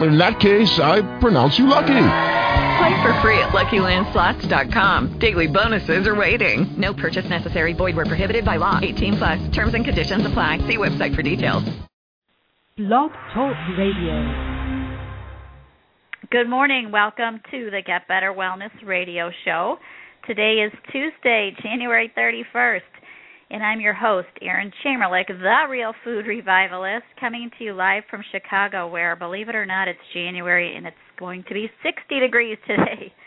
In 0.00 0.16
that 0.18 0.38
case, 0.38 0.78
I 0.78 1.02
pronounce 1.18 1.58
you 1.58 1.66
lucky. 1.66 1.86
Play 2.78 3.02
for 3.02 3.12
free 3.20 3.38
at 3.40 3.48
LuckyLandSlots.com. 3.50 5.18
Daily 5.18 5.48
bonuses 5.48 6.06
are 6.06 6.14
waiting. 6.14 6.72
No 6.76 6.94
purchase 6.94 7.28
necessary. 7.28 7.72
Void 7.72 7.96
where 7.96 8.06
prohibited 8.06 8.44
by 8.44 8.56
law. 8.56 8.78
18 8.80 9.16
plus. 9.16 9.48
Terms 9.50 9.74
and 9.74 9.84
conditions 9.84 10.24
apply. 10.24 10.58
See 10.58 10.76
website 10.76 11.16
for 11.16 11.22
details. 11.22 11.64
Blog 12.76 13.10
Talk 13.34 13.56
Radio. 13.76 14.22
Good 16.30 16.48
morning. 16.48 16.92
Welcome 16.92 17.40
to 17.50 17.70
the 17.70 17.82
Get 17.84 18.06
Better 18.06 18.32
Wellness 18.32 18.70
Radio 18.84 19.32
Show. 19.44 19.78
Today 20.28 20.62
is 20.64 20.72
Tuesday, 20.92 21.56
January 21.62 22.12
31st, 22.16 22.82
and 23.50 23.62
I'm 23.62 23.80
your 23.80 23.94
host, 23.94 24.28
Erin 24.42 24.70
Chamerlik, 24.84 25.28
the 25.28 25.66
Real 25.70 25.94
Food 26.04 26.26
Revivalist, 26.26 27.04
coming 27.18 27.50
to 27.56 27.64
you 27.64 27.72
live 27.72 28.02
from 28.10 28.22
Chicago, 28.30 28.88
where, 28.88 29.16
believe 29.16 29.48
it 29.48 29.54
or 29.54 29.64
not, 29.64 29.88
it's 29.88 29.98
January 30.12 30.76
and 30.76 30.86
it's 30.86 30.96
going 31.18 31.44
to 31.48 31.54
be 31.54 31.70
60 31.82 32.20
degrees 32.20 32.58
today. 32.66 33.12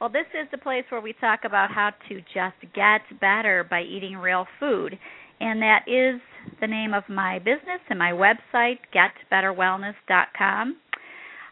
Well, 0.00 0.10
this 0.10 0.26
is 0.34 0.48
the 0.50 0.58
place 0.58 0.82
where 0.88 1.00
we 1.00 1.12
talk 1.12 1.42
about 1.44 1.70
how 1.70 1.90
to 2.08 2.16
just 2.34 2.74
get 2.74 3.02
better 3.20 3.64
by 3.70 3.82
eating 3.82 4.16
real 4.16 4.48
food. 4.58 4.98
And 5.38 5.62
that 5.62 5.84
is 5.86 6.20
the 6.60 6.66
name 6.66 6.92
of 6.92 7.04
my 7.08 7.38
business 7.38 7.78
and 7.88 8.00
my 8.00 8.10
website, 8.10 8.78
getbetterwellness.com. 8.92 10.76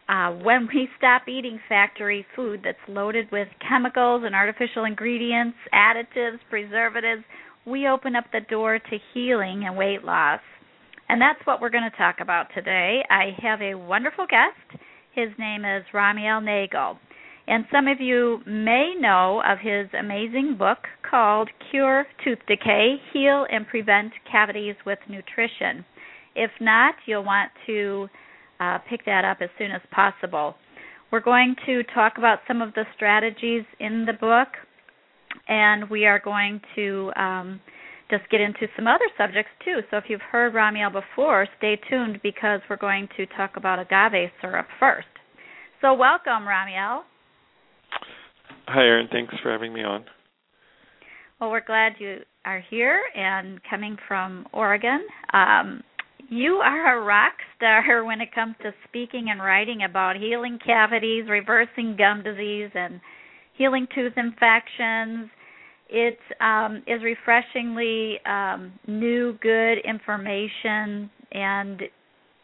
Uh, 0.09 0.31
when 0.43 0.67
we 0.67 0.89
stop 0.97 1.29
eating 1.29 1.61
factory 1.69 2.25
food 2.35 2.59
that's 2.61 2.77
loaded 2.89 3.31
with 3.31 3.47
chemicals 3.65 4.23
and 4.25 4.35
artificial 4.35 4.83
ingredients, 4.83 5.55
additives, 5.73 6.39
preservatives, 6.49 7.23
we 7.65 7.87
open 7.87 8.15
up 8.15 8.25
the 8.31 8.41
door 8.49 8.79
to 8.79 8.97
healing 9.13 9.63
and 9.65 9.77
weight 9.77 10.03
loss. 10.03 10.39
And 11.09 11.21
that's 11.21 11.45
what 11.45 11.59
we're 11.59 11.69
going 11.69 11.89
to 11.89 11.97
talk 11.97 12.17
about 12.21 12.47
today. 12.55 13.03
I 13.09 13.35
have 13.41 13.61
a 13.61 13.75
wonderful 13.75 14.25
guest. 14.29 14.81
His 15.13 15.29
name 15.37 15.65
is 15.65 15.83
Ramiel 15.93 16.41
Nagel. 16.41 16.97
And 17.47 17.65
some 17.71 17.87
of 17.87 17.99
you 17.99 18.39
may 18.45 18.93
know 18.97 19.41
of 19.45 19.57
his 19.59 19.87
amazing 19.99 20.55
book 20.57 20.77
called 21.09 21.49
Cure 21.69 22.05
Tooth 22.23 22.39
Decay 22.47 22.95
Heal 23.11 23.45
and 23.51 23.67
Prevent 23.67 24.13
Cavities 24.31 24.75
with 24.85 24.99
Nutrition. 25.09 25.83
If 26.35 26.51
not, 26.61 26.95
you'll 27.05 27.25
want 27.25 27.51
to 27.67 28.07
uh, 28.59 28.77
pick 28.89 29.03
that 29.05 29.25
up 29.25 29.39
as 29.41 29.49
soon 29.57 29.71
as 29.71 29.81
possible. 29.91 30.55
We're 31.11 31.19
going 31.19 31.55
to 31.65 31.83
talk 31.93 32.13
about 32.17 32.39
some 32.47 32.61
of 32.61 32.73
the 32.73 32.85
strategies 32.95 33.65
in 33.81 34.05
the 34.05 34.13
book, 34.13 34.47
and 35.47 35.89
we 35.89 36.05
are 36.05 36.19
going 36.19 36.61
to 36.75 37.11
um, 37.15 37.59
just 38.09 38.29
get 38.29 38.41
into 38.41 38.67
some 38.75 38.87
other 38.87 39.05
subjects 39.17 39.51
too. 39.63 39.79
So 39.89 39.97
if 39.97 40.05
you've 40.07 40.21
heard 40.21 40.53
Ramiel 40.53 40.91
before, 40.91 41.47
stay 41.57 41.79
tuned 41.89 42.19
because 42.21 42.59
we're 42.69 42.77
going 42.77 43.07
to 43.17 43.25
talk 43.37 43.51
about 43.55 43.79
agave 43.79 44.29
syrup 44.41 44.67
first. 44.79 45.07
So 45.81 45.93
welcome, 45.93 46.43
Ramiel. 46.43 47.01
Hi, 48.67 48.81
Erin. 48.81 49.07
Thanks 49.11 49.33
for 49.41 49.51
having 49.51 49.73
me 49.73 49.83
on. 49.83 50.05
Well, 51.39 51.49
we're 51.49 51.65
glad 51.65 51.93
you 51.97 52.17
are 52.45 52.63
here 52.69 53.01
and 53.15 53.59
coming 53.67 53.97
from 54.07 54.45
Oregon. 54.53 55.01
Um, 55.33 55.81
you 56.29 56.61
are 56.63 56.97
a 56.97 57.03
rock 57.03 57.33
star 57.57 58.03
when 58.05 58.21
it 58.21 58.33
comes 58.33 58.55
to 58.61 58.71
speaking 58.87 59.27
and 59.29 59.41
writing 59.41 59.83
about 59.83 60.15
healing 60.15 60.59
cavities, 60.63 61.25
reversing 61.27 61.95
gum 61.97 62.23
disease, 62.23 62.69
and 62.75 63.01
healing 63.61 63.87
tooth 63.93 64.13
infections. 64.17 65.29
It 65.87 66.17
um, 66.39 66.81
is 66.87 67.03
refreshingly 67.03 68.17
um, 68.25 68.73
new, 68.87 69.37
good 69.39 69.77
information, 69.85 71.11
and 71.31 71.83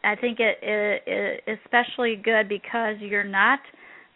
I 0.04 0.14
think 0.14 0.38
it 0.38 0.62
is 0.62 1.58
especially 1.64 2.14
good 2.22 2.48
because 2.48 2.96
you're 3.00 3.24
not 3.24 3.58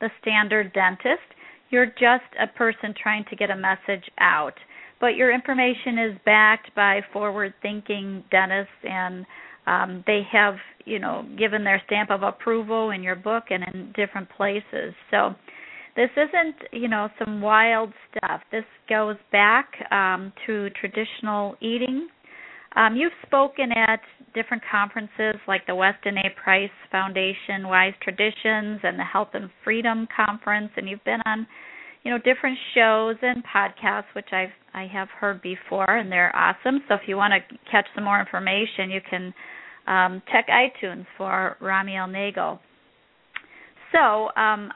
the 0.01 0.11
standard 0.21 0.73
dentist. 0.75 1.27
You're 1.71 1.87
just 1.87 2.31
a 2.41 2.47
person 2.57 2.95
trying 3.03 3.25
to 3.31 3.37
get 3.37 3.51
a 3.51 3.57
message 3.57 4.05
out. 4.19 4.55
But 5.01 5.17
your 5.17 5.35
information 5.35 5.99
is 5.99 6.19
backed 6.25 6.73
by 6.77 7.01
forward 7.13 7.53
thinking 7.63 8.23
dentists 8.31 8.71
and 8.85 9.27
um, 9.67 10.05
they 10.07 10.23
have, 10.31 10.55
you 10.85 11.01
know, 11.01 11.27
given 11.37 11.65
their 11.65 11.83
stamp 11.87 12.11
of 12.13 12.23
approval 12.23 12.91
in 12.91 13.03
your 13.03 13.17
book 13.17 13.45
and 13.51 13.65
in 13.73 13.93
different 13.97 14.29
places. 14.37 14.95
So 15.11 15.35
this 15.97 16.11
isn't, 16.17 16.57
you 16.73 16.89
know, 16.89 17.09
some 17.19 17.41
wild 17.41 17.93
stuff. 18.11 18.41
This 18.51 18.65
goes 18.89 19.17
back 19.31 19.69
um, 19.91 20.33
to 20.47 20.71
traditional 20.71 21.57
eating. 21.61 22.09
Um, 22.77 22.97
you've 22.97 23.13
spoken 23.27 23.71
at 23.73 24.01
different 24.35 24.63
conferences 24.71 25.41
like 25.47 25.67
the 25.67 25.75
Weston 25.75 26.17
A. 26.17 26.31
Price 26.43 26.71
Foundation 26.91 27.69
Wise 27.69 27.93
Traditions 28.03 28.81
and 28.83 28.99
the 28.99 29.05
Health 29.05 29.29
and 29.35 29.51
Freedom 29.63 30.09
Conference, 30.15 30.71
and 30.77 30.89
you've 30.89 31.05
been 31.05 31.21
on, 31.27 31.47
you 32.03 32.11
know, 32.11 32.19
different 32.19 32.57
shows 32.75 33.17
and 33.21 33.43
podcasts, 33.45 34.15
which 34.15 34.33
I've 34.33 34.49
I 34.75 34.87
have 34.91 35.09
heard 35.09 35.43
before, 35.43 35.97
and 35.97 36.11
they're 36.11 36.35
awesome. 36.35 36.81
So 36.89 36.95
if 36.95 37.03
you 37.07 37.17
want 37.17 37.35
to 37.35 37.59
catch 37.71 37.85
some 37.95 38.05
more 38.05 38.19
information, 38.19 38.91
you 38.91 39.01
can 39.09 39.35
um, 39.87 40.23
check 40.33 40.47
iTunes 40.49 41.05
for 41.19 41.59
Ramiel 41.61 42.11
Nagel. 42.11 42.59
So, 43.93 44.31
um, 44.41 44.71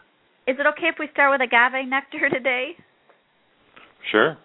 is 0.47 0.57
it 0.59 0.67
okay 0.67 0.89
if 0.89 0.97
we 0.99 1.09
start 1.12 1.33
with 1.33 1.47
agave 1.47 1.89
nectar 1.89 2.29
today? 2.33 2.73
Sure. 4.11 4.37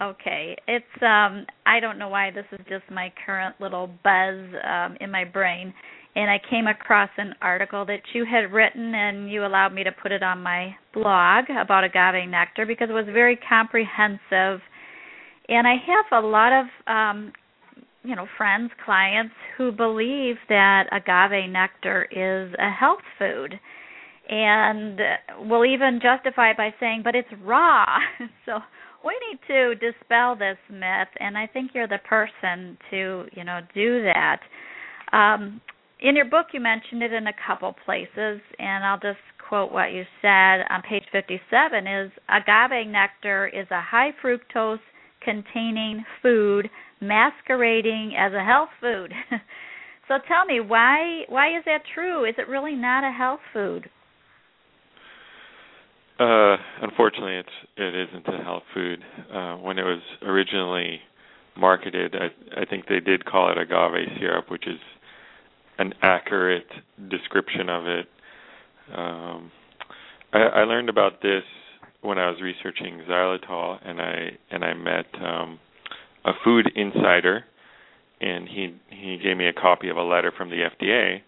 Okay, 0.00 0.56
it's 0.66 1.02
um 1.02 1.46
I 1.64 1.78
don't 1.80 1.98
know 1.98 2.08
why 2.08 2.30
this 2.32 2.46
is 2.52 2.58
just 2.68 2.82
my 2.90 3.12
current 3.24 3.54
little 3.60 3.88
buzz 4.02 4.36
um 4.64 4.96
in 5.00 5.10
my 5.10 5.24
brain 5.24 5.72
and 6.16 6.28
I 6.28 6.40
came 6.50 6.66
across 6.66 7.08
an 7.16 7.34
article 7.40 7.86
that 7.86 8.00
you 8.12 8.26
had 8.26 8.52
written 8.52 8.94
and 8.94 9.30
you 9.30 9.46
allowed 9.46 9.72
me 9.72 9.84
to 9.84 9.92
put 9.92 10.12
it 10.12 10.22
on 10.22 10.42
my 10.42 10.74
blog 10.92 11.44
about 11.50 11.84
agave 11.84 12.28
nectar 12.28 12.66
because 12.66 12.90
it 12.90 12.92
was 12.92 13.06
very 13.12 13.38
comprehensive 13.48 14.60
and 15.48 15.66
I 15.66 15.74
have 15.86 16.24
a 16.24 16.26
lot 16.26 16.52
of 16.52 16.66
um 16.88 17.32
you 18.02 18.16
know 18.16 18.26
friends 18.36 18.72
clients 18.84 19.34
who 19.56 19.70
believe 19.70 20.34
that 20.48 20.88
agave 20.90 21.48
nectar 21.48 22.08
is 22.10 22.52
a 22.58 22.70
health 22.70 23.04
food 23.20 23.60
and 24.28 24.98
will 25.48 25.64
even 25.64 26.00
justify 26.02 26.50
it 26.50 26.56
by 26.56 26.74
saying 26.80 27.02
but 27.04 27.14
it's 27.14 27.28
raw. 27.44 27.98
So 28.46 28.58
we 29.04 29.18
need 29.28 29.38
to 29.48 29.74
dispel 29.74 30.36
this 30.36 30.58
myth 30.70 31.08
and 31.18 31.36
i 31.36 31.46
think 31.46 31.72
you're 31.74 31.88
the 31.88 31.98
person 32.08 32.78
to 32.90 33.24
you 33.32 33.44
know 33.44 33.60
do 33.74 34.02
that. 34.04 34.40
Um, 35.12 35.60
in 36.00 36.16
your 36.16 36.24
book 36.24 36.46
you 36.52 36.60
mentioned 36.60 37.02
it 37.02 37.12
in 37.12 37.26
a 37.26 37.32
couple 37.46 37.74
places 37.84 38.40
and 38.58 38.84
i'll 38.84 39.00
just 39.00 39.18
quote 39.48 39.72
what 39.72 39.92
you 39.92 40.04
said. 40.22 40.64
On 40.70 40.80
page 40.88 41.04
57 41.12 41.86
is 41.86 42.10
agave 42.28 42.86
nectar 42.86 43.48
is 43.48 43.66
a 43.70 43.82
high 43.82 44.10
fructose 44.24 44.78
containing 45.22 46.04
food 46.22 46.70
masquerading 47.00 48.14
as 48.18 48.32
a 48.32 48.44
health 48.44 48.70
food. 48.80 49.12
So 50.08 50.18
tell 50.28 50.44
me 50.44 50.60
why 50.60 51.22
why 51.28 51.56
is 51.56 51.64
that 51.64 51.82
true? 51.94 52.24
Is 52.24 52.34
it 52.36 52.48
really 52.48 52.74
not 52.74 53.04
a 53.04 53.12
health 53.12 53.40
food 53.52 53.88
uh, 56.18 56.56
unfortunately, 56.82 57.36
it's 57.36 57.48
it 57.76 58.08
isn't 58.08 58.26
a 58.28 58.44
health 58.44 58.62
food. 58.74 59.02
Uh, 59.32 59.56
when 59.56 59.78
it 59.78 59.82
was 59.82 60.00
originally 60.22 61.00
marketed, 61.56 62.14
I, 62.14 62.60
I 62.60 62.64
think 62.64 62.86
they 62.86 63.00
did 63.00 63.24
call 63.24 63.50
it 63.50 63.58
agave 63.58 64.08
syrup, 64.18 64.50
which 64.50 64.66
is 64.66 64.78
an 65.78 65.94
accurate 66.02 66.66
description 67.10 67.68
of 67.68 67.86
it. 67.86 68.06
Um, 68.94 69.52
I, 70.32 70.38
I 70.38 70.64
learned 70.64 70.88
about 70.88 71.22
this 71.22 71.42
when 72.02 72.18
I 72.18 72.28
was 72.30 72.40
researching 72.42 73.02
xylitol, 73.08 73.78
and 73.84 74.00
I 74.00 74.38
and 74.50 74.64
I 74.64 74.74
met 74.74 75.06
um, 75.22 75.58
a 76.24 76.32
food 76.44 76.70
insider, 76.74 77.44
and 78.20 78.48
he 78.48 78.74
he 78.90 79.18
gave 79.22 79.36
me 79.36 79.46
a 79.46 79.52
copy 79.52 79.88
of 79.88 79.96
a 79.96 80.02
letter 80.02 80.32
from 80.36 80.50
the 80.50 80.56
FDA 80.56 81.22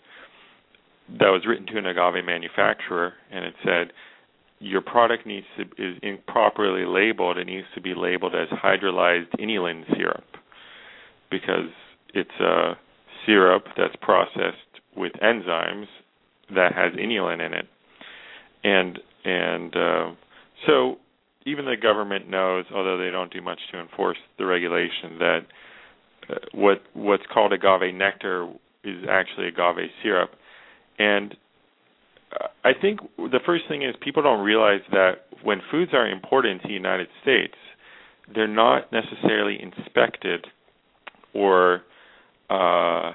that 1.19 1.29
was 1.29 1.43
written 1.47 1.67
to 1.67 1.79
an 1.79 1.87
agave 1.87 2.25
manufacturer, 2.25 3.15
and 3.31 3.45
it 3.45 3.55
said 3.63 3.93
your 4.61 4.81
product 4.81 5.27
needs 5.27 5.47
to 5.57 5.63
is 5.83 5.99
improperly 6.03 6.85
labeled. 6.87 7.39
It 7.39 7.47
needs 7.47 7.67
to 7.75 7.81
be 7.81 7.95
labeled 7.95 8.35
as 8.35 8.49
hydrolyzed 8.49 9.39
inulin 9.39 9.85
syrup 9.97 10.25
because 11.31 11.71
it's 12.15 12.41
a 12.41 12.75
syrup 13.27 13.65
that's 13.77 13.97
processed 14.01 14.57
with 14.97 15.13
enzymes 15.23 15.87
that 16.55 16.73
has 16.75 16.93
inulin 16.93 17.45
in 17.45 17.53
it, 17.53 17.67
and 18.63 18.99
and 19.25 19.77
uh, 19.77 20.11
so 20.67 20.99
even 21.47 21.65
the 21.65 21.77
government 21.81 22.29
knows, 22.29 22.65
although 22.75 22.99
they 22.99 23.11
don't 23.11 23.33
do 23.33 23.43
much 23.43 23.59
to 23.73 23.81
enforce 23.81 24.19
the 24.39 24.47
regulation, 24.47 25.19
that 25.19 25.41
uh, 26.31 26.35
what 26.53 26.83
what's 26.95 27.25
called 27.33 27.53
agave 27.53 27.95
nectar 27.95 28.49
is 28.85 29.05
actually 29.09 29.49
agave 29.49 29.91
syrup, 30.03 30.31
and 30.99 31.35
I 32.65 32.73
think 32.81 33.01
the 33.17 33.41
first 33.45 33.65
thing 33.69 33.83
is 33.83 33.95
people 34.01 34.23
don't 34.23 34.45
realize 34.45 34.81
that 34.91 35.27
when 35.43 35.61
foods 35.71 35.93
are 35.93 36.09
imported 36.09 36.53
into 36.53 36.69
the 36.69 36.75
United 36.75 37.09
States, 37.23 37.55
they're 38.35 38.49
not 38.49 38.91
necessarily 38.93 39.59
inspected 39.61 40.47
or 41.35 41.83
uh, 42.49 43.13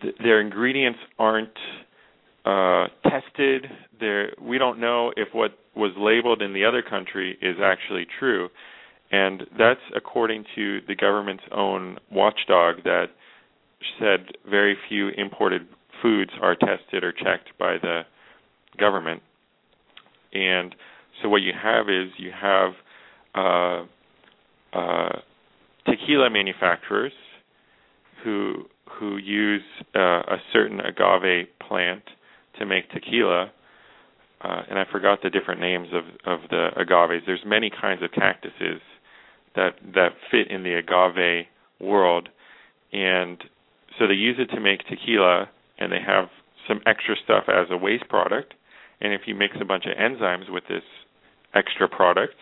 th- 0.00 0.14
their 0.22 0.40
ingredients 0.40 0.98
aren't 1.18 1.56
uh, 2.44 2.86
tested. 3.02 3.66
There, 4.00 4.32
we 4.40 4.58
don't 4.58 4.78
know 4.78 5.12
if 5.16 5.28
what 5.32 5.58
was 5.74 5.92
labeled 5.98 6.40
in 6.42 6.54
the 6.54 6.64
other 6.64 6.82
country 6.82 7.36
is 7.42 7.56
actually 7.62 8.06
true, 8.18 8.48
and 9.10 9.42
that's 9.58 9.80
according 9.94 10.44
to 10.54 10.80
the 10.88 10.94
government's 10.94 11.44
own 11.52 11.98
watchdog 12.10 12.82
that 12.84 13.06
said 13.98 14.36
very 14.48 14.76
few 14.88 15.08
imported 15.16 15.66
foods 16.02 16.30
are 16.40 16.54
tested 16.54 17.04
or 17.04 17.12
checked 17.12 17.56
by 17.58 17.76
the 17.80 18.02
government. 18.78 19.22
And 20.32 20.74
so 21.22 21.28
what 21.28 21.42
you 21.42 21.52
have 21.60 21.88
is 21.88 22.10
you 22.18 22.30
have 22.30 22.72
uh, 23.34 23.84
uh, 24.76 25.18
tequila 25.88 26.30
manufacturers 26.30 27.12
who 28.24 28.64
who 28.98 29.16
use 29.16 29.62
uh, 29.94 29.98
a 29.98 30.36
certain 30.52 30.80
agave 30.80 31.46
plant 31.66 32.02
to 32.58 32.66
make 32.66 32.90
tequila. 32.90 33.52
Uh, 34.42 34.62
and 34.68 34.78
I 34.78 34.84
forgot 34.90 35.20
the 35.22 35.30
different 35.30 35.60
names 35.60 35.88
of 35.92 36.04
of 36.24 36.48
the 36.50 36.68
agaves. 36.76 37.22
There's 37.26 37.44
many 37.46 37.70
kinds 37.70 38.02
of 38.02 38.10
cactuses 38.12 38.80
that 39.54 39.74
that 39.94 40.10
fit 40.30 40.50
in 40.50 40.62
the 40.62 40.74
agave 40.74 41.46
world, 41.80 42.28
and 42.92 43.42
so 43.98 44.06
they 44.06 44.14
use 44.14 44.36
it 44.38 44.54
to 44.54 44.60
make 44.60 44.86
tequila, 44.86 45.48
and 45.78 45.92
they 45.92 46.00
have 46.04 46.26
some 46.68 46.80
extra 46.86 47.14
stuff 47.24 47.44
as 47.48 47.66
a 47.70 47.76
waste 47.76 48.08
product. 48.08 48.54
And 49.00 49.12
if 49.12 49.22
you 49.26 49.34
mix 49.34 49.56
a 49.60 49.64
bunch 49.64 49.84
of 49.86 49.96
enzymes 49.96 50.50
with 50.50 50.64
this 50.68 50.82
extra 51.54 51.88
product, 51.88 52.34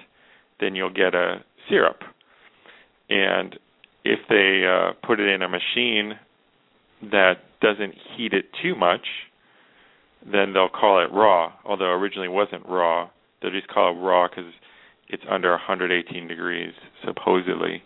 then 0.61 0.75
you'll 0.75 0.93
get 0.93 1.15
a 1.15 1.45
syrup. 1.69 2.01
And 3.11 3.59
if 4.05 4.21
they 4.29 4.65
uh, 4.67 4.93
put 5.07 5.21
it 5.21 5.29
in 5.29 5.43
a 5.43 5.49
machine 5.49 6.19
that 7.11 7.35
doesn't 7.61 7.95
heat 8.17 8.33
it 8.33 8.47
too 8.63 8.75
much, 8.75 9.07
then 10.31 10.53
they'll 10.53 10.69
call 10.69 11.03
it 11.03 11.13
raw. 11.13 11.53
Although 11.65 11.93
originally 11.93 12.29
it 12.29 12.33
wasn't 12.33 12.67
raw, 12.67 13.11
they'll 13.43 13.51
just 13.51 13.69
call 13.69 13.93
it 13.93 14.01
raw 14.01 14.29
because 14.29 14.53
it's 15.09 15.23
under 15.29 15.51
118 15.51 16.29
degrees 16.29 16.73
supposedly. 17.05 17.83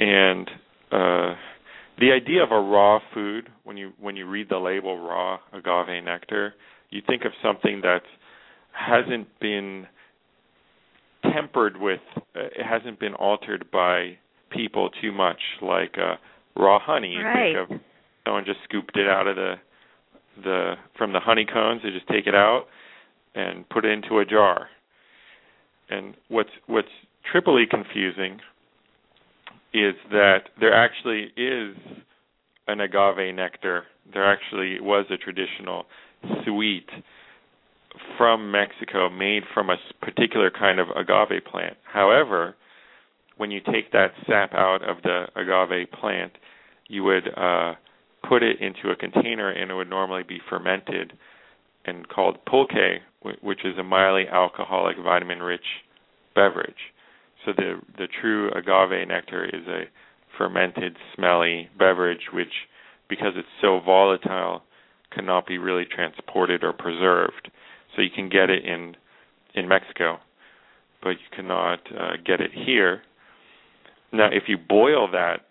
And 0.00 0.50
uh, 0.90 1.34
the 1.98 2.12
idea 2.12 2.42
of 2.42 2.50
a 2.50 2.60
raw 2.60 2.98
food, 3.12 3.48
when 3.64 3.76
you 3.76 3.92
when 4.00 4.16
you 4.16 4.28
read 4.28 4.48
the 4.48 4.58
label 4.58 4.98
raw 4.98 5.38
agave 5.52 6.02
nectar, 6.02 6.54
you 6.90 7.02
think 7.06 7.24
of 7.24 7.32
something 7.42 7.80
that 7.82 8.02
hasn't 8.72 9.28
been 9.40 9.86
tempered 11.32 11.76
with, 11.76 12.00
uh, 12.16 12.40
it 12.40 12.66
hasn't 12.68 12.98
been 13.00 13.14
altered 13.14 13.70
by 13.72 14.18
people 14.50 14.90
too 15.00 15.12
much, 15.12 15.40
like 15.62 15.94
uh, 15.98 16.16
raw 16.60 16.78
honey. 16.80 17.16
Right. 17.16 17.50
You 17.50 17.54
think 17.66 17.70
of 17.70 17.80
someone 18.24 18.44
just 18.44 18.58
scooped 18.64 18.96
it 18.96 19.08
out 19.08 19.26
of 19.26 19.36
the 19.36 19.54
the 20.42 20.74
from 20.96 21.12
the 21.12 21.20
honey 21.20 21.46
cones. 21.50 21.82
They 21.82 21.90
just 21.90 22.08
take 22.08 22.26
it 22.26 22.34
out 22.34 22.64
and 23.34 23.68
put 23.68 23.84
it 23.84 23.92
into 23.92 24.18
a 24.18 24.24
jar. 24.24 24.68
And 25.90 26.14
what's 26.28 26.50
what's 26.66 26.88
triply 27.30 27.64
confusing 27.70 28.40
is 29.74 29.94
that 30.10 30.50
there 30.60 30.72
actually 30.72 31.32
is 31.36 31.76
an 32.68 32.80
agave 32.80 33.34
nectar. 33.34 33.84
There 34.12 34.24
actually 34.24 34.80
was 34.80 35.06
a 35.10 35.16
traditional 35.16 35.84
sweet 36.44 36.86
from 38.16 38.50
Mexico 38.50 39.10
made 39.10 39.42
from 39.52 39.70
a 39.70 39.76
particular 40.00 40.50
kind 40.50 40.78
of 40.78 40.88
agave 40.96 41.44
plant. 41.44 41.76
However, 41.92 42.54
when 43.36 43.50
you 43.50 43.60
take 43.60 43.90
that 43.92 44.12
sap 44.28 44.54
out 44.54 44.88
of 44.88 45.02
the 45.02 45.26
agave 45.34 45.90
plant, 45.90 46.32
you 46.88 47.02
would 47.02 47.28
uh, 47.36 47.74
put 48.28 48.42
it 48.42 48.60
into 48.60 48.90
a 48.90 48.96
container 48.96 49.50
and 49.50 49.70
it 49.70 49.74
would 49.74 49.90
normally 49.90 50.22
be 50.22 50.38
fermented 50.48 51.12
and 51.84 52.08
called 52.08 52.38
pulque, 52.46 53.00
which 53.42 53.64
is 53.64 53.76
a 53.78 53.82
mildly 53.82 54.26
alcoholic, 54.30 54.96
vitamin-rich 55.02 55.64
beverage. 56.34 56.93
So 57.44 57.52
the 57.56 57.80
the 57.98 58.08
true 58.20 58.50
agave 58.50 59.06
nectar 59.08 59.44
is 59.44 59.66
a 59.68 59.84
fermented, 60.38 60.96
smelly 61.14 61.68
beverage, 61.78 62.28
which, 62.32 62.52
because 63.08 63.32
it's 63.36 63.48
so 63.60 63.80
volatile, 63.84 64.62
cannot 65.12 65.46
be 65.46 65.58
really 65.58 65.84
transported 65.84 66.64
or 66.64 66.72
preserved. 66.72 67.50
So 67.94 68.02
you 68.02 68.10
can 68.14 68.28
get 68.28 68.50
it 68.50 68.64
in 68.64 68.96
in 69.54 69.68
Mexico, 69.68 70.18
but 71.02 71.10
you 71.10 71.36
cannot 71.36 71.80
uh, 71.92 72.16
get 72.24 72.40
it 72.40 72.50
here. 72.52 73.02
Now, 74.12 74.28
if 74.32 74.44
you 74.48 74.56
boil 74.58 75.10
that 75.12 75.46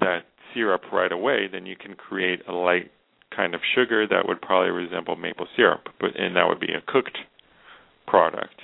that 0.00 0.24
syrup 0.54 0.82
right 0.92 1.12
away, 1.12 1.48
then 1.50 1.66
you 1.66 1.76
can 1.76 1.94
create 1.94 2.40
a 2.48 2.52
light 2.52 2.90
kind 3.34 3.54
of 3.54 3.60
sugar 3.74 4.06
that 4.06 4.26
would 4.26 4.40
probably 4.40 4.70
resemble 4.70 5.16
maple 5.16 5.46
syrup, 5.56 5.88
but 6.00 6.10
and 6.16 6.36
that 6.36 6.46
would 6.48 6.60
be 6.60 6.72
a 6.72 6.82
cooked 6.92 7.18
product. 8.06 8.60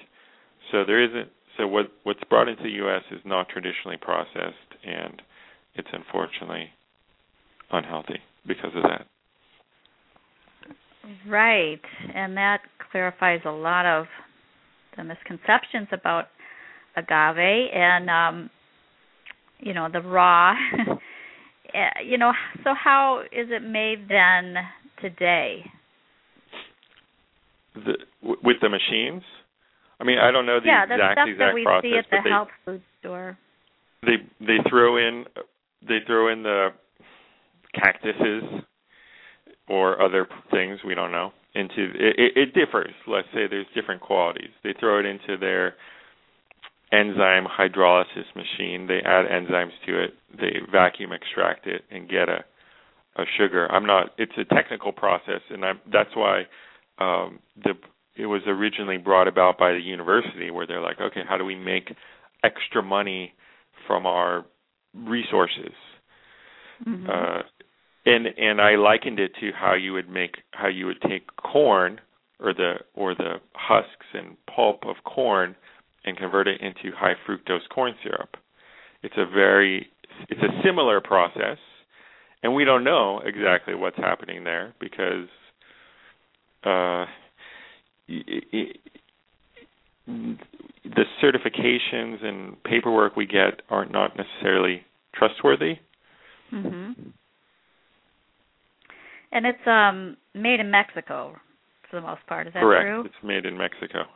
So 0.72 0.84
there 0.84 1.02
isn't 1.02 1.30
so 1.56 1.66
what 1.66 1.86
what's 2.04 2.22
brought 2.28 2.48
into 2.48 2.62
the 2.62 2.70
U.S. 2.70 3.02
is 3.10 3.20
not 3.24 3.48
traditionally 3.48 3.96
processed, 4.00 4.70
and 4.84 5.22
it's 5.74 5.88
unfortunately 5.92 6.70
unhealthy 7.70 8.18
because 8.46 8.70
of 8.74 8.82
that. 8.82 9.06
Right, 11.28 11.80
and 12.14 12.36
that 12.36 12.60
clarifies 12.90 13.40
a 13.44 13.50
lot 13.50 13.86
of 13.86 14.06
the 14.96 15.04
misconceptions 15.04 15.88
about 15.92 16.26
agave 16.96 17.70
and 17.74 18.08
um 18.08 18.50
you 19.58 19.74
know 19.74 19.88
the 19.92 20.00
raw 20.00 20.54
eh, 21.74 21.88
you 22.04 22.16
know 22.16 22.32
so 22.64 22.70
how 22.72 23.20
is 23.32 23.48
it 23.50 23.62
made 23.62 24.08
then 24.08 24.54
today 25.00 25.62
the, 27.74 27.92
with 28.42 28.56
the 28.62 28.68
machines 28.68 29.22
I 30.00 30.04
mean, 30.04 30.18
I 30.18 30.30
don't 30.30 30.46
know 30.46 30.60
the 30.60 30.66
yeah, 30.66 30.84
exact 30.84 31.12
stuff 31.12 31.28
exact 31.28 31.38
that 31.38 31.54
we 31.54 31.64
process, 31.64 31.90
see 31.90 31.98
at 31.98 32.04
the 32.10 32.18
they, 32.24 32.30
health 32.30 32.48
food 32.64 32.82
store. 33.00 33.38
they 34.02 34.16
they 34.40 34.58
throw 34.68 34.96
in 34.96 35.24
they 35.86 35.98
throw 36.06 36.32
in 36.32 36.42
the 36.42 36.68
cactuses 37.74 38.64
or 39.68 40.00
other 40.00 40.26
things 40.50 40.80
we 40.86 40.94
don't 40.94 41.12
know 41.12 41.32
into 41.54 41.90
it, 41.94 42.14
it, 42.18 42.36
it 42.36 42.54
differs. 42.54 42.92
Let's 43.06 43.28
say 43.32 43.46
there's 43.48 43.66
different 43.74 44.02
qualities. 44.02 44.50
They 44.62 44.74
throw 44.78 45.00
it 45.00 45.06
into 45.06 45.38
their 45.38 45.74
enzyme 46.92 47.46
hydrolysis 47.46 48.28
machine. 48.34 48.86
They 48.86 49.00
add 49.04 49.26
enzymes 49.26 49.72
to 49.86 50.04
it. 50.04 50.14
They 50.38 50.60
vacuum 50.70 51.12
extract 51.12 51.66
it 51.66 51.82
and 51.90 52.08
get 52.08 52.28
a 52.28 52.44
a 53.18 53.24
sugar. 53.38 53.66
I'm 53.72 53.86
not. 53.86 54.10
It's 54.18 54.32
a 54.38 54.44
technical 54.54 54.92
process, 54.92 55.40
and 55.50 55.64
I'm, 55.64 55.80
that's 55.90 56.14
why 56.14 56.42
um, 56.98 57.38
the 57.64 57.72
it 58.16 58.26
was 58.26 58.42
originally 58.46 58.98
brought 58.98 59.28
about 59.28 59.58
by 59.58 59.72
the 59.72 59.80
university 59.80 60.50
where 60.50 60.66
they're 60.66 60.80
like, 60.80 61.00
okay, 61.00 61.20
how 61.28 61.36
do 61.36 61.44
we 61.44 61.54
make 61.54 61.94
extra 62.42 62.82
money 62.82 63.34
from 63.86 64.06
our 64.06 64.44
resources? 64.94 65.74
Mm-hmm. 66.86 67.08
Uh, 67.08 67.42
and 68.06 68.26
and 68.38 68.60
I 68.60 68.76
likened 68.76 69.18
it 69.18 69.32
to 69.40 69.50
how 69.52 69.74
you 69.74 69.92
would 69.92 70.08
make 70.08 70.36
how 70.52 70.68
you 70.68 70.86
would 70.86 71.00
take 71.02 71.24
corn 71.36 72.00
or 72.40 72.54
the 72.54 72.74
or 72.94 73.14
the 73.14 73.34
husks 73.54 74.06
and 74.14 74.36
pulp 74.54 74.84
of 74.86 74.96
corn 75.04 75.56
and 76.04 76.16
convert 76.16 76.46
it 76.46 76.60
into 76.60 76.96
high 76.96 77.14
fructose 77.26 77.68
corn 77.68 77.94
syrup. 78.02 78.36
It's 79.02 79.16
a 79.16 79.26
very 79.26 79.88
it's 80.28 80.40
a 80.40 80.62
similar 80.64 81.00
process, 81.00 81.58
and 82.42 82.54
we 82.54 82.64
don't 82.64 82.84
know 82.84 83.20
exactly 83.24 83.74
what's 83.74 83.96
happening 83.96 84.44
there 84.44 84.74
because 84.80 85.28
uh, 86.64 87.06
the 88.08 88.74
certifications 91.22 92.24
and 92.24 92.62
paperwork 92.64 93.16
we 93.16 93.26
get 93.26 93.62
are 93.70 93.86
not 93.86 94.16
necessarily 94.16 94.84
trustworthy. 95.14 95.78
Mhm. 96.52 97.12
And 99.32 99.46
it's 99.46 99.66
um 99.66 100.16
made 100.34 100.60
in 100.60 100.70
Mexico 100.70 101.36
for 101.90 101.96
the 101.96 102.06
most 102.06 102.24
part. 102.26 102.46
Is 102.46 102.52
that 102.54 102.60
Correct. 102.60 102.84
true? 102.84 103.04
It's 103.04 103.22
made 103.22 103.46
in 103.46 103.56
Mexico. 103.56 104.06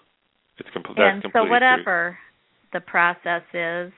It's 0.58 0.70
com- 0.70 0.82
that's 0.96 1.24
and 1.24 1.32
so 1.32 1.44
whatever 1.44 2.18
the 2.72 2.80
process 2.80 3.42
is, 3.52 3.92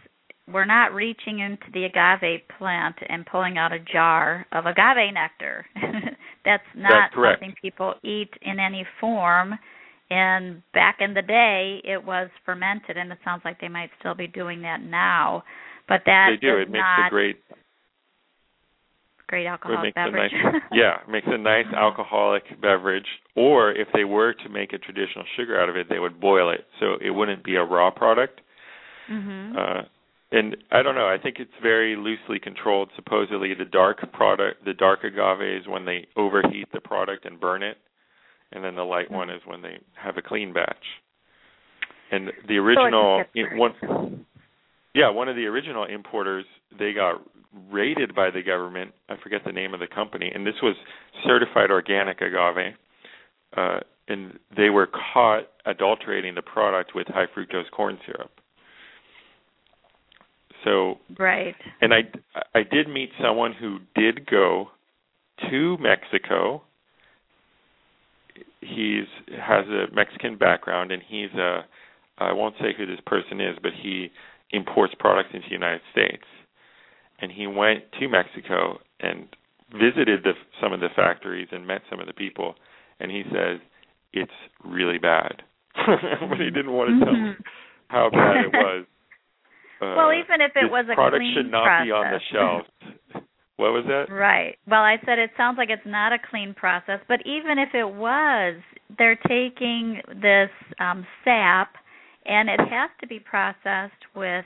we're 0.49 0.65
not 0.65 0.93
reaching 0.95 1.41
into 1.41 1.71
the 1.73 1.85
agave 1.85 2.41
plant 2.59 2.97
and 3.09 3.25
pulling 3.27 3.59
out 3.59 3.73
a 3.73 3.79
jar 3.79 4.47
of 4.53 4.67
agave 4.67 5.13
nectar. 5.13 5.67
That's 6.45 6.65
not 6.75 7.11
That's 7.15 7.15
something 7.15 7.55
people 7.61 7.95
eat 8.03 8.31
in 8.43 8.59
any 8.59 8.85
form. 9.01 9.59
And 10.13 10.63
back 10.75 10.99
in 11.01 11.15
the 11.15 11.23
day, 11.23 11.81
it 11.85 12.05
was 12.05 12.29
fermented, 12.45 12.99
and 12.99 13.11
it 13.11 13.19
sounds 13.25 13.41
like 13.47 13.61
they 13.63 13.69
might 13.69 13.89
still 13.99 14.15
be 14.15 14.27
doing 14.27 14.61
that 14.61 14.83
now. 14.83 15.43
But 15.89 16.03
that 16.05 16.29
they 16.33 16.47
do. 16.47 16.59
It 16.59 16.71
makes 16.71 16.85
a 17.07 17.09
great 17.09 17.37
great 19.27 19.47
alcoholic 19.47 19.95
beverage. 19.95 20.31
nice 20.31 20.63
yeah, 20.73 21.01
it 21.01 21.11
makes 21.11 21.27
a 21.27 21.39
nice 21.39 21.65
alcoholic 21.75 22.43
beverage. 22.61 23.07
Or 23.35 23.73
if 23.73 23.89
they 23.95 24.05
were 24.05 24.35
to 24.35 24.49
make 24.51 24.75
a 24.75 24.79
traditional 24.79 25.25
sugar 25.37 25.59
out 25.59 25.71
of 25.71 25.77
it, 25.77 25.87
they 25.89 25.99
would 25.99 26.21
boil 26.21 26.51
it 26.51 26.67
so 26.79 26.97
it 27.01 27.11
wouldn't 27.11 27.43
be 27.43 27.57
a 27.57 27.65
raw 27.65 27.91
product. 27.91 28.43
mhm. 29.11 29.57
Uh, 29.57 29.83
and 30.33 30.57
I 30.71 30.83
don't 30.83 30.95
know. 30.95 31.09
I 31.09 31.19
think 31.23 31.37
it's 31.39 31.51
very 31.63 31.95
loosely 31.95 32.39
controlled. 32.39 32.91
Supposedly, 32.97 33.53
the 33.55 33.67
dark 33.67 34.01
product, 34.13 34.65
the 34.65 34.73
dark 34.73 35.05
agave, 35.05 35.61
is 35.61 35.69
when 35.69 35.85
they 35.85 36.07
overheat 36.17 36.69
the 36.73 36.81
product 36.81 37.27
and 37.27 37.39
burn 37.39 37.63
it, 37.63 37.77
and 38.53 38.65
then 38.65 38.75
the 38.75 38.85
light 38.85 39.11
one 39.11 39.31
is 39.31 39.41
when 39.47 39.63
they 39.63 39.79
have 39.95 40.17
a 40.17 40.23
clean 40.23 40.53
batch. 40.53 40.85
And 42.11 42.31
the 42.47 42.59
original 42.59 43.25
in- 43.35 43.57
one, 43.57 44.27
yeah, 44.95 45.09
one 45.11 45.29
of 45.29 45.37
the 45.37 45.47
original 45.47 45.85
importers, 45.85 46.45
they 46.79 46.93
got 46.93 47.23
raided 47.71 48.15
by 48.15 48.31
the 48.31 48.43
government. 48.43 48.93
I 49.09 49.17
forget 49.23 49.43
the 49.45 49.53
name 49.53 49.75
of 49.75 49.81
the 49.81 49.87
company, 49.87 50.31
and 50.35 50.47
this 50.47 50.55
was 50.63 50.77
certified 51.25 51.71
organic 51.71 52.21
agave. 52.21 52.75
Uh, 53.57 53.81
and 54.09 54.39
they 54.57 54.71
were 54.71 54.87
caught 54.87 55.49
adulterating 55.67 56.35
the 56.35 56.43
product 56.43 56.95
with 56.95 57.07
high 57.09 57.27
fructose 57.27 57.71
corn 57.71 57.99
syrup. 58.05 58.31
So 60.65 60.99
Right. 61.19 61.57
and 61.81 61.93
I 61.93 62.05
I 62.55 62.63
did 62.63 62.89
meet 62.89 63.11
someone 63.21 63.53
who 63.53 63.81
did 63.95 64.27
go 64.27 64.71
to 65.51 65.77
Mexico. 65.79 66.63
He's 68.63 69.07
has 69.39 69.67
a 69.67 69.87
Mexican 69.95 70.37
background 70.39 70.93
and 70.93 71.03
he's 71.07 71.33
a 71.35 71.65
I 72.19 72.33
won't 72.33 72.55
say 72.61 72.73
who 72.77 72.87
this 72.87 73.01
person 73.07 73.41
is, 73.41 73.57
but 73.63 73.73
he 73.83 74.11
imports 74.51 74.95
products 74.99 75.31
into 75.35 75.49
the 75.49 75.55
United 75.55 75.81
States. 75.93 76.25
And 77.21 77.33
he 77.33 77.47
went 77.47 77.85
to 78.01 78.09
Mexico 78.09 78.79
and 79.01 79.27
visited 79.73 80.23
the, 80.23 80.33
some 80.61 80.73
of 80.73 80.81
the 80.81 80.89
factories 80.95 81.49
and 81.51 81.67
met 81.67 81.83
some 81.91 81.99
of 82.01 82.07
the 82.07 82.13
people 82.13 82.55
and 83.01 83.11
he 83.11 83.23
says 83.33 83.59
it's 84.13 84.31
really 84.65 84.99
bad. 84.99 85.43
but 85.75 86.39
he 86.39 86.51
didn't 86.51 86.73
want 86.73 86.91
to 86.91 87.05
tell 87.05 87.15
me 87.15 87.21
Mhm. 87.31 87.37
how 87.89 88.11
bad 88.11 88.45
it 88.45 88.53
was. 88.65 88.85
Uh, 89.81 89.95
Well, 89.97 90.13
even 90.13 90.41
if 90.41 90.53
it 90.55 90.71
was 90.71 90.87
a 90.91 90.95
product 90.95 91.21
clean 91.21 91.35
should 91.35 91.51
not 91.51 91.65
process. 91.65 91.87
be 91.87 91.91
on 91.93 92.11
the 92.13 92.21
shelves. 92.31 92.69
what 93.63 93.73
was 93.73 93.85
that? 93.87 94.13
Right. 94.13 94.57
Well, 94.67 94.83
I 94.83 94.97
said 95.07 95.19
it 95.19 95.31
sounds 95.37 95.57
like 95.57 95.71
it's 95.71 95.87
not 95.87 96.13
a 96.13 96.19
clean 96.31 96.53
process, 96.55 97.01
but 97.09 97.21
even 97.25 97.59
if 97.59 97.75
it 97.75 97.89
was, 97.89 98.57
they're 98.99 99.19
taking 99.29 100.01
this 100.21 100.51
um, 100.81 101.07
sap 101.25 101.75
and 102.27 102.49
it 102.49 102.61
has 102.61 102.91
to 103.01 103.07
be 103.07 103.19
processed 103.19 104.03
with 104.15 104.45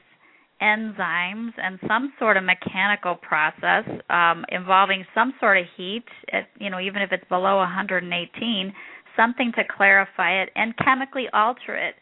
enzymes 0.63 1.53
and 1.63 1.79
some 1.87 2.13
sort 2.19 2.37
of 2.37 2.45
mechanical 2.45 3.15
process 3.17 3.85
um, 4.09 4.45
involving 4.51 5.05
some 5.15 5.35
sort 5.41 5.59
of 5.59 5.65
heat, 5.77 6.05
at, 6.33 6.49
you 6.59 6.71
know, 6.71 6.81
even 6.81 7.03
if 7.03 7.13
it's 7.13 7.27
below 7.29 7.57
118, 7.59 8.73
something 9.17 9.53
to 9.57 9.63
clarify 9.77 10.43
it 10.43 10.51
and 10.57 10.75
chemically 10.79 11.27
alter 11.33 11.75
it. 11.75 11.95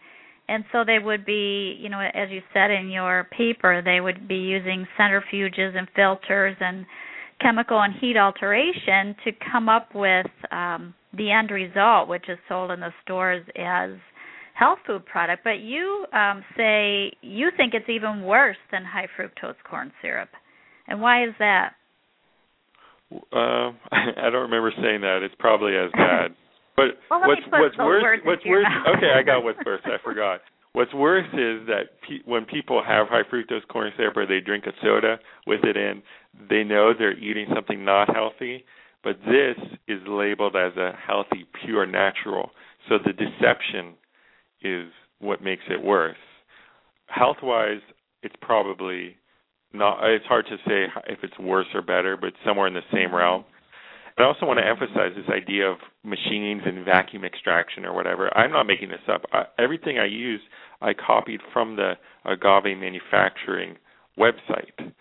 And 0.49 0.65
so 0.73 0.85
they 0.85 0.99
would 0.99 1.25
be, 1.25 1.77
you 1.81 1.89
know, 1.89 2.01
as 2.01 2.29
you 2.31 2.43
said 2.53 2.71
in 2.71 2.91
your 2.91 3.27
paper, 3.37 3.81
they 3.83 4.01
would 4.01 4.29
be 4.29 4.37
using 4.37 4.87
centrifuges 4.99 5.77
and 5.77 5.89
filters 5.97 6.57
and 6.61 6.85
chemical 7.41 7.81
and 7.81 7.95
heat 8.01 8.17
alteration 8.17 9.17
to 9.25 9.33
come 9.51 9.69
up 9.69 9.95
with 9.95 10.27
um, 10.53 10.95
the 11.17 11.31
end 11.31 11.51
result, 11.51 12.09
which 12.09 12.29
is 12.29 12.39
sold 12.49 12.71
in 12.71 12.81
the 12.81 12.93
stores 13.03 13.45
as 13.57 13.91
health 14.55 14.79
food 14.87 15.05
product. 15.07 15.45
But 15.45 15.61
you 15.61 16.07
um, 16.13 16.45
say 16.57 17.13
you 17.23 17.51
think 17.57 17.75
it's 17.75 17.89
even 17.89 18.23
worse 18.23 18.57
than 18.71 18.85
high 18.85 19.09
fructose 19.19 19.57
corn 19.69 19.93
syrup, 20.03 20.31
and 20.89 21.01
why 21.01 21.25
is 21.25 21.35
that? 21.39 21.73
Uh, 23.13 23.73
I 23.93 24.31
don't 24.31 24.51
remember 24.51 24.73
saying 24.77 25.01
that. 25.03 25.21
It's 25.23 25.35
probably 25.39 25.77
as 25.77 25.91
bad. 25.95 26.35
But 26.77 26.99
Well, 27.11 27.21
what's 27.27 27.43
what's 27.51 27.79
worse? 27.79 28.05
What's 28.25 28.45
worse? 28.45 28.67
Okay, 28.97 29.13
I 29.15 29.23
got 29.23 29.45
what's 29.45 29.59
worse. 29.65 29.81
I 29.85 29.97
forgot. 30.03 30.41
What's 30.73 30.93
worse 30.93 31.29
is 31.33 31.67
that 31.69 32.01
pe- 32.03 32.25
when 32.25 32.45
people 32.45 32.83
have 32.85 33.07
high 33.09 33.23
fructose 33.23 33.67
corn 33.69 33.93
syrup 33.97 34.17
or 34.17 34.27
they 34.27 34.41
drink 34.41 34.65
a 34.67 34.73
soda 34.83 35.19
with 35.47 35.61
it 35.63 35.77
in, 35.77 36.03
they 36.51 36.65
know 36.65 36.93
they're 36.99 37.17
eating 37.17 37.47
something 37.55 37.85
not 37.85 38.13
healthy, 38.13 38.65
but 39.05 39.17
this 39.25 39.57
is 39.87 40.01
labeled 40.09 40.57
as 40.57 40.77
a 40.77 40.91
healthy, 41.07 41.47
pure, 41.65 41.87
natural. 41.87 42.51
So 42.89 42.99
the 42.99 43.13
deception 43.13 43.95
is 44.63 44.91
what 45.21 45.41
makes 45.43 45.63
it 45.71 45.81
worse. 45.81 46.17
Health-wise, 47.07 47.81
it's 48.25 48.35
probably 48.41 49.17
not. 49.73 50.03
It's 50.09 50.27
hard 50.27 50.47
to 50.47 50.57
say 50.67 50.87
if 51.07 51.21
it's 51.23 51.39
worse 51.39 51.67
or 51.73 51.83
better, 51.83 52.17
but 52.17 52.33
somewhere 52.45 52.67
in 52.67 52.75
the 52.75 52.81
same 52.93 53.15
realm. 53.15 53.45
I 54.17 54.23
also 54.23 54.47
want 54.47 54.61
to 54.61 54.67
emphasize 54.67 55.13
this 55.17 55.29
idea 55.29 55.69
of 55.69 55.79
machines 56.05 56.63
and 56.65 56.85
vacuum 56.85 57.25
extraction 57.25 57.85
or 57.85 57.93
whatever. 57.93 58.35
I'm 58.37 58.53
not 58.53 58.65
making 58.65 58.91
this 58.91 59.01
up. 59.13 59.23
I, 59.33 59.45
everything 59.59 59.99
I 59.99 60.07
use, 60.07 60.41
I 60.81 60.93
copied 60.95 61.41
from 61.53 61.77
the 61.77 61.95
agave 62.25 62.79
manufacturing 62.79 63.77
website. 64.19 64.93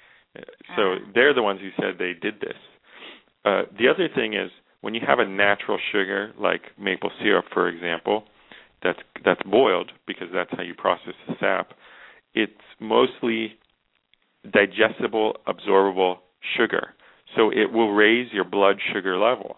So 0.75 0.95
they're 1.13 1.33
the 1.33 1.43
ones 1.43 1.59
who 1.61 1.69
said 1.77 1.99
they 1.99 2.13
did 2.19 2.41
this. 2.41 2.57
Uh, 3.45 3.63
the 3.77 3.87
other 3.87 4.09
thing 4.13 4.33
is 4.33 4.49
when 4.81 4.95
you 4.95 5.01
have 5.05 5.19
a 5.19 5.27
natural 5.27 5.77
sugar 5.91 6.33
like 6.39 6.61
maple 6.79 7.11
syrup, 7.21 7.45
for 7.53 7.67
example, 7.67 8.23
that's 8.81 8.99
that's 9.23 9.41
boiled 9.43 9.91
because 10.07 10.27
that's 10.33 10.49
how 10.57 10.63
you 10.63 10.73
process 10.73 11.13
the 11.27 11.35
sap. 11.39 11.73
It's 12.33 12.51
mostly 12.79 13.53
digestible, 14.51 15.37
absorbable 15.47 16.17
sugar 16.57 16.92
so 17.35 17.49
it 17.49 17.71
will 17.71 17.91
raise 17.91 18.31
your 18.31 18.43
blood 18.43 18.77
sugar 18.93 19.17
level. 19.17 19.57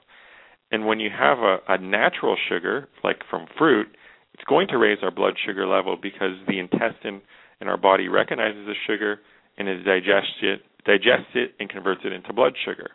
And 0.71 0.85
when 0.85 0.99
you 0.99 1.09
have 1.09 1.39
a, 1.39 1.57
a 1.67 1.77
natural 1.77 2.37
sugar, 2.49 2.87
like 3.03 3.21
from 3.29 3.47
fruit, 3.57 3.87
it's 4.33 4.43
going 4.43 4.67
to 4.69 4.77
raise 4.77 4.97
our 5.01 5.11
blood 5.11 5.35
sugar 5.45 5.67
level 5.67 5.97
because 6.01 6.33
the 6.47 6.59
intestine 6.59 7.21
in 7.61 7.67
our 7.67 7.77
body 7.77 8.07
recognizes 8.07 8.65
the 8.65 8.73
sugar 8.87 9.19
and 9.57 9.67
it 9.67 9.83
digests 9.83 10.41
it, 10.41 10.61
digests 10.85 11.31
it 11.35 11.53
and 11.59 11.69
converts 11.69 12.01
it 12.03 12.11
into 12.11 12.33
blood 12.33 12.53
sugar. 12.65 12.91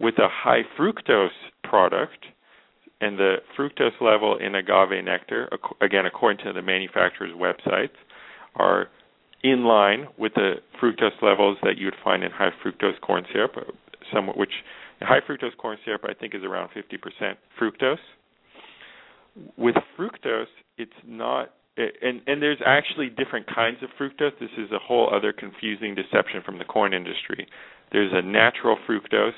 With 0.00 0.14
a 0.18 0.28
high 0.28 0.62
fructose 0.78 1.28
product, 1.62 2.24
and 3.00 3.18
the 3.18 3.36
fructose 3.58 4.00
level 4.00 4.38
in 4.38 4.54
agave 4.54 5.04
nectar, 5.04 5.48
again 5.80 6.06
according 6.06 6.44
to 6.44 6.52
the 6.52 6.62
manufacturer's 6.62 7.32
websites, 7.32 7.96
are 8.54 8.88
in 9.42 9.64
line 9.64 10.06
with 10.18 10.32
the 10.34 10.54
fructose 10.80 11.20
levels 11.20 11.58
that 11.62 11.76
you 11.76 11.86
would 11.86 11.96
find 12.02 12.24
in 12.24 12.30
high 12.30 12.50
fructose 12.64 12.98
corn 13.02 13.24
syrup, 13.32 13.52
somewhat 14.12 14.36
which 14.36 14.52
high 15.00 15.20
fructose 15.20 15.56
corn 15.56 15.78
syrup 15.84 16.02
I 16.04 16.14
think 16.14 16.34
is 16.34 16.42
around 16.42 16.70
50% 16.70 17.36
fructose. 17.60 17.96
With 19.56 19.74
fructose, 19.98 20.46
it's 20.78 20.92
not 21.06 21.50
and 21.76 22.20
and 22.26 22.40
there's 22.40 22.60
actually 22.64 23.08
different 23.08 23.46
kinds 23.52 23.78
of 23.82 23.90
fructose. 23.98 24.38
This 24.38 24.50
is 24.56 24.70
a 24.70 24.78
whole 24.78 25.12
other 25.12 25.32
confusing 25.32 25.94
deception 25.94 26.40
from 26.44 26.58
the 26.58 26.64
corn 26.64 26.94
industry. 26.94 27.46
There's 27.92 28.12
a 28.12 28.22
natural 28.22 28.78
fructose, 28.88 29.32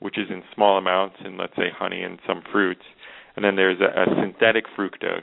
which 0.00 0.18
is 0.18 0.26
in 0.30 0.42
small 0.54 0.78
amounts 0.78 1.16
in 1.24 1.36
let's 1.36 1.54
say 1.56 1.70
honey 1.76 2.02
and 2.02 2.18
some 2.26 2.42
fruits, 2.52 2.82
and 3.36 3.44
then 3.44 3.56
there's 3.56 3.80
a, 3.80 4.02
a 4.02 4.06
synthetic 4.20 4.64
fructose. 4.76 5.22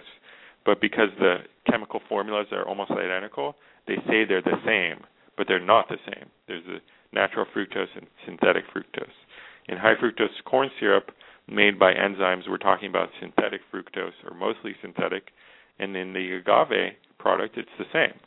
But 0.66 0.80
because 0.80 1.10
the 1.20 1.40
chemical 1.70 2.02
formulas 2.08 2.48
are 2.52 2.68
almost 2.68 2.92
identical, 2.92 3.56
they 3.88 3.96
say 4.08 4.24
they're 4.24 4.42
the 4.42 4.62
same, 4.66 5.04
but 5.38 5.48
they're 5.48 5.64
not 5.64 5.90
the 5.90 5.98
same. 6.06 6.30
There's 6.48 6.66
a 6.68 6.80
natural 7.14 7.46
fructose 7.56 7.88
and 7.96 8.08
synthetic 8.26 8.64
fructose. 8.76 9.08
In 9.68 9.78
high 9.78 9.96
fructose 9.96 10.44
corn 10.46 10.70
syrup 10.80 11.12
made 11.48 11.80
by 11.80 11.94
enzymes, 11.94 12.50
we're 12.50 12.58
talking 12.58 12.90
about 12.90 13.10
synthetic 13.20 13.62
fructose 13.74 14.14
or 14.26 14.36
mostly 14.36 14.76
synthetic, 14.82 15.30
and 15.80 15.96
in 15.96 16.14
the 16.14 16.38
agave 16.38 16.94
product, 17.20 17.58
it's 17.58 17.70
the 17.78 17.86
same. 17.94 18.20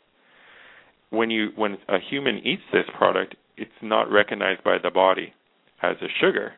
When 1.09 1.29
you 1.29 1.49
when 1.55 1.77
a 1.87 1.99
human 1.99 2.39
eats 2.39 2.63
this 2.73 2.85
product, 2.97 3.35
it's 3.55 3.71
not 3.81 4.11
recognized 4.11 4.63
by 4.63 4.77
the 4.81 4.91
body 4.91 5.33
as 5.81 5.95
a 6.01 6.07
sugar. 6.19 6.53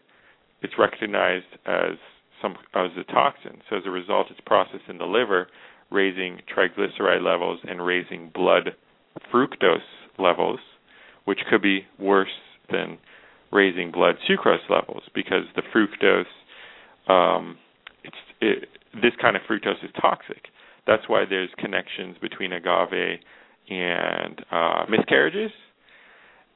It's 0.61 0.73
recognized 0.77 1.45
as 1.65 1.97
some 2.41 2.55
as 2.73 2.91
a 2.97 3.03
toxin. 3.11 3.61
So 3.69 3.77
as 3.77 3.83
a 3.85 3.91
result, 3.91 4.27
it's 4.31 4.39
processed 4.45 4.89
in 4.89 4.97
the 4.97 5.05
liver, 5.05 5.47
raising 5.91 6.39
triglyceride 6.55 7.23
levels 7.23 7.59
and 7.67 7.85
raising 7.85 8.31
blood 8.33 8.75
fructose 9.31 9.79
levels 10.17 10.59
which 11.29 11.41
could 11.47 11.61
be 11.61 11.85
worse 11.99 12.27
than 12.71 12.97
raising 13.51 13.91
blood 13.91 14.15
sucrose 14.27 14.67
levels 14.67 15.03
because 15.13 15.43
the 15.55 15.61
fructose, 15.71 16.25
um, 17.07 17.55
it's, 18.03 18.15
it, 18.41 18.69
this 18.95 19.11
kind 19.21 19.35
of 19.35 19.43
fructose 19.43 19.83
is 19.83 19.91
toxic. 20.01 20.45
That's 20.87 21.03
why 21.07 21.25
there's 21.29 21.51
connections 21.59 22.15
between 22.19 22.51
agave 22.51 23.19
and 23.69 24.43
uh, 24.51 24.85
miscarriages, 24.89 25.51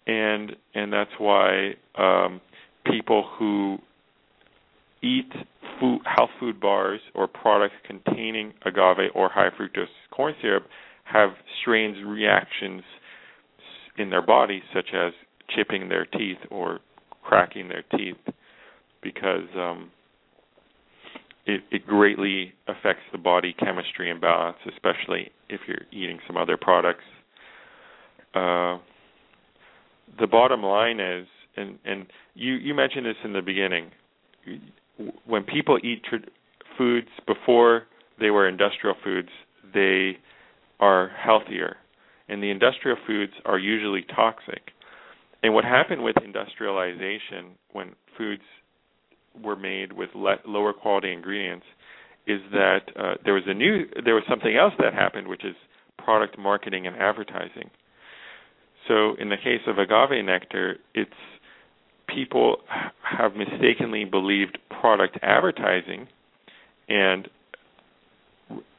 and 0.07 0.55
and 0.73 0.91
that's 0.91 1.11
why 1.19 1.75
um, 1.95 2.41
people 2.83 3.29
who 3.37 3.77
eat 5.03 5.31
food, 5.79 5.99
health 6.03 6.31
food 6.39 6.59
bars 6.59 6.99
or 7.13 7.27
products 7.27 7.75
containing 7.85 8.53
agave 8.65 9.11
or 9.13 9.29
high 9.29 9.49
fructose 9.49 9.85
corn 10.09 10.33
syrup 10.41 10.63
have 11.03 11.29
strange 11.61 11.97
reactions 12.03 12.81
in 13.97 14.09
their 14.09 14.21
body, 14.21 14.61
such 14.73 14.89
as 14.93 15.13
chipping 15.55 15.89
their 15.89 16.05
teeth 16.05 16.37
or 16.49 16.79
cracking 17.23 17.69
their 17.69 17.83
teeth, 17.95 18.17
because 19.01 19.47
um, 19.55 19.91
it, 21.45 21.61
it 21.71 21.85
greatly 21.85 22.53
affects 22.67 23.03
the 23.11 23.17
body 23.17 23.53
chemistry 23.53 24.09
and 24.09 24.21
balance, 24.21 24.57
especially 24.71 25.31
if 25.49 25.61
you're 25.67 25.85
eating 25.91 26.19
some 26.25 26.37
other 26.37 26.57
products. 26.57 27.03
Uh, 28.33 28.77
the 30.19 30.27
bottom 30.27 30.63
line 30.63 30.99
is, 30.99 31.27
and 31.55 31.77
and 31.85 32.05
you 32.33 32.53
you 32.53 32.73
mentioned 32.73 33.05
this 33.05 33.15
in 33.23 33.33
the 33.33 33.41
beginning, 33.41 33.91
when 35.25 35.43
people 35.43 35.77
eat 35.83 36.03
tr- 36.03 36.15
foods 36.77 37.07
before 37.27 37.83
they 38.19 38.29
were 38.29 38.47
industrial 38.47 38.95
foods, 39.03 39.29
they 39.73 40.17
are 40.79 41.09
healthier, 41.09 41.77
and 42.29 42.41
the 42.41 42.49
industrial 42.49 42.97
foods 43.05 43.33
are 43.45 43.59
usually 43.59 44.05
toxic. 44.15 44.71
And 45.41 45.53
what 45.53 45.65
happened 45.65 46.03
with 46.03 46.15
industrialization 46.23 47.57
when 47.71 47.95
foods 48.17 48.43
were 49.41 49.55
made 49.55 49.91
with 49.93 50.09
le- 50.15 50.39
lower 50.45 50.73
quality 50.73 51.11
ingredients 51.11 51.65
is 52.25 52.39
that 52.51 52.79
uh, 52.95 53.15
there 53.25 53.33
was 53.33 53.43
a 53.47 53.53
new 53.53 53.85
there 54.05 54.15
was 54.15 54.23
something 54.29 54.55
else 54.55 54.73
that 54.79 54.93
happened, 54.93 55.27
which 55.27 55.43
is 55.43 55.55
product 55.97 56.37
marketing 56.39 56.87
and 56.87 56.95
advertising. 56.95 57.69
So 58.87 59.15
in 59.19 59.29
the 59.29 59.37
case 59.37 59.61
of 59.67 59.77
agave 59.77 60.23
nectar, 60.23 60.77
it's 60.93 61.11
people 62.07 62.57
have 63.01 63.33
mistakenly 63.35 64.05
believed 64.05 64.57
product 64.69 65.17
advertising 65.21 66.07
and 66.87 67.27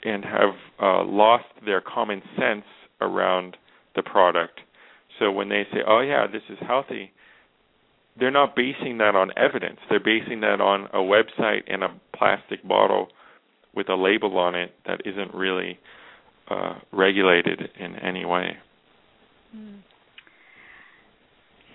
and 0.04 0.24
have 0.24 0.54
uh, 0.80 1.04
lost 1.04 1.44
their 1.64 1.80
common 1.80 2.22
sense 2.38 2.64
around 3.00 3.56
the 3.96 4.02
product. 4.02 4.60
So 5.18 5.30
when 5.30 5.48
they 5.48 5.64
say, 5.72 5.80
"Oh 5.86 6.00
yeah, 6.00 6.26
this 6.26 6.42
is 6.48 6.58
healthy," 6.66 7.12
they're 8.18 8.30
not 8.30 8.54
basing 8.54 8.98
that 8.98 9.14
on 9.14 9.32
evidence. 9.36 9.78
They're 9.88 10.00
basing 10.00 10.40
that 10.40 10.60
on 10.60 10.86
a 10.92 10.98
website 10.98 11.62
and 11.66 11.82
a 11.82 11.88
plastic 12.16 12.66
bottle 12.66 13.08
with 13.74 13.88
a 13.88 13.94
label 13.94 14.38
on 14.38 14.54
it 14.54 14.72
that 14.86 15.00
isn't 15.04 15.34
really 15.34 15.78
uh, 16.48 16.74
regulated 16.92 17.60
in 17.78 17.96
any 17.96 18.24
way. 18.24 18.56
Mm. 19.54 19.80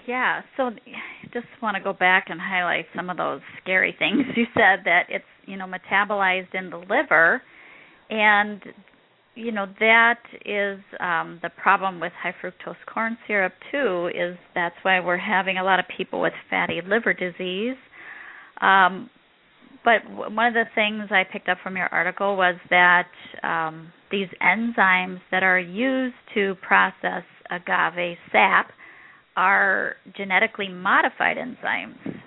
Yeah, 0.07 0.41
so 0.57 0.63
I 0.63 1.27
just 1.33 1.45
want 1.61 1.77
to 1.77 1.83
go 1.83 1.93
back 1.93 2.27
and 2.29 2.39
highlight 2.41 2.85
some 2.95 3.09
of 3.09 3.17
those 3.17 3.41
scary 3.61 3.95
things 3.99 4.21
you 4.35 4.45
said 4.53 4.85
that 4.85 5.03
it's 5.09 5.25
you 5.45 5.57
know 5.57 5.65
metabolized 5.65 6.55
in 6.55 6.69
the 6.69 6.77
liver, 6.77 7.41
and 8.09 8.61
you 9.39 9.51
know 9.51 9.65
that 9.79 10.19
is 10.45 10.79
um, 10.99 11.39
the 11.41 11.49
problem 11.61 11.99
with 11.99 12.11
high 12.21 12.35
fructose 12.43 12.75
corn 12.91 13.17
syrup 13.27 13.53
too. 13.71 14.09
Is 14.13 14.37
that's 14.53 14.75
why 14.83 14.99
we're 14.99 15.17
having 15.17 15.57
a 15.57 15.63
lot 15.63 15.79
of 15.79 15.85
people 15.95 16.21
with 16.21 16.33
fatty 16.49 16.81
liver 16.85 17.13
disease. 17.13 17.77
Um, 18.61 19.09
but 19.85 20.01
one 20.09 20.45
of 20.47 20.53
the 20.53 20.65
things 20.75 21.09
I 21.09 21.23
picked 21.31 21.47
up 21.47 21.57
from 21.63 21.77
your 21.77 21.87
article 21.87 22.35
was 22.35 22.55
that 22.69 23.07
um, 23.43 23.91
these 24.11 24.27
enzymes 24.41 25.19
that 25.31 25.41
are 25.41 25.59
used 25.59 26.15
to 26.33 26.55
process 26.61 27.23
agave 27.49 28.17
sap 28.31 28.71
are 29.37 29.95
genetically 30.17 30.67
modified 30.67 31.37
enzymes. 31.37 32.19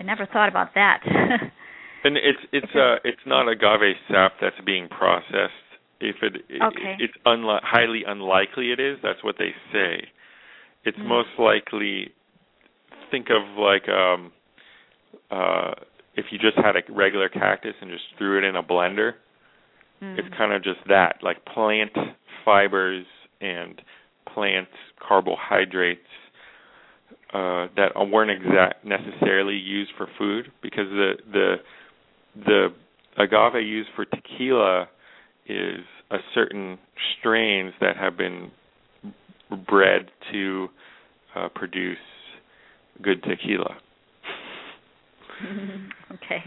I 0.00 0.02
never 0.02 0.26
thought 0.32 0.48
about 0.48 0.70
that. 0.74 1.00
and 2.04 2.16
it's 2.16 2.38
it's 2.52 2.74
uh 2.74 2.96
it's 3.04 3.20
not 3.26 3.48
agave 3.48 3.96
sap 4.10 4.32
that's 4.40 4.56
being 4.64 4.88
processed 4.88 5.63
if 6.00 6.16
it, 6.22 6.42
okay. 6.62 6.96
it's 6.98 7.14
unli- 7.26 7.62
highly 7.62 8.02
unlikely 8.06 8.72
it 8.72 8.80
is 8.80 8.98
that's 9.02 9.22
what 9.22 9.36
they 9.38 9.50
say 9.72 10.06
it's 10.84 10.98
mm. 10.98 11.06
most 11.06 11.28
likely 11.38 12.12
think 13.10 13.28
of 13.30 13.58
like 13.58 13.88
um 13.88 14.32
uh 15.30 15.72
if 16.16 16.26
you 16.30 16.38
just 16.38 16.56
had 16.56 16.76
a 16.76 16.92
regular 16.92 17.28
cactus 17.28 17.74
and 17.80 17.90
just 17.90 18.04
threw 18.18 18.38
it 18.38 18.44
in 18.44 18.56
a 18.56 18.62
blender 18.62 19.12
mm. 20.02 20.18
it's 20.18 20.28
kind 20.36 20.52
of 20.52 20.62
just 20.62 20.80
that 20.88 21.16
like 21.22 21.44
plant 21.46 21.92
fibers 22.44 23.06
and 23.40 23.80
plant 24.32 24.68
carbohydrates 25.06 26.00
uh 27.32 27.68
that 27.76 27.92
weren't 28.10 28.30
exact 28.30 28.84
necessarily 28.84 29.56
used 29.56 29.92
for 29.96 30.08
food 30.18 30.50
because 30.62 30.88
the 30.90 31.12
the 31.32 31.54
the 32.46 32.68
agave 33.16 33.62
used 33.62 33.88
for 33.94 34.04
tequila 34.04 34.88
is 35.46 35.84
a 36.10 36.18
certain 36.34 36.78
strains 37.18 37.72
that 37.80 37.96
have 37.96 38.16
been 38.16 38.50
bred 39.68 40.10
to 40.32 40.68
uh, 41.36 41.48
produce 41.54 41.98
good 43.02 43.22
tequila. 43.22 43.76
okay. 46.14 46.42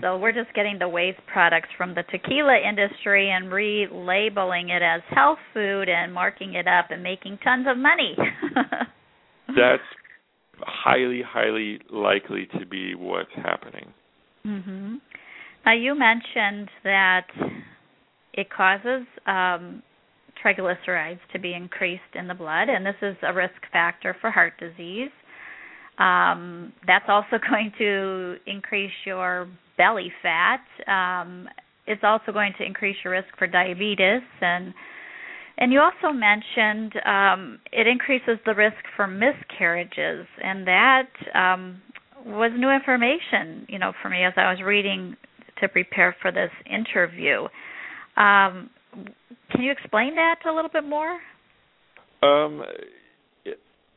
So 0.00 0.16
we're 0.16 0.32
just 0.32 0.54
getting 0.54 0.78
the 0.78 0.88
waste 0.88 1.18
products 1.32 1.68
from 1.76 1.94
the 1.94 2.04
tequila 2.04 2.56
industry 2.56 3.30
and 3.30 3.46
relabeling 3.46 4.70
it 4.70 4.82
as 4.82 5.02
health 5.10 5.38
food 5.52 5.88
and 5.88 6.12
marking 6.12 6.54
it 6.54 6.68
up 6.68 6.90
and 6.90 7.02
making 7.02 7.38
tons 7.42 7.66
of 7.68 7.76
money. 7.76 8.16
That's 9.48 9.82
highly, 10.60 11.22
highly 11.26 11.80
likely 11.90 12.46
to 12.58 12.66
be 12.66 12.94
what's 12.94 13.30
happening. 13.34 13.92
Mhm. 14.46 15.00
Now 15.66 15.74
you 15.74 15.94
mentioned 15.94 16.70
that 16.84 17.26
it 18.38 18.48
causes 18.50 19.04
um, 19.26 19.82
triglycerides 20.44 21.18
to 21.32 21.40
be 21.40 21.54
increased 21.54 22.14
in 22.14 22.28
the 22.28 22.34
blood, 22.34 22.68
and 22.68 22.86
this 22.86 22.94
is 23.02 23.16
a 23.22 23.34
risk 23.34 23.60
factor 23.72 24.16
for 24.20 24.30
heart 24.30 24.52
disease. 24.60 25.10
Um, 25.98 26.72
that's 26.86 27.06
also 27.08 27.38
going 27.50 27.72
to 27.78 28.36
increase 28.46 28.92
your 29.04 29.48
belly 29.76 30.12
fat. 30.22 30.60
Um, 30.86 31.48
it's 31.88 32.02
also 32.04 32.30
going 32.32 32.52
to 32.58 32.64
increase 32.64 32.96
your 33.02 33.14
risk 33.14 33.28
for 33.36 33.48
diabetes 33.48 34.22
and 34.40 34.72
and 35.60 35.72
you 35.72 35.80
also 35.80 36.16
mentioned 36.16 36.92
um, 37.04 37.58
it 37.72 37.88
increases 37.88 38.38
the 38.46 38.54
risk 38.54 38.76
for 38.94 39.08
miscarriages, 39.08 40.24
and 40.40 40.64
that 40.68 41.08
um, 41.34 41.82
was 42.24 42.52
new 42.56 42.70
information, 42.70 43.66
you 43.68 43.80
know, 43.80 43.92
for 44.00 44.08
me 44.08 44.22
as 44.22 44.32
I 44.36 44.52
was 44.52 44.60
reading 44.64 45.16
to 45.60 45.68
prepare 45.68 46.14
for 46.22 46.30
this 46.30 46.52
interview. 46.64 47.48
Um, 48.18 48.70
can 49.50 49.62
you 49.62 49.70
explain 49.70 50.16
that 50.16 50.36
a 50.48 50.52
little 50.52 50.70
bit 50.70 50.84
more? 50.84 51.18
Um, 52.20 52.62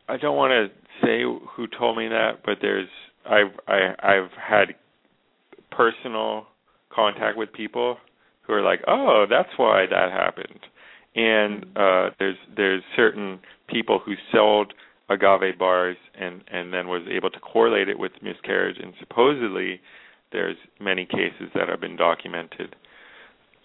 I 0.08 0.18
don't 0.18 0.38
want 0.38 0.52
to 0.52 0.68
say 1.04 1.24
who 1.24 1.68
told 1.80 1.98
me 1.98 2.08
that, 2.08 2.42
but 2.46 2.58
there's 2.62 2.90
I've 3.26 3.54
I, 3.68 3.94
I've 4.00 4.32
had 4.32 4.76
personal 5.72 6.46
contact 6.94 7.38
with 7.38 7.52
people 7.54 7.98
who 8.44 8.54
are 8.54 8.62
like, 8.62 8.82
"Oh, 8.88 9.26
that's 9.30 9.50
why 9.58 9.86
that 9.90 10.12
happened," 10.12 10.60
and 11.16 11.66
uh, 11.76 12.10
there's 12.20 12.38
there's 12.56 12.84
certain 12.96 13.40
people 13.70 14.00
who 14.06 14.14
sold 14.32 14.74
agave 15.10 15.58
bars 15.58 15.98
and 16.20 16.44
and 16.52 16.72
then 16.72 16.88
was 16.88 17.08
able 17.10 17.32
to 17.32 17.40
correlate 17.40 17.90
it 17.90 17.98
with 17.98 18.12
miscarriage, 18.22 18.78
and 18.82 18.94
supposedly 19.00 19.82
there's 20.32 20.58
many 20.80 21.06
cases 21.06 21.50
that 21.56 21.68
have 21.70 21.82
been 21.82 21.96
documented 21.96 22.76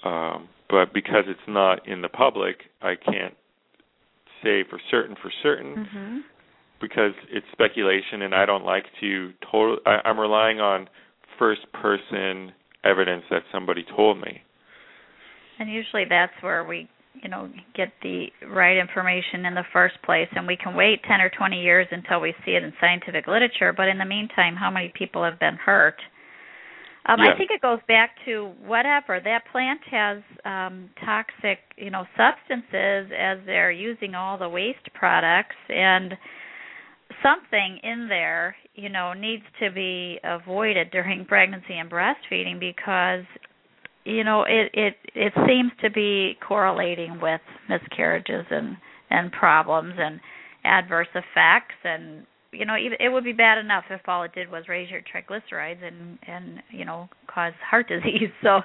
um, 0.04 0.48
but 0.68 0.92
because 0.92 1.24
it's 1.26 1.40
not 1.48 1.86
in 1.88 2.02
the 2.02 2.08
public, 2.08 2.56
I 2.82 2.94
can't 2.96 3.34
say 4.42 4.64
for 4.68 4.80
certain 4.90 5.16
for 5.20 5.30
certain 5.42 5.74
mm-hmm. 5.74 6.18
because 6.80 7.12
it's 7.30 7.46
speculation, 7.52 8.22
and 8.22 8.34
I 8.34 8.46
don't 8.46 8.64
like 8.64 8.84
to 9.00 9.32
total. 9.50 9.78
I, 9.86 10.00
I'm 10.04 10.18
relying 10.18 10.60
on 10.60 10.88
first 11.38 11.60
person 11.72 12.52
evidence 12.84 13.24
that 13.30 13.42
somebody 13.52 13.84
told 13.96 14.18
me. 14.20 14.42
And 15.58 15.70
usually 15.70 16.04
that's 16.08 16.32
where 16.40 16.64
we, 16.64 16.88
you 17.22 17.28
know, 17.28 17.50
get 17.74 17.88
the 18.02 18.26
right 18.46 18.76
information 18.76 19.46
in 19.46 19.54
the 19.54 19.64
first 19.72 19.94
place, 20.04 20.28
and 20.34 20.46
we 20.46 20.56
can 20.56 20.76
wait 20.76 21.00
10 21.08 21.20
or 21.20 21.30
20 21.30 21.60
years 21.60 21.86
until 21.90 22.20
we 22.20 22.34
see 22.44 22.52
it 22.52 22.62
in 22.62 22.72
scientific 22.80 23.26
literature. 23.26 23.72
But 23.72 23.88
in 23.88 23.98
the 23.98 24.04
meantime, 24.04 24.54
how 24.54 24.70
many 24.70 24.92
people 24.94 25.24
have 25.24 25.40
been 25.40 25.56
hurt? 25.56 25.96
Um, 27.08 27.20
yeah. 27.20 27.32
I 27.32 27.36
think 27.36 27.50
it 27.52 27.62
goes 27.62 27.78
back 27.86 28.10
to 28.24 28.52
whatever 28.64 29.20
that 29.22 29.42
plant 29.52 29.80
has 29.90 30.18
um, 30.44 30.90
toxic, 31.04 31.58
you 31.76 31.90
know, 31.90 32.04
substances 32.16 33.12
as 33.16 33.38
they're 33.46 33.70
using 33.70 34.14
all 34.14 34.36
the 34.36 34.48
waste 34.48 34.92
products, 34.94 35.56
and 35.68 36.14
something 37.22 37.78
in 37.82 38.08
there, 38.08 38.56
you 38.74 38.88
know, 38.88 39.12
needs 39.12 39.44
to 39.60 39.70
be 39.70 40.18
avoided 40.24 40.90
during 40.90 41.24
pregnancy 41.24 41.74
and 41.74 41.90
breastfeeding 41.90 42.58
because, 42.58 43.24
you 44.04 44.24
know, 44.24 44.42
it 44.42 44.70
it 44.74 44.96
it 45.14 45.32
seems 45.46 45.70
to 45.82 45.90
be 45.90 46.36
correlating 46.46 47.20
with 47.20 47.40
miscarriages 47.68 48.46
and 48.50 48.76
and 49.10 49.30
problems 49.30 49.94
and 49.96 50.18
adverse 50.64 51.08
effects 51.14 51.76
and 51.84 52.26
you 52.58 52.64
know 52.64 52.74
it 52.76 53.08
would 53.12 53.24
be 53.24 53.32
bad 53.32 53.58
enough 53.58 53.84
if 53.90 54.00
all 54.08 54.22
it 54.22 54.32
did 54.34 54.50
was 54.50 54.64
raise 54.68 54.90
your 54.90 55.00
triglycerides 55.02 55.82
and 55.82 56.18
and 56.26 56.62
you 56.70 56.84
know 56.84 57.08
cause 57.32 57.52
heart 57.68 57.88
disease 57.88 58.30
so 58.42 58.60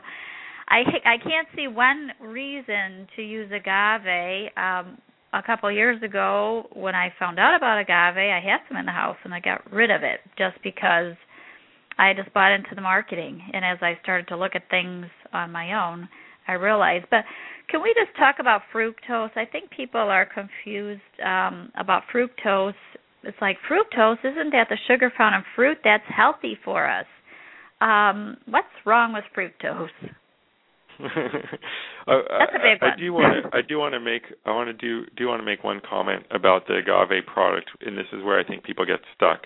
i 0.70 0.82
i 1.06 1.18
can't 1.18 1.48
see 1.56 1.68
one 1.68 2.12
reason 2.22 3.08
to 3.16 3.22
use 3.22 3.52
agave 3.52 4.52
um 4.58 4.98
a 5.34 5.42
couple 5.42 5.70
of 5.70 5.76
years 5.76 6.02
ago 6.04 6.68
when 6.74 6.96
I 6.96 7.14
found 7.18 7.40
out 7.40 7.56
about 7.56 7.80
agave, 7.80 8.18
I 8.18 8.42
had 8.44 8.60
some 8.68 8.78
in 8.78 8.86
the 8.86 8.92
house 8.92 9.18
and 9.24 9.34
I 9.34 9.40
got 9.40 9.72
rid 9.72 9.90
of 9.90 10.04
it 10.04 10.20
just 10.38 10.58
because 10.64 11.16
I 11.98 12.14
just 12.14 12.34
bought 12.34 12.52
into 12.52 12.76
the 12.76 12.82
marketing. 12.82 13.42
And 13.54 13.64
as 13.64 13.78
I 13.82 13.98
started 14.04 14.28
to 14.30 14.38
look 14.38 14.56
at 14.56 14.70
things 14.70 15.06
on 15.34 15.52
my 15.52 15.74
own, 15.74 16.10
I 16.48 16.54
realized. 16.54 17.06
But 17.10 17.24
can 17.70 17.82
we 17.82 17.94
just 17.94 18.16
talk 18.18 18.36
about 18.40 18.62
fructose? 18.74 19.36
I 19.36 19.46
think 19.46 19.70
people 19.70 20.02
are 20.02 20.26
confused 20.26 21.02
um, 21.26 21.72
about 21.78 22.04
fructose. 22.14 22.74
It's 23.24 23.38
like 23.42 23.58
fructose 23.70 24.18
isn't 24.24 24.52
that 24.52 24.68
the 24.70 24.78
sugar 24.88 25.12
found 25.18 25.36
in 25.36 25.44
fruit 25.56 25.78
that's 25.84 26.04
healthy 26.08 26.58
for 26.64 26.90
us? 26.90 27.06
Um, 27.82 28.38
what's 28.46 28.68
wrong 28.86 29.14
with 29.14 29.24
fructose? 29.36 29.90
That's 31.02 32.52
a 32.54 32.60
big 32.62 32.82
one. 32.82 32.92
I 32.92 32.96
do 32.98 33.14
want 33.14 33.52
to. 33.52 33.58
I 33.58 33.62
do 33.62 33.80
want 33.80 33.94
to 33.94 34.00
make. 34.00 34.24
I 34.46 34.52
want 34.52 34.68
to 34.68 34.74
do. 34.74 35.10
Do 35.18 35.28
want 35.28 35.42
to 35.42 35.46
make 35.46 35.64
one 35.64 35.82
comment 35.88 36.26
about 36.30 36.68
the 36.68 36.76
agave 36.76 37.26
product, 37.26 37.72
and 37.82 37.98
this 37.98 38.06
is 38.14 38.24
where 38.24 38.40
I 38.40 38.44
think 38.44 38.64
people 38.64 38.86
get 38.86 39.00
stuck. 39.16 39.42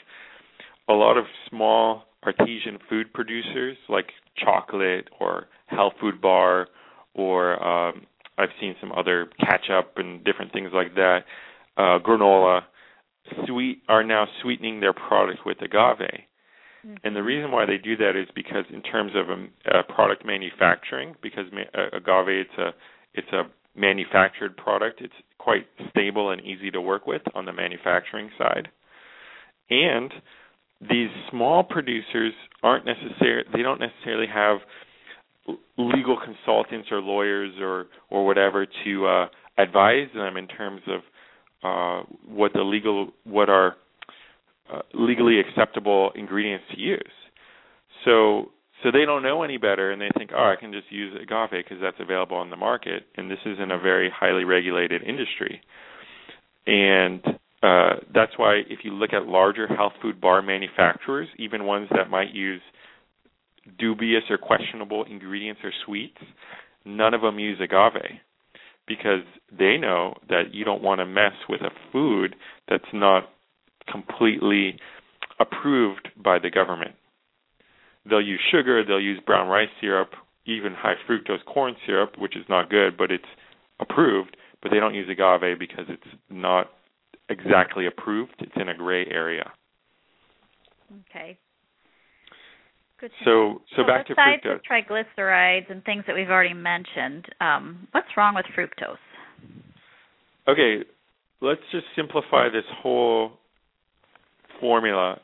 A 0.89 0.93
lot 0.93 1.17
of 1.17 1.25
small 1.49 2.03
artesian 2.25 2.77
food 2.89 3.13
producers, 3.13 3.77
like 3.87 4.07
chocolate 4.37 5.07
or 5.19 5.47
health 5.67 5.93
food 6.01 6.21
bar, 6.21 6.67
or 7.13 7.63
um, 7.65 8.05
I've 8.37 8.49
seen 8.59 8.75
some 8.81 8.91
other 8.91 9.29
ketchup 9.39 9.93
and 9.97 10.23
different 10.23 10.51
things 10.51 10.71
like 10.73 10.95
that, 10.95 11.19
uh, 11.77 11.99
granola, 11.99 12.61
sweet 13.47 13.81
are 13.87 14.03
now 14.03 14.27
sweetening 14.41 14.79
their 14.79 14.93
product 14.93 15.39
with 15.45 15.61
agave 15.61 16.25
and 17.03 17.15
the 17.15 17.23
reason 17.23 17.51
why 17.51 17.65
they 17.65 17.77
do 17.77 17.97
that 17.97 18.15
is 18.15 18.27
because 18.35 18.65
in 18.71 18.81
terms 18.81 19.13
of 19.15 19.29
um, 19.29 19.49
uh, 19.65 19.81
product 19.93 20.25
manufacturing, 20.25 21.15
because 21.21 21.45
ma- 21.51 21.61
uh, 21.73 21.97
agave 21.97 22.45
it's 22.45 22.57
a 22.57 22.73
it's 23.13 23.31
a 23.31 23.43
manufactured 23.75 24.55
product. 24.55 25.01
It's 25.01 25.13
quite 25.37 25.65
stable 25.89 26.29
and 26.31 26.41
easy 26.41 26.69
to 26.71 26.81
work 26.81 27.07
with 27.07 27.21
on 27.33 27.45
the 27.45 27.53
manufacturing 27.53 28.29
side. 28.37 28.67
And 29.69 30.11
these 30.81 31.09
small 31.31 31.63
producers 31.63 32.33
aren't 32.61 32.85
necessarily 32.85 33.45
they 33.51 33.63
don't 33.63 33.79
necessarily 33.79 34.27
have 34.27 34.59
legal 35.77 36.17
consultants 36.23 36.89
or 36.91 37.01
lawyers 37.01 37.53
or 37.59 37.87
or 38.11 38.25
whatever 38.27 38.67
to 38.83 39.07
uh, 39.07 39.25
advise 39.57 40.09
them 40.13 40.37
in 40.37 40.47
terms 40.47 40.81
of 40.87 41.01
uh, 41.65 42.03
what 42.27 42.53
the 42.53 42.61
legal 42.61 43.09
what 43.23 43.49
are 43.49 43.75
uh, 44.71 44.81
legally 44.93 45.39
acceptable 45.39 46.11
ingredients 46.15 46.65
to 46.71 46.79
use. 46.79 47.15
So 48.03 48.51
so 48.83 48.91
they 48.91 49.05
don't 49.05 49.23
know 49.23 49.41
any 49.41 49.57
better, 49.57 49.91
and 49.91 49.99
they 50.01 50.09
think, 50.17 50.31
oh, 50.35 50.53
I 50.53 50.59
can 50.59 50.71
just 50.71 50.91
use 50.91 51.15
agave 51.15 51.63
because 51.63 51.77
that's 51.81 51.97
available 51.99 52.37
on 52.37 52.49
the 52.49 52.55
market, 52.55 53.03
and 53.15 53.31
this 53.31 53.39
is 53.45 53.57
in 53.59 53.71
a 53.71 53.79
very 53.79 54.11
highly 54.13 54.43
regulated 54.43 55.01
industry. 55.01 55.61
And 56.67 57.21
uh, 57.63 57.95
that's 58.13 58.33
why 58.37 58.61
if 58.67 58.79
you 58.83 58.91
look 58.91 59.13
at 59.13 59.25
larger 59.25 59.67
health 59.67 59.93
food 60.01 60.21
bar 60.21 60.41
manufacturers, 60.41 61.29
even 61.39 61.65
ones 61.65 61.87
that 61.95 62.09
might 62.09 62.33
use 62.33 62.61
dubious 63.79 64.23
or 64.29 64.37
questionable 64.37 65.05
ingredients 65.05 65.61
or 65.63 65.71
sweets, 65.85 66.17
none 66.83 67.13
of 67.15 67.21
them 67.21 67.39
use 67.39 67.59
agave 67.63 68.19
because 68.87 69.21
they 69.51 69.77
know 69.77 70.15
that 70.29 70.53
you 70.53 70.63
don't 70.63 70.83
want 70.83 70.99
to 70.99 71.05
mess 71.05 71.33
with 71.49 71.61
a 71.61 71.71
food 71.91 72.35
that's 72.69 72.83
not 72.93 73.29
completely 73.91 74.79
approved 75.39 76.09
by 76.21 76.39
the 76.39 76.49
government. 76.49 76.95
They'll 78.07 78.21
use 78.21 78.41
sugar, 78.51 78.83
they'll 78.85 78.99
use 78.99 79.19
brown 79.25 79.47
rice 79.47 79.69
syrup, 79.81 80.11
even 80.45 80.73
high 80.73 80.93
fructose 81.09 81.43
corn 81.45 81.75
syrup, 81.85 82.17
which 82.17 82.35
is 82.35 82.45
not 82.47 82.69
good, 82.69 82.97
but 82.97 83.11
it's 83.11 83.23
approved, 83.79 84.37
but 84.61 84.71
they 84.71 84.79
don't 84.79 84.93
use 84.93 85.09
agave 85.09 85.57
because 85.59 85.85
it's 85.89 86.15
not 86.29 86.69
exactly 87.29 87.87
approved. 87.87 88.35
It's 88.39 88.51
in 88.55 88.69
a 88.69 88.75
gray 88.75 89.05
area. 89.07 89.51
Okay. 91.09 91.37
Good 93.05 93.11
so, 93.23 93.61
so, 93.75 93.83
so 93.83 93.87
back 93.87 94.07
to 94.07 94.15
fructose. 94.15 94.61
triglycerides 94.67 95.69
and 95.69 95.83
things 95.83 96.03
that 96.07 96.15
we've 96.15 96.31
already 96.31 96.55
mentioned, 96.55 97.27
um, 97.39 97.87
what's 97.91 98.07
wrong 98.17 98.33
with 98.33 98.47
fructose? 98.57 98.97
Okay, 100.47 100.83
let's 101.39 101.61
just 101.71 101.85
simplify 101.95 102.49
this 102.49 102.63
whole 102.81 103.33
formula 104.59 105.19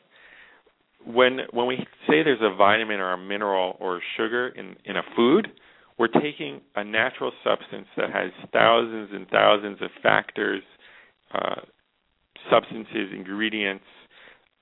when 1.04 1.40
when 1.50 1.66
we 1.66 1.78
say 2.06 2.22
there's 2.22 2.38
a 2.40 2.54
vitamin 2.54 3.00
or 3.00 3.14
a 3.14 3.18
mineral 3.18 3.76
or 3.80 4.00
sugar 4.16 4.50
in 4.50 4.76
in 4.84 4.96
a 4.96 5.02
food 5.16 5.48
we're 5.98 6.06
taking 6.06 6.60
a 6.76 6.84
natural 6.84 7.32
substance 7.42 7.88
that 7.96 8.10
has 8.12 8.30
thousands 8.52 9.08
and 9.12 9.26
thousands 9.28 9.82
of 9.82 9.90
factors 10.02 10.62
uh, 11.34 11.62
substances 12.48 13.10
ingredients 13.12 13.84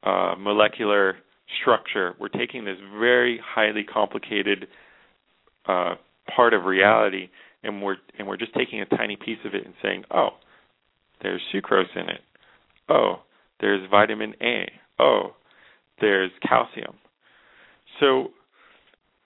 uh, 0.04 0.34
molecular 0.38 1.16
structure 1.60 2.14
we're 2.20 2.28
taking 2.28 2.64
this 2.64 2.78
very 2.98 3.40
highly 3.44 3.84
complicated 3.84 4.66
uh, 5.66 5.94
part 6.34 6.54
of 6.54 6.64
reality 6.64 7.28
and 7.62 7.82
we're 7.82 7.96
and 8.18 8.26
we're 8.26 8.36
just 8.36 8.54
taking 8.54 8.80
a 8.80 8.86
tiny 8.86 9.16
piece 9.16 9.38
of 9.44 9.54
it 9.54 9.64
and 9.64 9.74
saying 9.82 10.04
oh 10.12 10.30
there's 11.22 11.40
sucrose 11.52 11.94
in 11.96 12.08
it 12.08 12.20
oh 12.88 13.20
there's 13.60 13.88
vitamin 13.90 14.34
A. 14.42 14.70
Oh, 14.98 15.34
there's 16.00 16.30
calcium. 16.46 16.94
So 18.00 18.28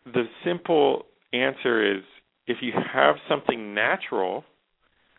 the 0.04 0.24
simple 0.44 1.06
answer 1.32 1.96
is 1.96 2.02
if 2.46 2.58
you 2.60 2.72
have 2.92 3.16
something 3.28 3.74
natural 3.74 4.44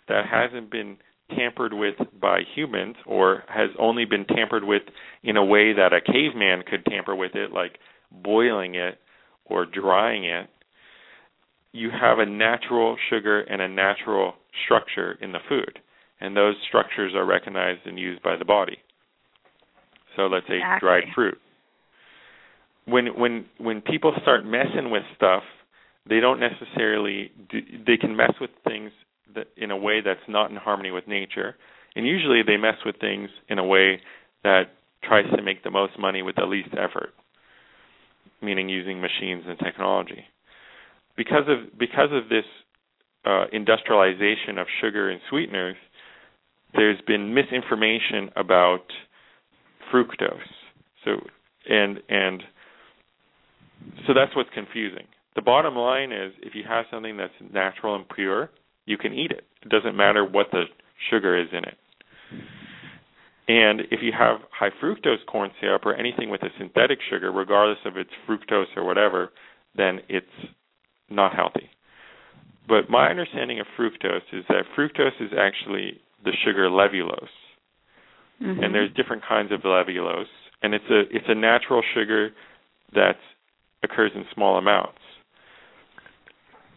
that 0.07 0.25
hasn't 0.29 0.69
been 0.69 0.97
tampered 1.35 1.73
with 1.73 1.95
by 2.19 2.41
humans 2.55 2.95
or 3.05 3.43
has 3.47 3.69
only 3.79 4.05
been 4.05 4.25
tampered 4.25 4.63
with 4.63 4.83
in 5.23 5.38
a 5.38 5.45
way 5.45 5.73
that 5.73 5.93
a 5.93 6.01
caveman 6.01 6.63
could 6.69 6.85
tamper 6.85 7.15
with 7.15 7.35
it, 7.35 7.51
like 7.51 7.79
boiling 8.11 8.75
it 8.75 8.99
or 9.45 9.65
drying 9.65 10.25
it, 10.25 10.49
you 11.71 11.89
have 11.89 12.19
a 12.19 12.25
natural 12.25 12.97
sugar 13.09 13.41
and 13.41 13.61
a 13.61 13.67
natural 13.67 14.33
structure 14.63 15.17
in 15.21 15.31
the 15.31 15.39
food. 15.49 15.79
And 16.21 16.35
those 16.35 16.55
structures 16.67 17.13
are 17.13 17.25
recognized 17.25 17.81
and 17.85 17.99
used 17.99 18.23
by 18.23 18.38
the 18.38 18.45
body. 18.45 18.77
So 20.15 20.23
let's 20.23 20.47
say 20.47 20.57
exactly. 20.57 20.88
dried 20.88 21.03
fruit. 21.13 21.38
When 22.85 23.07
when 23.19 23.45
when 23.57 23.81
people 23.81 24.13
start 24.21 24.45
messing 24.45 24.91
with 24.91 25.03
stuff, 25.15 25.43
they 26.07 26.19
don't 26.19 26.39
necessarily 26.39 27.31
do, 27.49 27.59
they 27.85 27.97
can 27.97 28.15
mess 28.15 28.31
with 28.39 28.51
things 28.65 28.91
in 29.57 29.71
a 29.71 29.77
way 29.77 30.01
that's 30.01 30.19
not 30.27 30.49
in 30.51 30.57
harmony 30.57 30.91
with 30.91 31.07
nature, 31.07 31.55
and 31.95 32.05
usually 32.05 32.41
they 32.45 32.57
mess 32.57 32.75
with 32.85 32.95
things 32.99 33.29
in 33.49 33.59
a 33.59 33.63
way 33.63 33.99
that 34.43 34.63
tries 35.03 35.25
to 35.35 35.41
make 35.41 35.63
the 35.63 35.71
most 35.71 35.97
money 35.99 36.21
with 36.21 36.35
the 36.35 36.45
least 36.45 36.69
effort, 36.73 37.13
meaning 38.41 38.69
using 38.69 39.01
machines 39.01 39.43
and 39.47 39.57
technology. 39.59 40.23
Because 41.15 41.43
of 41.47 41.77
because 41.77 42.09
of 42.11 42.29
this 42.29 42.45
uh, 43.25 43.45
industrialization 43.51 44.57
of 44.57 44.67
sugar 44.81 45.09
and 45.09 45.21
sweeteners, 45.29 45.77
there's 46.73 46.99
been 47.07 47.33
misinformation 47.33 48.29
about 48.35 48.85
fructose. 49.93 50.39
So 51.03 51.11
and 51.69 51.99
and 52.09 52.43
so 54.07 54.13
that's 54.13 54.35
what's 54.35 54.49
confusing. 54.53 55.05
The 55.35 55.41
bottom 55.41 55.75
line 55.75 56.11
is 56.11 56.33
if 56.41 56.55
you 56.55 56.63
have 56.67 56.85
something 56.91 57.17
that's 57.17 57.33
natural 57.53 57.95
and 57.95 58.07
pure, 58.07 58.49
you 58.85 58.97
can 58.97 59.13
eat 59.13 59.31
it. 59.31 59.43
It 59.63 59.69
doesn't 59.69 59.95
matter 59.95 60.23
what 60.23 60.47
the 60.51 60.63
sugar 61.09 61.37
is 61.39 61.47
in 61.51 61.63
it. 61.65 61.77
And 63.47 63.81
if 63.91 63.99
you 64.01 64.11
have 64.17 64.39
high 64.51 64.71
fructose 64.81 65.23
corn 65.27 65.51
syrup 65.61 65.85
or 65.85 65.93
anything 65.93 66.29
with 66.29 66.41
a 66.41 66.49
synthetic 66.57 66.99
sugar, 67.09 67.31
regardless 67.31 67.77
of 67.85 67.95
its 67.97 68.09
fructose 68.27 68.75
or 68.75 68.83
whatever, 68.83 69.29
then 69.75 69.99
it's 70.09 70.25
not 71.09 71.35
healthy. 71.35 71.69
But 72.67 72.89
my 72.89 73.09
understanding 73.09 73.59
of 73.59 73.67
fructose 73.77 74.25
is 74.33 74.43
that 74.49 74.63
fructose 74.75 75.21
is 75.21 75.31
actually 75.37 76.01
the 76.23 76.31
sugar 76.43 76.69
levulose. 76.69 77.27
Mm-hmm. 78.41 78.63
And 78.63 78.73
there's 78.73 78.91
different 78.95 79.23
kinds 79.27 79.51
of 79.51 79.61
levulose, 79.61 80.25
and 80.61 80.73
it's 80.73 80.85
a 80.89 81.01
it's 81.15 81.25
a 81.29 81.35
natural 81.35 81.81
sugar 81.93 82.31
that 82.93 83.15
occurs 83.83 84.11
in 84.13 84.25
small 84.33 84.57
amounts. 84.57 84.99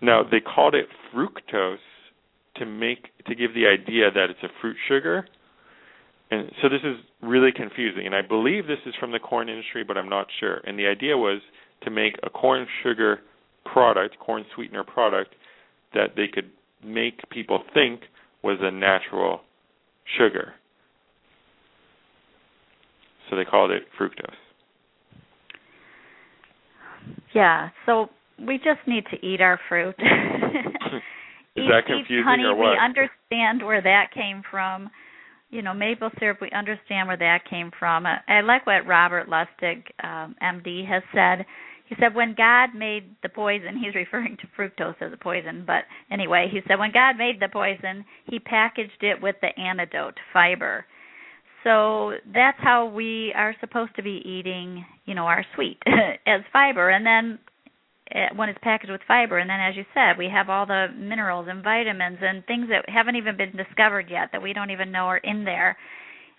Now 0.01 0.23
they 0.23 0.39
called 0.41 0.77
it 0.77 0.87
fructose 1.13 1.79
to 2.59 2.67
make 2.67 3.09
to 3.27 3.35
give 3.35 3.55
the 3.55 3.67
idea 3.67 4.11
that 4.11 4.31
it's 4.31 4.43
a 4.43 4.49
fruit 4.61 4.77
sugar. 4.89 5.27
And 6.31 6.51
so 6.61 6.69
this 6.69 6.81
is 6.85 6.97
really 7.23 7.53
confusing 7.55 8.07
and 8.07 8.15
I 8.15 8.23
believe 8.23 8.67
this 8.67 8.79
is 8.87 8.95
from 9.01 9.13
the 9.13 9.19
corn 9.19 9.49
industry 9.49 9.85
but 9.85 9.97
I'm 9.97 10.09
not 10.09 10.27
sure. 10.41 10.61
And 10.67 10.79
the 10.79 10.87
idea 10.87 11.17
was 11.17 11.41
to 11.85 11.91
make 11.91 12.15
a 12.23 12.31
corn 12.31 12.67
sugar 12.83 13.21
product, 13.65 14.19
corn 14.19 14.45
sweetener 14.55 14.85
product 14.85 15.35
that 15.95 16.17
they 16.17 16.27
could 16.33 16.51
make 16.85 17.29
people 17.31 17.63
think 17.73 18.03
was 18.43 18.59
a 18.61 18.71
natural 18.71 19.41
sugar 20.19 20.55
so 23.29 23.37
they 23.37 23.45
called 23.45 23.71
it 23.71 23.83
fructose. 23.99 24.33
Yeah, 27.35 27.71
so 27.87 28.09
we 28.39 28.57
just 28.59 28.81
need 28.87 29.05
to 29.11 29.27
eat 29.27 29.41
our 29.41 29.61
fruit. 29.69 29.95
Is 31.63 31.69
that 31.71 31.87
confusing 31.87 32.25
honey, 32.25 32.45
or 32.45 32.55
what? 32.55 32.73
we 32.73 32.79
understand 32.79 33.65
where 33.65 33.83
that 33.83 34.13
came 34.15 34.43
from. 34.51 34.91
You 35.51 35.63
know, 35.63 35.73
maple 35.73 36.11
syrup, 36.19 36.39
we 36.41 36.51
understand 36.51 37.09
where 37.09 37.17
that 37.17 37.49
came 37.49 37.71
from. 37.79 38.05
I, 38.05 38.19
I 38.29 38.41
like 38.43 38.67
what 38.67 38.87
Robert 38.87 39.29
Lustig, 39.29 39.85
um, 40.05 40.37
MD, 40.43 40.87
has 40.87 41.03
said. 41.15 41.47
He 41.87 41.97
said 41.99 42.15
when 42.15 42.35
God 42.37 42.75
made 42.75 43.17
the 43.23 43.31
poison, 43.31 43.83
he's 43.83 43.95
referring 44.03 44.37
to 44.39 44.47
fructose 44.57 45.01
as 45.01 45.13
a 45.13 45.17
poison, 45.17 45.65
but 45.67 45.85
anyway, 46.11 46.49
he 46.51 46.61
said 46.69 46.79
when 46.79 46.93
God 46.93 47.17
made 47.17 47.41
the 47.41 47.49
poison, 47.49 48.05
he 48.27 48.39
packaged 48.39 49.03
it 49.03 49.23
with 49.23 49.37
the 49.41 49.59
antidote, 49.59 50.19
fiber. 50.33 50.85
So 51.65 52.13
that's 52.33 52.59
how 52.61 52.87
we 52.87 53.33
are 53.35 53.55
supposed 53.61 53.97
to 53.97 54.03
be 54.03 54.23
eating, 54.25 54.85
you 55.07 55.15
know, 55.15 55.25
our 55.25 55.45
sweet 55.55 55.79
as 56.27 56.43
fiber. 56.53 56.91
And 56.91 57.05
then 57.05 57.39
Eh, 58.11 58.29
when 58.37 58.49
it's 58.49 58.59
packaged 58.63 58.91
with 58.91 59.03
fiber, 59.07 59.39
and 59.39 59.51
then 59.51 59.61
as 59.61 59.77
you 59.77 59.85
said, 59.93 60.17
we 60.17 60.31
have 60.33 60.49
all 60.49 60.65
the 60.65 60.87
minerals 60.97 61.47
and 61.49 61.63
vitamins 61.63 62.19
and 62.23 62.45
things 62.47 62.67
that 62.69 62.89
haven't 62.89 63.17
even 63.17 63.37
been 63.37 63.55
discovered 63.55 64.07
yet 64.09 64.31
that 64.33 64.41
we 64.41 64.55
don't 64.55 64.71
even 64.71 64.91
know 64.91 65.05
are 65.05 65.19
in 65.19 65.45
there. 65.45 65.77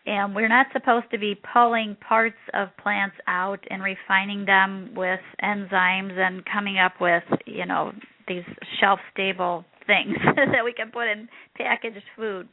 And 0.08 0.34
we're 0.34 0.48
not 0.48 0.68
supposed 0.74 1.06
to 1.12 1.20
be 1.20 1.40
pulling 1.54 1.96
parts 1.96 2.38
of 2.56 2.70
plants 2.82 3.18
out 3.28 3.60
and 3.70 3.84
refining 3.84 4.46
them 4.46 4.94
with 4.96 5.20
enzymes 5.44 6.18
and 6.18 6.44
coming 6.46 6.80
up 6.80 6.94
with, 7.00 7.24
you 7.46 7.68
know, 7.68 7.92
these 8.28 8.44
shelf 8.80 9.00
stable 9.14 9.66
things 9.86 10.16
that 10.36 10.64
we 10.64 10.74
can 10.74 10.90
put 10.90 11.08
in 11.08 11.28
packaged 11.56 12.04
food. 12.16 12.48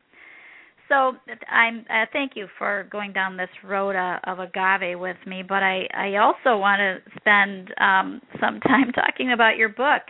So 0.89 1.13
I'm 1.51 1.85
uh, 1.91 2.07
thank 2.13 2.33
you 2.37 2.47
for 2.59 2.87
going 2.91 3.13
down 3.13 3.37
this 3.37 3.51
road 3.65 3.97
uh, 3.97 4.21
of 4.25 4.39
agave 4.39 4.99
with 4.99 5.17
me, 5.27 5.43
but 5.43 5.63
I 5.63 5.89
I 5.93 6.17
also 6.17 6.59
want 6.59 6.79
to 6.79 6.99
spend 7.19 7.75
um, 7.81 8.21
some 8.41 8.61
time 8.69 8.93
talking 8.93 9.33
about 9.33 9.57
your 9.57 9.69
book 9.69 10.03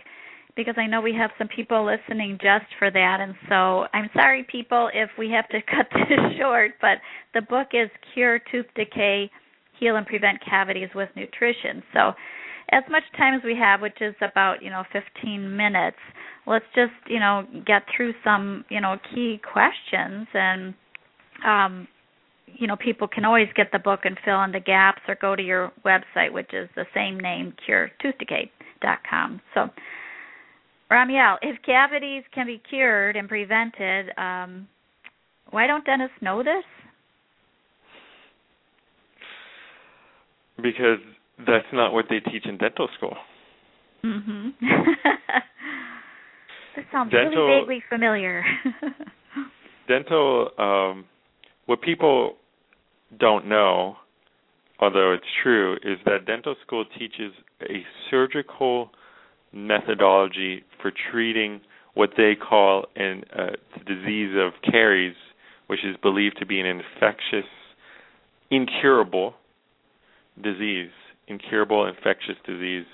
because 0.55 0.75
I 0.77 0.87
know 0.87 1.01
we 1.01 1.13
have 1.13 1.31
some 1.37 1.47
people 1.47 1.85
listening 1.85 2.37
just 2.41 2.65
for 2.79 2.91
that, 2.91 3.17
and 3.21 3.35
so 3.47 3.85
I'm 3.93 4.09
sorry, 4.13 4.45
people, 4.51 4.89
if 4.93 5.09
we 5.17 5.29
have 5.31 5.47
to 5.49 5.61
cut 5.75 5.87
this 5.91 6.37
short. 6.39 6.71
But 6.81 6.97
the 7.33 7.41
book 7.41 7.69
is 7.73 7.89
Cure 8.13 8.39
Tooth 8.51 8.65
Decay, 8.75 9.31
Heal 9.79 9.95
and 9.95 10.05
Prevent 10.05 10.39
Cavities 10.47 10.89
with 10.95 11.09
Nutrition. 11.15 11.83
So 11.93 12.13
as 12.71 12.83
much 12.89 13.03
time 13.15 13.33
as 13.33 13.41
we 13.43 13.55
have, 13.55 13.81
which 13.81 14.01
is 14.01 14.15
about 14.21 14.61
you 14.61 14.69
know 14.69 14.83
15 14.91 15.55
minutes 15.55 15.97
let's 16.47 16.65
just 16.73 16.93
you 17.07 17.19
know 17.19 17.45
get 17.65 17.83
through 17.95 18.13
some 18.23 18.65
you 18.69 18.81
know 18.81 18.97
key 19.13 19.39
questions 19.51 20.27
and 20.33 20.73
um 21.45 21.87
you 22.47 22.65
know 22.65 22.77
people 22.77 23.07
can 23.07 23.25
always 23.25 23.47
get 23.55 23.67
the 23.71 23.79
book 23.79 24.01
and 24.05 24.17
fill 24.23 24.41
in 24.43 24.51
the 24.51 24.59
gaps 24.59 25.01
or 25.07 25.15
go 25.15 25.35
to 25.35 25.43
your 25.43 25.71
website 25.85 26.31
which 26.31 26.53
is 26.53 26.69
the 26.75 26.85
same 26.95 27.19
name 27.19 27.53
curetoothdecay.com 27.67 29.41
so 29.53 29.69
Ramiel, 30.89 31.35
if 31.41 31.61
cavities 31.63 32.23
can 32.33 32.47
be 32.47 32.61
cured 32.69 33.17
and 33.17 33.27
prevented, 33.27 34.17
um, 34.17 34.69
why 35.49 35.67
don't 35.67 35.83
dentists 35.83 36.15
know 36.21 36.43
this? 36.43 36.63
Because 40.55 40.99
that's 41.39 41.65
not 41.73 41.93
what 41.93 42.05
they 42.09 42.19
teach 42.19 42.45
in 42.45 42.57
dental 42.57 42.87
school. 42.97 43.15
Mhm. 44.03 44.53
This 46.75 46.85
sounds 46.91 47.11
Dental- 47.11 47.47
really 47.47 47.61
vaguely 47.61 47.83
familiar. 47.89 48.43
dental 49.87 50.49
um 50.59 51.05
what 51.65 51.81
people 51.81 52.35
don't 53.19 53.47
know 53.47 53.95
although 54.79 55.13
it's 55.13 55.25
true 55.41 55.75
is 55.83 55.97
that 56.05 56.25
dental 56.27 56.55
school 56.65 56.85
teaches 56.99 57.33
a 57.63 57.83
surgical 58.11 58.91
methodology 59.53 60.63
for 60.81 60.91
treating 61.11 61.59
what 61.95 62.11
they 62.17 62.33
call 62.35 62.85
an 62.95 63.23
uh, 63.35 63.47
disease 63.87 64.35
of 64.37 64.51
caries 64.69 65.15
which 65.67 65.83
is 65.83 65.95
believed 66.03 66.37
to 66.37 66.45
be 66.45 66.59
an 66.59 66.65
infectious 66.67 67.49
incurable 68.51 69.33
disease 70.43 70.91
incurable 71.27 71.85
infectious 71.85 72.35
disease 72.45 72.85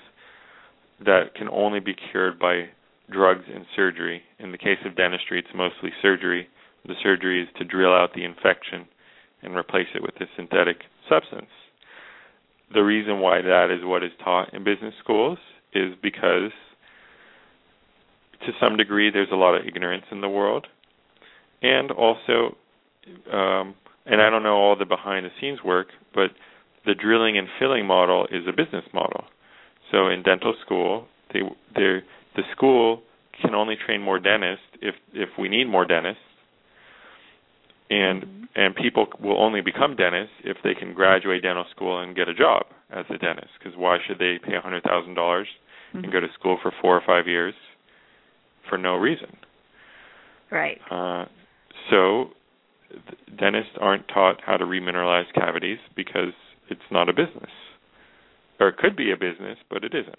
that 1.04 1.34
can 1.34 1.48
only 1.48 1.80
be 1.80 1.94
cured 2.10 2.38
by 2.38 2.68
drugs 3.10 3.44
and 3.52 3.66
surgery. 3.76 4.22
In 4.38 4.52
the 4.52 4.58
case 4.58 4.78
of 4.84 4.96
dentistry, 4.96 5.38
it's 5.38 5.48
mostly 5.54 5.90
surgery. 6.00 6.48
The 6.86 6.94
surgery 7.02 7.42
is 7.42 7.48
to 7.58 7.64
drill 7.64 7.94
out 7.94 8.14
the 8.14 8.24
infection 8.24 8.86
and 9.42 9.56
replace 9.56 9.88
it 9.94 10.02
with 10.02 10.14
a 10.20 10.26
synthetic 10.36 10.78
substance. 11.08 11.50
The 12.72 12.82
reason 12.82 13.20
why 13.20 13.42
that 13.42 13.68
is 13.70 13.84
what 13.84 14.02
is 14.02 14.10
taught 14.22 14.54
in 14.54 14.64
business 14.64 14.94
schools 15.02 15.38
is 15.74 15.94
because, 16.02 16.50
to 18.40 18.52
some 18.60 18.76
degree, 18.76 19.10
there's 19.10 19.28
a 19.32 19.36
lot 19.36 19.54
of 19.54 19.66
ignorance 19.66 20.04
in 20.10 20.20
the 20.20 20.28
world, 20.28 20.66
and 21.62 21.90
also, 21.90 22.56
um, 23.32 23.74
and 24.06 24.20
I 24.20 24.30
don't 24.30 24.42
know 24.42 24.56
all 24.56 24.76
the 24.76 24.86
behind 24.86 25.26
the 25.26 25.30
scenes 25.40 25.62
work, 25.62 25.88
but 26.14 26.30
the 26.86 26.94
drilling 26.94 27.38
and 27.38 27.48
filling 27.58 27.86
model 27.86 28.26
is 28.30 28.44
a 28.48 28.52
business 28.52 28.84
model. 28.92 29.24
So 29.90 30.08
in 30.08 30.22
dental 30.22 30.54
school, 30.64 31.06
they 31.32 31.40
they 31.74 32.00
the 32.36 32.42
school 32.52 33.02
can 33.40 33.54
only 33.54 33.76
train 33.86 34.00
more 34.00 34.18
dentists 34.18 34.64
if 34.80 34.94
if 35.12 35.30
we 35.38 35.48
need 35.48 35.64
more 35.64 35.84
dentists 35.84 36.22
and 37.90 38.24
Mm-hmm. 38.54 38.60
and 38.60 38.74
people 38.76 39.06
will 39.20 39.40
only 39.42 39.60
become 39.60 39.96
dentists 39.96 40.34
if 40.44 40.56
they 40.62 40.74
can 40.74 40.94
graduate 40.94 41.42
dental 41.42 41.64
school 41.74 42.00
and 42.00 42.14
get 42.14 42.28
a 42.28 42.34
job 42.34 42.66
as 42.90 43.04
a 43.10 43.18
dentist 43.18 43.50
because 43.58 43.76
why 43.76 43.98
should 44.06 44.18
they 44.18 44.38
pay 44.44 44.54
a 44.54 44.60
hundred 44.60 44.82
thousand 44.82 45.14
dollars 45.14 45.48
and 45.92 46.10
go 46.10 46.20
to 46.20 46.26
school 46.38 46.58
for 46.62 46.72
four 46.80 46.96
or 46.96 47.02
five 47.06 47.26
years 47.26 47.54
for 48.68 48.78
no 48.78 48.96
reason 48.96 49.36
right. 50.50 50.80
uh, 50.90 51.24
so 51.90 52.30
dentists 53.38 53.72
aren't 53.80 54.06
taught 54.08 54.40
how 54.44 54.56
to 54.56 54.64
remineralize 54.64 55.32
cavities 55.34 55.78
because 55.96 56.32
it's 56.68 56.80
not 56.90 57.08
a 57.08 57.12
business 57.12 57.50
or 58.60 58.68
it 58.68 58.76
could 58.76 58.96
be 58.96 59.10
a 59.10 59.16
business 59.16 59.58
but 59.70 59.84
it 59.84 59.94
isn't 59.94 60.18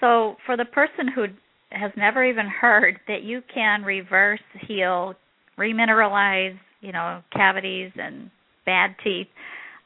So, 0.00 0.36
for 0.46 0.56
the 0.56 0.64
person 0.64 1.08
who 1.14 1.26
has 1.70 1.92
never 1.96 2.24
even 2.24 2.46
heard 2.46 2.98
that 3.06 3.22
you 3.22 3.42
can 3.52 3.82
reverse 3.82 4.40
heal, 4.66 5.14
remineralize, 5.58 6.58
you 6.80 6.92
know, 6.92 7.22
cavities 7.32 7.92
and 7.96 8.30
bad 8.66 8.96
teeth. 9.04 9.28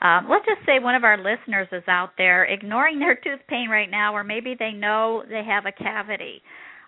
Um, 0.01 0.29
let's 0.31 0.45
just 0.47 0.65
say 0.67 0.79
one 0.79 0.95
of 0.95 1.05
our 1.05 1.17
listeners 1.17 1.69
is 1.73 1.83
out 1.89 2.11
there 2.17 2.45
ignoring 2.45 2.99
their 3.01 3.17
tooth 3.17 3.45
pain 3.49 3.69
right 3.69 3.91
now, 3.91 4.15
or 4.15 4.25
maybe 4.25 4.55
they 4.59 4.71
know 4.73 5.25
they 5.29 5.43
have 5.45 5.67
a 5.67 5.73
cavity. 5.73 6.41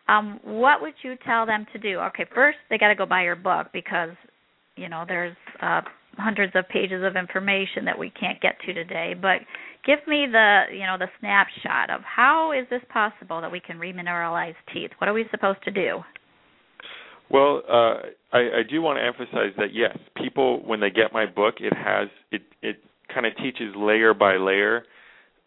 Um, 0.08 0.38
what 0.44 0.80
would 0.80 0.94
you 1.02 1.16
tell 1.26 1.46
them 1.46 1.66
to 1.72 1.78
do? 1.78 1.98
Okay, 1.98 2.26
first 2.32 2.58
they 2.70 2.78
got 2.78 2.88
to 2.88 2.94
go 2.94 3.06
buy 3.06 3.24
your 3.24 3.36
book 3.36 3.66
because 3.72 4.10
you 4.76 4.88
know 4.88 5.04
there's 5.06 5.36
uh, 5.60 5.80
hundreds 6.16 6.52
of 6.54 6.68
pages 6.68 7.02
of 7.04 7.16
information 7.16 7.84
that 7.84 7.98
we 7.98 8.10
can't 8.10 8.40
get 8.40 8.56
to 8.66 8.72
today. 8.72 9.14
But 9.20 9.40
give 9.84 9.98
me 10.06 10.26
the 10.30 10.64
you 10.72 10.86
know 10.86 10.96
the 10.98 11.08
snapshot 11.20 11.90
of 11.90 12.02
how 12.02 12.52
is 12.52 12.66
this 12.70 12.82
possible 12.92 13.40
that 13.40 13.50
we 13.50 13.60
can 13.60 13.78
remineralize 13.78 14.54
teeth? 14.72 14.90
What 14.98 15.08
are 15.08 15.14
we 15.14 15.24
supposed 15.30 15.62
to 15.64 15.70
do? 15.70 16.00
Well, 17.30 17.62
uh, 17.68 17.94
I, 18.32 18.38
I 18.38 18.62
do 18.68 18.80
want 18.82 18.98
to 18.98 19.04
emphasize 19.04 19.52
that 19.58 19.74
yes, 19.74 19.96
people 20.16 20.64
when 20.64 20.80
they 20.80 20.90
get 20.90 21.12
my 21.12 21.26
book, 21.26 21.56
it 21.60 21.72
has 21.74 22.08
it 22.30 22.42
it 22.62 22.76
kind 23.12 23.26
of 23.26 23.36
teaches 23.36 23.74
layer 23.76 24.14
by 24.14 24.36
layer. 24.36 24.84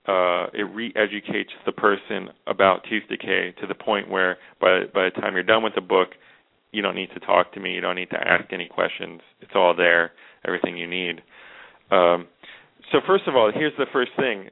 Uh, 0.07 0.47
it 0.53 0.63
re-educates 0.73 1.51
the 1.65 1.71
person 1.71 2.29
about 2.47 2.83
tooth 2.89 3.03
decay 3.09 3.53
to 3.61 3.67
the 3.67 3.75
point 3.75 4.09
where 4.09 4.37
by 4.59 4.81
by 4.93 5.05
the 5.05 5.21
time 5.21 5.33
you're 5.33 5.43
done 5.43 5.63
with 5.63 5.75
the 5.75 5.81
book, 5.81 6.09
you 6.71 6.81
don't 6.81 6.95
need 6.95 7.09
to 7.13 7.19
talk 7.19 7.53
to 7.53 7.59
me, 7.59 7.71
you 7.73 7.81
don't 7.81 7.95
need 7.95 8.09
to 8.09 8.17
ask 8.17 8.51
any 8.51 8.67
questions. 8.67 9.21
It's 9.41 9.51
all 9.55 9.75
there, 9.75 10.11
everything 10.45 10.77
you 10.77 10.87
need. 10.87 11.21
Um, 11.91 12.27
so 12.91 12.99
first 13.05 13.27
of 13.27 13.35
all, 13.35 13.51
here's 13.53 13.75
the 13.77 13.85
first 13.91 14.11
thing, 14.15 14.49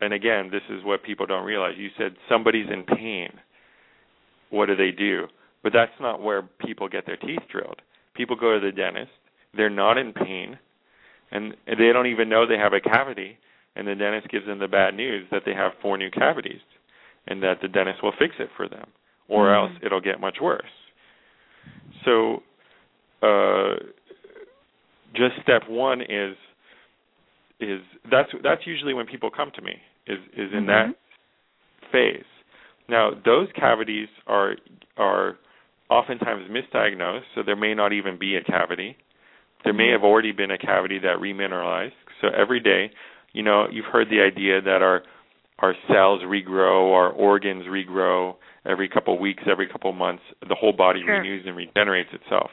and 0.00 0.12
again, 0.12 0.50
this 0.50 0.62
is 0.70 0.84
what 0.84 1.02
people 1.02 1.26
don't 1.26 1.44
realize. 1.44 1.74
You 1.76 1.90
said 1.98 2.16
somebody's 2.28 2.68
in 2.70 2.84
pain. 2.84 3.30
What 4.50 4.66
do 4.66 4.76
they 4.76 4.90
do? 4.90 5.26
But 5.62 5.72
that's 5.72 5.92
not 6.00 6.22
where 6.22 6.42
people 6.42 6.88
get 6.88 7.04
their 7.06 7.16
teeth 7.16 7.42
drilled. 7.50 7.82
People 8.14 8.36
go 8.36 8.58
to 8.58 8.64
the 8.64 8.72
dentist. 8.72 9.10
They're 9.56 9.70
not 9.70 9.98
in 9.98 10.12
pain, 10.12 10.58
and 11.30 11.56
they 11.66 11.92
don't 11.92 12.06
even 12.06 12.28
know 12.28 12.46
they 12.46 12.58
have 12.58 12.72
a 12.72 12.80
cavity. 12.80 13.38
And 13.76 13.86
the 13.86 13.94
dentist 13.94 14.28
gives 14.28 14.46
them 14.46 14.58
the 14.58 14.66
bad 14.66 14.94
news 14.94 15.26
that 15.30 15.42
they 15.44 15.54
have 15.54 15.72
four 15.80 15.96
new 15.96 16.10
cavities, 16.10 16.60
and 17.28 17.42
that 17.42 17.60
the 17.60 17.68
dentist 17.68 18.02
will 18.02 18.12
fix 18.18 18.34
it 18.40 18.50
for 18.56 18.68
them, 18.68 18.88
or 19.28 19.46
Mhm. 19.46 19.54
else 19.54 19.72
it'll 19.82 20.00
get 20.00 20.20
much 20.20 20.40
worse. 20.40 20.72
So, 22.04 22.42
uh, 23.22 23.76
just 25.14 25.34
step 25.42 25.62
one 25.68 26.00
is 26.00 26.36
is 27.60 27.80
that's 28.10 28.30
that's 28.42 28.66
usually 28.66 28.94
when 28.94 29.06
people 29.06 29.30
come 29.30 29.50
to 29.54 29.62
me 29.62 29.74
is 30.06 30.18
is 30.36 30.50
in 30.56 30.66
that 30.66 30.86
mm-hmm. 30.86 31.92
phase. 31.92 32.24
Now, 32.88 33.10
those 33.24 33.48
cavities 33.58 34.08
are 34.26 34.56
are 34.96 35.36
oftentimes 35.90 36.50
misdiagnosed, 36.50 37.22
so 37.34 37.42
there 37.44 37.56
may 37.56 37.74
not 37.74 37.92
even 37.92 38.18
be 38.18 38.36
a 38.36 38.42
cavity. 38.42 38.96
There 39.64 39.72
may 39.72 39.84
mm-hmm. 39.84 39.92
have 39.92 40.04
already 40.04 40.32
been 40.32 40.50
a 40.50 40.58
cavity 40.58 40.98
that 41.00 41.18
remineralized. 41.20 41.92
So 42.20 42.28
every 42.28 42.60
day, 42.60 42.90
you 43.32 43.42
know, 43.42 43.66
you've 43.70 43.86
heard 43.86 44.08
the 44.08 44.20
idea 44.20 44.60
that 44.62 44.82
our 44.82 45.02
our 45.58 45.74
cells 45.88 46.22
regrow, 46.22 46.94
our 46.94 47.10
organs 47.10 47.64
regrow 47.64 48.36
every 48.64 48.88
couple 48.88 49.14
of 49.14 49.20
weeks, 49.20 49.42
every 49.50 49.68
couple 49.68 49.90
of 49.90 49.96
months. 49.96 50.22
The 50.48 50.54
whole 50.54 50.72
body 50.72 51.02
sure. 51.04 51.18
renews 51.18 51.44
and 51.46 51.56
regenerates 51.56 52.10
itself. 52.12 52.50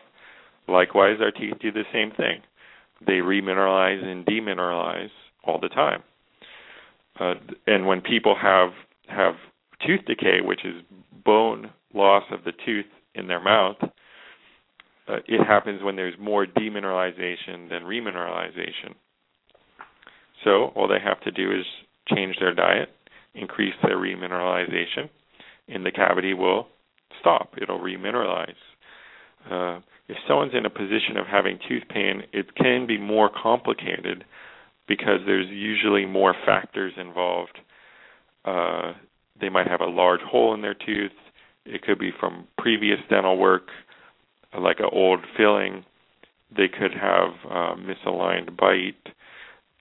Likewise, 0.67 1.17
our 1.21 1.31
teeth 1.31 1.55
do 1.61 1.71
the 1.71 1.83
same 1.93 2.11
thing. 2.11 2.41
They 3.05 3.19
remineralize 3.19 4.03
and 4.03 4.25
demineralize 4.25 5.09
all 5.43 5.59
the 5.59 5.69
time. 5.69 6.03
Uh, 7.19 7.35
and 7.67 7.85
when 7.85 8.01
people 8.01 8.35
have 8.41 8.71
have 9.07 9.35
tooth 9.85 10.01
decay, 10.05 10.39
which 10.41 10.65
is 10.65 10.81
bone 11.23 11.69
loss 11.93 12.23
of 12.31 12.43
the 12.43 12.51
tooth 12.65 12.85
in 13.13 13.27
their 13.27 13.41
mouth, 13.41 13.77
uh, 13.81 15.17
it 15.27 15.45
happens 15.45 15.83
when 15.83 15.95
there's 15.95 16.15
more 16.19 16.45
demineralization 16.45 17.69
than 17.69 17.83
remineralization. 17.83 18.95
So 20.43 20.71
all 20.75 20.87
they 20.87 20.99
have 21.03 21.21
to 21.21 21.31
do 21.31 21.51
is 21.51 21.65
change 22.13 22.35
their 22.39 22.53
diet, 22.53 22.89
increase 23.33 23.73
their 23.83 23.97
remineralization, 23.97 25.09
and 25.67 25.85
the 25.85 25.91
cavity 25.91 26.33
will 26.33 26.67
stop. 27.19 27.53
It'll 27.61 27.79
remineralize. 27.79 28.53
Uh, 29.49 29.79
if 30.07 30.17
someone's 30.27 30.53
in 30.53 30.65
a 30.65 30.69
position 30.69 31.17
of 31.17 31.25
having 31.25 31.59
tooth 31.67 31.83
pain, 31.89 32.23
it 32.31 32.55
can 32.55 32.85
be 32.85 32.97
more 32.97 33.29
complicated 33.29 34.23
because 34.87 35.19
there's 35.25 35.47
usually 35.49 36.05
more 36.05 36.35
factors 36.45 36.93
involved. 36.97 37.57
Uh, 38.43 38.93
they 39.39 39.49
might 39.49 39.67
have 39.67 39.81
a 39.81 39.85
large 39.85 40.21
hole 40.21 40.53
in 40.53 40.61
their 40.61 40.75
tooth. 40.75 41.11
It 41.65 41.81
could 41.81 41.97
be 41.97 42.11
from 42.19 42.47
previous 42.57 42.99
dental 43.09 43.37
work, 43.37 43.69
like 44.57 44.79
an 44.79 44.89
old 44.91 45.21
filling. 45.35 45.83
They 46.55 46.67
could 46.67 46.93
have 46.93 47.29
uh, 47.49 47.75
misaligned 47.75 48.55
bite, 48.55 49.13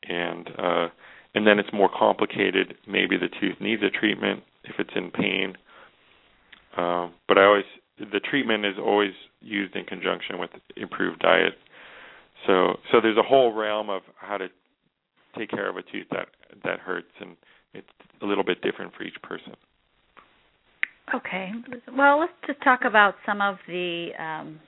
and 0.08 0.48
uh, 0.58 0.88
and 1.34 1.46
then 1.46 1.58
it's 1.58 1.72
more 1.72 1.90
complicated. 1.94 2.74
Maybe 2.88 3.16
the 3.18 3.28
tooth 3.40 3.60
needs 3.60 3.82
a 3.82 3.90
treatment 3.90 4.42
if 4.64 4.76
it's 4.78 4.90
in 4.96 5.10
pain. 5.10 5.56
Uh, 6.76 7.08
but 7.28 7.38
I 7.38 7.44
always 7.44 7.64
the 7.98 8.20
treatment 8.20 8.64
is 8.64 8.74
always 8.78 9.12
used 9.40 9.76
in 9.76 9.85
conjunction 9.85 10.38
with 10.38 10.50
improved 10.76 11.20
diet. 11.20 11.54
So 12.46 12.78
so 12.90 13.00
there's 13.00 13.16
a 13.16 13.22
whole 13.22 13.52
realm 13.52 13.90
of 13.90 14.02
how 14.16 14.37
to 14.37 14.48
take 15.38 15.50
care 15.50 15.68
of 15.68 15.76
a 15.76 15.83
tooth 15.83 16.07
that 16.11 16.28
that 16.64 16.80
hurts, 16.80 17.12
and 17.20 17.37
it's 17.72 17.88
a 18.22 18.26
little 18.26 18.44
bit 18.44 18.62
different 18.62 18.94
for 18.94 19.04
each 19.04 19.20
person. 19.22 19.54
Okay. 21.14 21.50
Well, 21.96 22.20
let's 22.20 22.33
just 22.46 22.62
talk 22.62 22.80
about 22.87 23.14
some 23.26 23.42
of 23.42 23.57
the 23.68 24.09
um, 24.18 24.61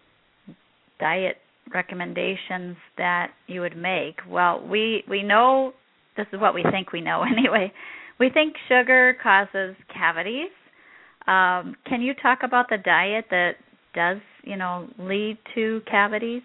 diet 1.00 1.36
recommendations 1.72 2.76
that 2.98 3.30
you 3.46 3.60
would 3.60 3.76
make. 3.76 4.18
Well, 4.28 4.64
we 4.66 5.02
we 5.08 5.22
know 5.22 5.72
this 6.16 6.26
is 6.32 6.40
what 6.40 6.54
we 6.54 6.62
think 6.70 6.92
we 6.92 7.00
know 7.00 7.22
anyway. 7.38 7.72
We 8.18 8.30
think 8.30 8.54
sugar 8.68 9.16
causes 9.22 9.76
cavities. 9.92 10.50
Um, 11.26 11.76
can 11.86 12.02
you 12.02 12.14
talk 12.14 12.40
about 12.44 12.66
the 12.68 12.78
diet 12.78 13.26
that 13.30 13.52
does, 13.94 14.18
you 14.44 14.56
know, 14.56 14.88
lead 14.98 15.38
to 15.54 15.80
cavities? 15.90 16.42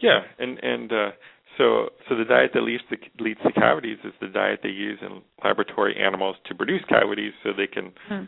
Yeah, 0.00 0.20
and 0.38 0.58
and 0.62 0.92
uh, 0.92 1.10
so 1.58 1.88
so 2.08 2.16
the 2.16 2.24
diet 2.24 2.52
that 2.54 2.62
leads 2.62 2.82
to 2.90 2.96
leads 3.22 3.40
to 3.42 3.52
cavities 3.52 3.98
is 4.04 4.12
the 4.20 4.28
diet 4.28 4.60
they 4.62 4.70
use 4.70 4.98
in 5.02 5.22
laboratory 5.44 5.96
animals 5.96 6.36
to 6.46 6.54
produce 6.54 6.82
cavities, 6.88 7.32
so 7.42 7.50
they 7.56 7.66
can 7.66 7.92
hmm. 8.08 8.24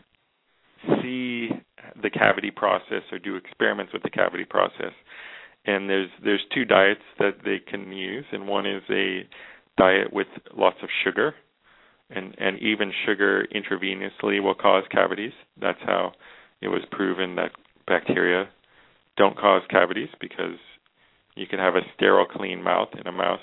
see 1.01 1.49
the 2.01 2.09
cavity 2.09 2.51
process 2.51 3.03
or 3.11 3.19
do 3.19 3.35
experiments 3.35 3.93
with 3.93 4.03
the 4.03 4.09
cavity 4.09 4.45
process. 4.45 4.93
And 5.65 5.89
there's 5.89 6.09
there's 6.23 6.43
two 6.53 6.65
diets 6.65 7.01
that 7.19 7.37
they 7.45 7.59
can 7.59 7.91
use, 7.91 8.25
and 8.31 8.47
one 8.47 8.65
is 8.65 8.83
a 8.89 9.21
diet 9.77 10.11
with 10.11 10.27
lots 10.55 10.77
of 10.83 10.89
sugar, 11.03 11.33
and 12.15 12.35
and 12.39 12.59
even 12.59 12.91
sugar 13.05 13.47
intravenously 13.53 14.41
will 14.41 14.55
cause 14.55 14.83
cavities. 14.91 15.33
That's 15.59 15.81
how 15.85 16.13
it 16.61 16.67
was 16.67 16.81
proven 16.91 17.35
that 17.35 17.51
bacteria 17.87 18.49
don't 19.17 19.37
cause 19.37 19.61
cavities 19.69 20.09
because 20.19 20.57
you 21.35 21.45
can 21.47 21.59
have 21.59 21.75
a 21.75 21.81
sterile, 21.95 22.25
clean 22.25 22.63
mouth 22.63 22.89
in 22.99 23.07
a 23.07 23.11
mouse 23.11 23.39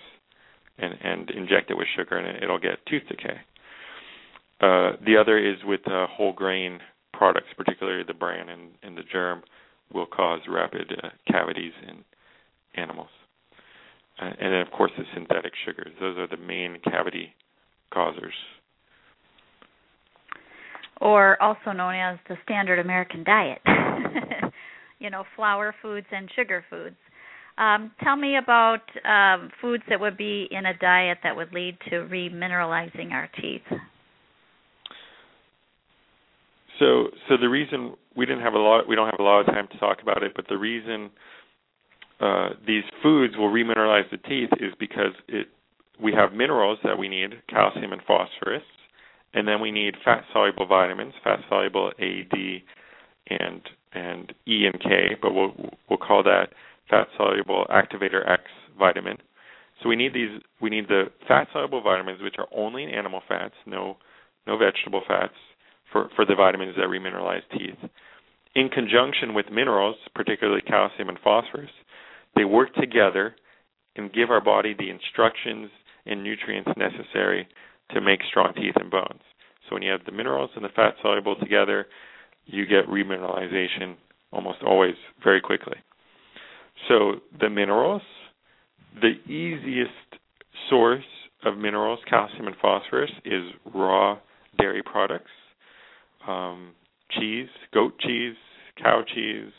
and 0.78 0.94
and 1.02 1.30
inject 1.30 1.70
it 1.70 1.76
with 1.76 1.86
sugar, 1.96 2.16
and 2.16 2.42
it'll 2.42 2.58
get 2.58 2.84
tooth 2.88 3.02
decay. 3.08 3.40
Uh, 4.60 4.92
the 5.04 5.16
other 5.18 5.38
is 5.38 5.56
with 5.64 5.80
uh, 5.86 6.06
whole 6.06 6.32
grain 6.32 6.80
products, 7.14 7.48
particularly 7.56 8.04
the 8.06 8.14
bran 8.14 8.48
and, 8.48 8.70
and 8.82 8.96
the 8.96 9.02
germ, 9.10 9.42
will 9.92 10.06
cause 10.06 10.40
rapid 10.48 10.92
uh, 11.02 11.08
cavities 11.30 11.72
in 11.88 12.04
animals. 12.80 13.08
Uh, 14.20 14.26
and 14.38 14.52
then, 14.52 14.60
of 14.60 14.70
course, 14.70 14.92
the 14.98 15.04
synthetic 15.14 15.52
sugars. 15.64 15.92
Those 15.98 16.18
are 16.18 16.26
the 16.26 16.36
main 16.36 16.78
cavity 16.84 17.34
causers. 17.92 18.34
Or 21.00 21.40
also 21.42 21.72
known 21.72 21.94
as 21.94 22.18
the 22.28 22.36
standard 22.44 22.78
American 22.78 23.24
diet. 23.24 23.60
you 24.98 25.10
know, 25.10 25.24
flour 25.34 25.74
foods 25.82 26.06
and 26.12 26.30
sugar 26.36 26.64
foods. 26.70 26.96
Um, 27.58 27.90
tell 28.02 28.16
me 28.16 28.36
about 28.36 28.82
um, 29.04 29.50
foods 29.60 29.82
that 29.88 30.00
would 30.00 30.16
be 30.16 30.48
in 30.50 30.66
a 30.66 30.76
diet 30.78 31.18
that 31.24 31.34
would 31.34 31.52
lead 31.52 31.76
to 31.90 31.96
remineralizing 31.96 33.12
our 33.12 33.28
teeth. 33.40 33.62
So, 36.78 37.08
so 37.28 37.36
the 37.38 37.48
reason 37.48 37.94
we 38.16 38.24
didn't 38.24 38.42
have 38.42 38.54
a 38.54 38.58
lot, 38.58 38.88
we 38.88 38.96
don't 38.96 39.10
have 39.10 39.20
a 39.20 39.22
lot 39.22 39.40
of 39.40 39.46
time 39.46 39.68
to 39.72 39.78
talk 39.78 40.00
about 40.00 40.22
it, 40.22 40.32
but 40.34 40.46
the 40.48 40.56
reason 40.56 41.10
uh, 42.20 42.50
these 42.66 42.84
foods 43.02 43.36
will 43.36 43.50
remineralize 43.50 44.10
the 44.10 44.16
teeth 44.16 44.50
is 44.58 44.72
because 44.78 45.12
it 45.28 45.48
we 46.02 46.14
have 46.14 46.32
minerals 46.32 46.78
that 46.82 46.96
we 46.96 47.08
need, 47.08 47.42
calcium 47.50 47.92
and 47.92 48.00
phosphorus, 48.06 48.62
and 49.34 49.46
then 49.46 49.60
we 49.60 49.70
need 49.70 49.94
fat 50.04 50.24
soluble 50.32 50.66
vitamins, 50.66 51.14
fat 51.22 51.40
soluble 51.48 51.92
A, 51.98 52.26
D, 52.34 52.64
and 53.28 53.62
and 53.92 54.32
E 54.46 54.66
and 54.66 54.80
K, 54.80 55.16
but 55.20 55.32
we'll 55.34 55.54
we'll 55.88 55.98
call 55.98 56.22
that 56.24 56.48
fat 56.88 57.08
soluble 57.16 57.66
activator 57.70 58.28
X 58.28 58.42
vitamin. 58.78 59.18
So 59.82 59.88
we 59.88 59.96
need 59.96 60.14
these 60.14 60.40
we 60.60 60.70
need 60.70 60.88
the 60.88 61.04
fat 61.28 61.48
soluble 61.52 61.82
vitamins 61.82 62.22
which 62.22 62.36
are 62.38 62.48
only 62.54 62.84
in 62.84 62.90
animal 62.90 63.22
fats, 63.28 63.54
no 63.66 63.96
no 64.46 64.56
vegetable 64.56 65.02
fats 65.06 65.34
for, 65.92 66.08
for 66.16 66.24
the 66.24 66.34
vitamins 66.34 66.76
that 66.76 66.88
remineralize 66.88 67.42
teeth. 67.52 67.90
In 68.54 68.68
conjunction 68.68 69.34
with 69.34 69.46
minerals, 69.52 69.96
particularly 70.14 70.62
calcium 70.62 71.08
and 71.08 71.18
phosphorus, 71.22 71.70
they 72.34 72.44
work 72.44 72.74
together 72.74 73.36
and 73.96 74.12
give 74.12 74.30
our 74.30 74.40
body 74.40 74.74
the 74.76 74.90
instructions 74.90 75.70
and 76.06 76.24
nutrients 76.24 76.70
necessary 76.76 77.46
to 77.94 78.00
make 78.00 78.20
strong 78.28 78.52
teeth 78.54 78.74
and 78.76 78.90
bones. 78.90 79.20
So 79.68 79.74
when 79.74 79.82
you 79.82 79.90
have 79.92 80.04
the 80.04 80.12
minerals 80.12 80.50
and 80.56 80.64
the 80.64 80.68
fat 80.70 80.94
soluble 81.02 81.36
together, 81.36 81.86
you 82.46 82.66
get 82.66 82.86
remineralization 82.88 83.96
almost 84.32 84.58
always 84.66 84.94
very 85.22 85.40
quickly. 85.40 85.76
So 86.88 87.16
the 87.38 87.50
minerals, 87.50 88.02
the 89.00 89.12
easiest 89.30 89.90
source 90.68 91.04
of 91.44 91.56
minerals, 91.56 92.00
calcium 92.08 92.46
and 92.46 92.56
phosphorus, 92.60 93.10
is 93.24 93.44
raw 93.74 94.18
dairy 94.58 94.82
products. 94.82 95.30
Um, 96.26 96.72
cheese, 97.18 97.48
goat 97.72 97.98
cheese, 97.98 98.36
cow 98.82 99.02
cheese, 99.14 99.52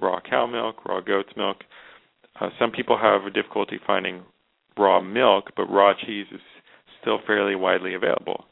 raw 0.00 0.20
cow 0.28 0.46
milk, 0.46 0.84
raw 0.84 1.00
goat's 1.00 1.30
milk. 1.36 1.58
Uh, 2.40 2.48
some 2.58 2.70
people 2.70 2.98
have 2.98 3.24
a 3.24 3.30
difficulty 3.30 3.78
finding 3.86 4.22
raw 4.76 5.00
milk, 5.00 5.52
but 5.56 5.64
raw 5.64 5.92
cheese 5.94 6.26
is 6.32 6.40
still 7.04 7.18
fairly 7.26 7.54
widely 7.54 7.94
available. 7.94 8.44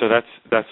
So 0.00 0.08
that's 0.08 0.26
that's 0.50 0.68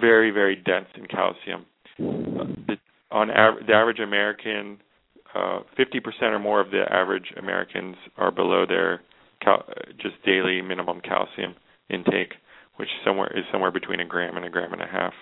very 0.00 0.30
very 0.30 0.56
dense 0.56 0.86
in 0.96 1.06
calcium. 1.06 1.66
The, 1.98 2.76
on 3.10 3.30
av- 3.30 3.66
the 3.66 3.74
average 3.74 4.00
American, 4.00 4.78
uh, 5.34 5.60
50% 5.78 6.22
or 6.22 6.38
more 6.40 6.60
of 6.60 6.70
the 6.70 6.82
average 6.90 7.32
Americans 7.38 7.94
are 8.16 8.32
below 8.32 8.64
their 8.66 9.02
cal- 9.42 9.64
just 10.00 10.16
daily 10.24 10.60
minimum 10.62 11.00
calcium 11.00 11.54
intake, 11.90 12.34
which 12.76 12.88
somewhere 13.04 13.30
is 13.38 13.44
somewhere 13.52 13.70
between 13.70 14.00
a 14.00 14.04
gram 14.04 14.36
and 14.36 14.44
a 14.44 14.50
gram 14.50 14.72
and 14.72 14.82
a 14.82 14.86
half. 14.86 15.12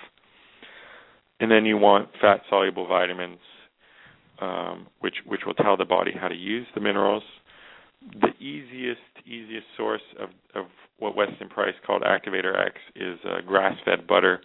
And 1.41 1.51
then 1.51 1.67
you 1.67 1.77
want 1.77 2.09
fat 2.21 2.41
soluble 2.49 2.87
vitamins 2.87 3.41
um, 4.43 4.87
which 5.01 5.15
which 5.27 5.43
will 5.47 5.55
tell 5.55 5.77
the 5.77 5.85
body 5.85 6.13
how 6.19 6.29
to 6.29 6.35
use 6.35 6.67
the 6.75 6.81
minerals. 6.81 7.23
The 8.21 8.33
easiest 8.45 9.01
easiest 9.25 9.67
source 9.77 10.03
of 10.21 10.31
of 10.55 10.67
what 10.99 11.17
Weston 11.17 11.49
Price 11.63 11.75
called 11.87 12.03
Activator 12.03 12.59
X 12.67 12.75
is 12.97 13.19
uh, 13.25 13.41
grass-fed 13.47 14.09
butter, 14.09 14.41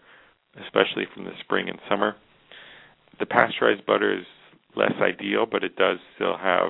especially 0.63 1.07
from 1.13 1.25
the 1.25 1.31
spring 1.39 1.67
and 1.67 1.79
summer. 1.89 2.15
The 3.19 3.25
pasteurized 3.25 3.87
butter 3.87 4.15
is 4.15 4.25
less 4.75 4.93
ideal, 5.01 5.47
but 5.49 5.63
it 5.63 5.75
does 5.75 5.97
still 6.15 6.37
have 6.37 6.69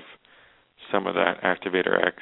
some 0.90 1.06
of 1.06 1.16
that 1.16 1.42
Activator 1.44 2.02
X. 2.02 2.16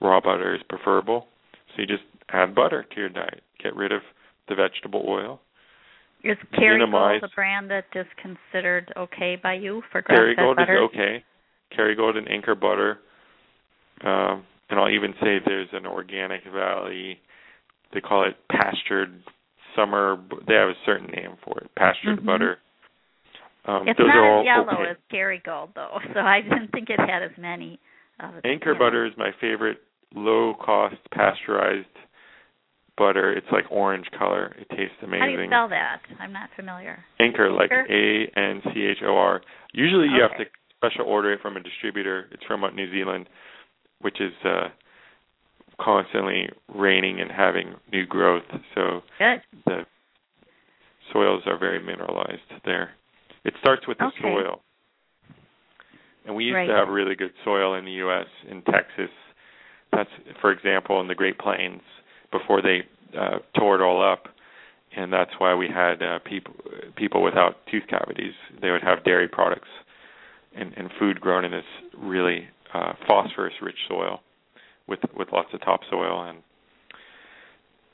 Raw 0.00 0.20
butter 0.20 0.56
is 0.56 0.60
preferable, 0.68 1.28
so 1.68 1.82
you 1.82 1.86
just 1.86 2.02
add 2.30 2.52
butter 2.52 2.84
to 2.92 2.96
your 3.00 3.10
diet. 3.10 3.44
Get 3.62 3.76
rid 3.76 3.92
of 3.92 4.02
the 4.48 4.56
vegetable 4.56 5.04
oil 5.06 5.40
is 6.24 6.36
Kerrygold 6.58 7.22
a 7.22 7.28
brand 7.28 7.70
that 7.70 7.84
is 7.94 8.06
considered 8.20 8.92
okay 8.96 9.38
by 9.40 9.54
you 9.54 9.82
for 9.92 10.02
grass-fed 10.02 10.36
Kerrygold 10.36 10.56
butter? 10.56 10.84
is 10.84 10.90
okay. 10.92 11.24
Kerrygold 11.76 12.16
and 12.16 12.28
Anchor 12.28 12.56
butter, 12.56 12.98
um, 14.04 14.44
and 14.70 14.80
I'll 14.80 14.90
even 14.90 15.12
say 15.20 15.38
there's 15.44 15.68
an 15.72 15.86
Organic 15.86 16.42
Valley 16.52 17.20
they 17.92 18.00
call 18.00 18.24
it 18.26 18.36
pastured 18.50 19.22
summer. 19.74 20.18
They 20.46 20.54
have 20.54 20.70
a 20.70 20.78
certain 20.84 21.08
name 21.08 21.36
for 21.44 21.58
it, 21.60 21.70
pastured 21.76 22.20
Mhm. 22.20 22.26
butter. 22.26 22.58
Um, 23.66 23.88
it's 23.88 23.98
not 23.98 24.40
as 24.40 24.44
yellow 24.44 24.72
okay. 24.74 24.90
as 24.90 24.96
Kerrygold 25.10 25.74
though, 25.74 26.00
so 26.14 26.20
I 26.20 26.40
didn't 26.40 26.68
think 26.68 26.88
it 26.90 27.00
had 27.00 27.22
as 27.22 27.36
many. 27.36 27.78
Of 28.20 28.34
Anchor 28.44 28.74
butter 28.74 29.04
is 29.04 29.12
my 29.16 29.32
favorite 29.40 29.78
low 30.14 30.54
cost 30.54 30.96
pasteurized 31.10 31.86
butter. 32.96 33.32
It's 33.32 33.46
like 33.52 33.64
orange 33.70 34.06
color. 34.18 34.54
It 34.58 34.68
tastes 34.70 34.96
amazing. 35.02 35.20
How 35.20 35.26
do 35.26 35.42
you 35.42 35.48
spell 35.48 35.68
that? 35.68 36.00
I'm 36.18 36.32
not 36.32 36.48
familiar. 36.56 37.04
Anchor, 37.20 37.50
like? 37.50 37.70
A 37.70 38.30
N 38.36 38.62
C 38.72 38.86
H 38.86 39.02
O 39.02 39.16
R. 39.16 39.42
Usually 39.72 40.08
you 40.08 40.22
have 40.22 40.36
to 40.38 40.44
special 40.76 41.06
order 41.06 41.32
it 41.32 41.40
from 41.42 41.56
a 41.56 41.60
distributor. 41.60 42.28
It's 42.30 42.42
from 42.44 42.62
New 42.74 42.90
Zealand, 42.90 43.28
which 44.00 44.20
is 44.20 44.32
uh 44.44 44.68
constantly 45.80 46.48
raining 46.74 47.20
and 47.20 47.30
having 47.30 47.74
new 47.92 48.06
growth. 48.06 48.44
So 48.74 49.02
Good. 49.18 49.42
the 49.66 49.86
soils 51.12 51.42
are 51.46 51.58
very 51.58 51.82
mineralized 51.82 52.40
there. 52.64 52.90
It 53.44 53.54
starts 53.60 53.86
with 53.86 53.98
the 53.98 54.06
Okay. 54.06 54.22
soil. 54.22 54.62
And 56.24 56.34
we 56.34 56.44
used 56.44 56.56
Right. 56.56 56.66
to 56.66 56.74
have 56.74 56.88
really 56.88 57.14
good 57.14 57.32
soil 57.44 57.74
in 57.74 57.84
the 57.84 57.92
US 57.92 58.26
in 58.48 58.62
Texas. 58.62 59.10
That's 59.92 60.10
for 60.40 60.50
example 60.50 61.00
in 61.00 61.06
the 61.06 61.14
Great 61.14 61.38
Plains 61.38 61.82
before 62.30 62.60
they 62.60 62.86
uh 63.16 63.38
tore 63.54 63.76
it 63.76 63.80
all 63.80 64.02
up 64.02 64.28
and 64.96 65.12
that's 65.12 65.30
why 65.38 65.54
we 65.54 65.68
had 65.68 66.02
uh, 66.02 66.18
people 66.20 66.54
people 66.96 67.22
without 67.22 67.64
tooth 67.70 67.86
cavities. 67.88 68.34
They 68.60 68.70
would 68.70 68.82
have 68.82 69.04
dairy 69.04 69.28
products 69.28 69.68
and, 70.54 70.72
and 70.76 70.90
food 70.98 71.20
grown 71.20 71.44
in 71.44 71.52
this 71.52 71.64
really 71.96 72.48
uh, 72.72 72.94
phosphorus-rich 73.06 73.76
soil 73.88 74.20
with 74.88 75.00
with 75.16 75.28
lots 75.32 75.48
of 75.52 75.60
topsoil. 75.60 76.22
And 76.28 76.38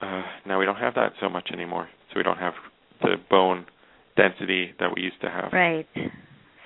uh, 0.00 0.22
now 0.46 0.58
we 0.58 0.64
don't 0.64 0.76
have 0.76 0.94
that 0.94 1.12
so 1.20 1.28
much 1.28 1.50
anymore. 1.52 1.88
So 2.10 2.18
we 2.18 2.22
don't 2.22 2.38
have 2.38 2.54
the 3.00 3.16
bone 3.30 3.66
density 4.16 4.72
that 4.78 4.90
we 4.94 5.02
used 5.02 5.20
to 5.22 5.30
have. 5.30 5.52
Right. 5.52 5.86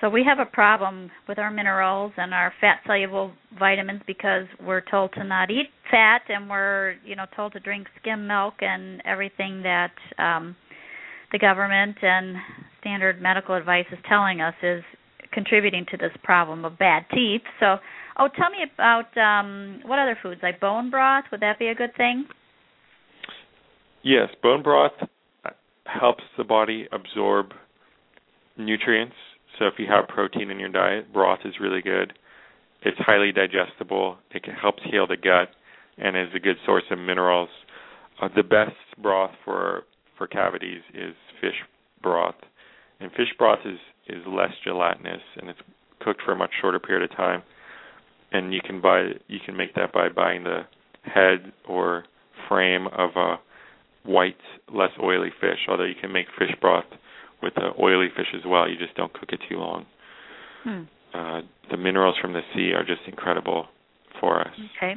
So 0.00 0.10
we 0.10 0.24
have 0.24 0.38
a 0.38 0.50
problem 0.50 1.10
with 1.26 1.38
our 1.38 1.50
minerals 1.50 2.12
and 2.18 2.34
our 2.34 2.52
fat 2.60 2.80
soluble 2.86 3.32
vitamins 3.58 4.02
because 4.06 4.44
we're 4.62 4.82
told 4.82 5.12
to 5.14 5.24
not 5.24 5.50
eat 5.50 5.70
fat 5.90 6.20
and 6.28 6.50
we're, 6.50 6.96
you 7.04 7.16
know, 7.16 7.24
told 7.34 7.54
to 7.54 7.60
drink 7.60 7.86
skim 8.00 8.26
milk 8.26 8.54
and 8.60 9.00
everything 9.06 9.62
that 9.62 9.92
um 10.18 10.54
the 11.32 11.38
government 11.38 11.96
and 12.02 12.36
standard 12.80 13.20
medical 13.20 13.54
advice 13.54 13.86
is 13.90 13.98
telling 14.08 14.40
us 14.40 14.54
is 14.62 14.82
contributing 15.32 15.84
to 15.90 15.96
this 15.96 16.12
problem 16.22 16.64
of 16.64 16.78
bad 16.78 17.04
teeth. 17.12 17.42
So, 17.60 17.76
oh, 18.18 18.28
tell 18.36 18.50
me 18.50 18.58
about 18.62 19.16
um 19.16 19.80
what 19.84 19.98
other 19.98 20.18
foods 20.22 20.40
like 20.42 20.60
bone 20.60 20.90
broth, 20.90 21.24
would 21.30 21.40
that 21.40 21.58
be 21.58 21.68
a 21.68 21.74
good 21.74 21.94
thing? 21.96 22.26
Yes, 24.02 24.28
bone 24.42 24.62
broth 24.62 24.92
helps 25.86 26.24
the 26.36 26.44
body 26.44 26.86
absorb 26.92 27.52
nutrients. 28.56 29.14
So 29.58 29.66
if 29.66 29.74
you 29.78 29.86
have 29.88 30.08
protein 30.08 30.50
in 30.50 30.60
your 30.60 30.68
diet, 30.68 31.12
broth 31.12 31.40
is 31.44 31.54
really 31.60 31.82
good. 31.82 32.12
It's 32.82 32.98
highly 32.98 33.32
digestible. 33.32 34.18
It 34.30 34.44
helps 34.60 34.82
heal 34.90 35.06
the 35.06 35.16
gut 35.16 35.48
and 35.98 36.16
is 36.16 36.28
a 36.34 36.38
good 36.38 36.56
source 36.64 36.84
of 36.90 36.98
minerals. 36.98 37.48
Uh, 38.20 38.28
the 38.34 38.42
best 38.42 38.76
broth 39.02 39.32
for 39.44 39.84
for 40.16 40.26
cavities 40.26 40.80
is 40.94 41.14
fish 41.40 41.56
broth, 42.02 42.36
and 43.00 43.10
fish 43.12 43.32
broth 43.38 43.60
is 43.64 43.78
is 44.08 44.22
less 44.26 44.52
gelatinous 44.62 45.20
and 45.36 45.50
it's 45.50 45.58
cooked 46.00 46.22
for 46.24 46.32
a 46.32 46.36
much 46.36 46.50
shorter 46.60 46.78
period 46.78 47.10
of 47.10 47.16
time. 47.16 47.42
And 48.36 48.52
you 48.52 48.60
can 48.64 48.80
buy 48.80 49.12
you 49.28 49.38
can 49.44 49.56
make 49.56 49.74
that 49.74 49.92
by 49.92 50.08
buying 50.08 50.44
the 50.44 50.60
head 51.02 51.52
or 51.68 52.04
frame 52.48 52.86
of 52.88 53.10
a 53.16 53.36
white, 54.04 54.36
less 54.72 54.90
oily 55.02 55.30
fish. 55.40 55.58
Although 55.68 55.84
you 55.84 55.94
can 56.00 56.12
make 56.12 56.26
fish 56.38 56.54
broth 56.60 56.84
with 57.42 57.54
the 57.54 57.70
oily 57.80 58.08
fish 58.16 58.26
as 58.34 58.42
well. 58.46 58.68
You 58.68 58.76
just 58.76 58.94
don't 58.96 59.12
cook 59.12 59.30
it 59.32 59.40
too 59.48 59.56
long. 59.56 59.86
Hmm. 60.64 60.82
Uh, 61.14 61.40
the 61.70 61.76
minerals 61.76 62.16
from 62.20 62.32
the 62.32 62.42
sea 62.54 62.72
are 62.72 62.84
just 62.84 63.02
incredible 63.06 63.66
for 64.20 64.40
us. 64.40 64.54
Okay. 64.76 64.94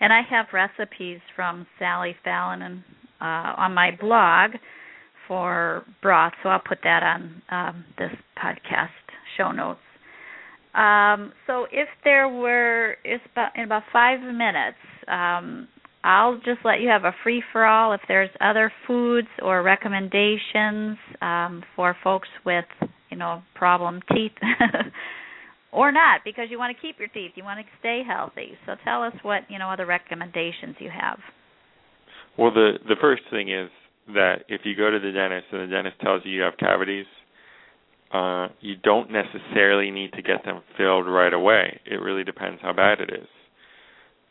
And 0.00 0.12
I 0.12 0.22
have 0.28 0.46
recipes 0.52 1.20
from 1.36 1.66
Sally 1.78 2.16
Fallon 2.24 2.62
and 2.62 2.82
uh, 3.20 3.54
on 3.56 3.72
my 3.72 3.92
blog 4.00 4.52
for 5.28 5.84
broth, 6.02 6.32
so 6.42 6.48
I'll 6.48 6.58
put 6.66 6.78
that 6.82 7.02
on 7.04 7.42
um, 7.50 7.84
this 7.96 8.10
podcast 8.36 8.88
show 9.36 9.52
notes. 9.52 9.78
Um, 10.74 11.32
so 11.46 11.66
if 11.70 11.88
there 12.04 12.28
were, 12.28 12.96
it's 13.04 13.22
about 13.32 13.56
in 13.56 13.64
about 13.64 13.82
five 13.92 14.20
minutes. 14.20 14.78
Um, 15.08 15.68
I'll 16.04 16.36
just 16.38 16.64
let 16.64 16.80
you 16.80 16.88
have 16.88 17.04
a 17.04 17.14
free 17.22 17.42
for 17.52 17.64
all 17.64 17.92
if 17.92 18.00
there's 18.08 18.30
other 18.40 18.72
foods 18.86 19.28
or 19.40 19.62
recommendations 19.62 20.98
um, 21.20 21.62
for 21.76 21.96
folks 22.02 22.28
with, 22.44 22.64
you 23.10 23.16
know, 23.16 23.42
problem 23.54 24.00
teeth 24.12 24.32
or 25.72 25.92
not 25.92 26.22
because 26.24 26.46
you 26.50 26.58
want 26.58 26.76
to 26.76 26.82
keep 26.82 26.98
your 26.98 27.08
teeth, 27.08 27.32
you 27.36 27.44
want 27.44 27.60
to 27.60 27.66
stay 27.78 28.02
healthy. 28.06 28.58
So 28.66 28.72
tell 28.84 29.04
us 29.04 29.12
what, 29.22 29.42
you 29.48 29.60
know, 29.60 29.70
other 29.70 29.86
recommendations 29.86 30.74
you 30.80 30.90
have. 30.90 31.18
Well, 32.36 32.52
the 32.52 32.78
the 32.88 32.96
first 33.00 33.22
thing 33.30 33.52
is 33.52 33.70
that 34.08 34.44
if 34.48 34.62
you 34.64 34.74
go 34.74 34.90
to 34.90 34.98
the 34.98 35.12
dentist 35.12 35.46
and 35.52 35.70
the 35.70 35.74
dentist 35.74 36.00
tells 36.00 36.22
you 36.24 36.32
you 36.32 36.42
have 36.42 36.56
cavities, 36.58 37.06
uh, 38.12 38.48
you 38.60 38.76
don't 38.76 39.10
necessarily 39.10 39.90
need 39.90 40.12
to 40.12 40.22
get 40.22 40.44
them 40.44 40.62
filled 40.76 41.06
right 41.06 41.32
away. 41.32 41.80
It 41.86 41.96
really 41.96 42.24
depends 42.24 42.60
how 42.60 42.72
bad 42.72 43.00
it 43.00 43.10
is. 43.10 43.28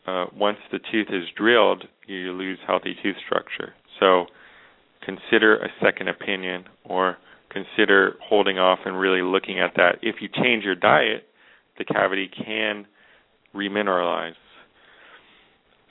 Uh, 0.06 0.26
once 0.36 0.58
the 0.70 0.78
tooth 0.90 1.08
is 1.10 1.24
drilled, 1.36 1.84
you 2.06 2.32
lose 2.32 2.58
healthy 2.66 2.96
tooth 3.02 3.16
structure. 3.26 3.74
So 4.00 4.26
consider 5.04 5.56
a 5.56 5.68
second 5.82 6.08
opinion 6.08 6.64
or 6.84 7.16
consider 7.50 8.14
holding 8.22 8.58
off 8.58 8.80
and 8.84 8.98
really 8.98 9.22
looking 9.22 9.60
at 9.60 9.72
that. 9.76 9.96
If 10.02 10.16
you 10.20 10.28
change 10.28 10.64
your 10.64 10.74
diet, 10.74 11.26
the 11.78 11.84
cavity 11.84 12.28
can 12.28 12.86
remineralize. 13.54 14.32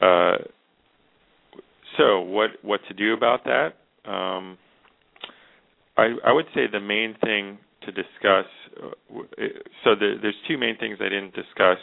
Uh, 0.02 0.44
so 1.98 2.22
what 2.22 2.52
what 2.64 2.80
to 2.88 2.94
do 2.94 3.14
about 3.14 3.44
that? 3.46 3.74
Um, 4.10 4.58
I 5.98 6.16
I 6.26 6.32
would 6.32 6.48
say 6.56 6.62
the 6.72 6.80
main 6.80 7.16
thing 7.24 7.60
to 7.86 7.92
discuss. 7.92 8.46
So 9.84 9.96
the, 9.96 10.16
there's 10.22 10.36
two 10.48 10.58
main 10.58 10.78
things 10.78 10.98
I 11.00 11.06
didn't 11.10 11.34
discuss 11.34 11.78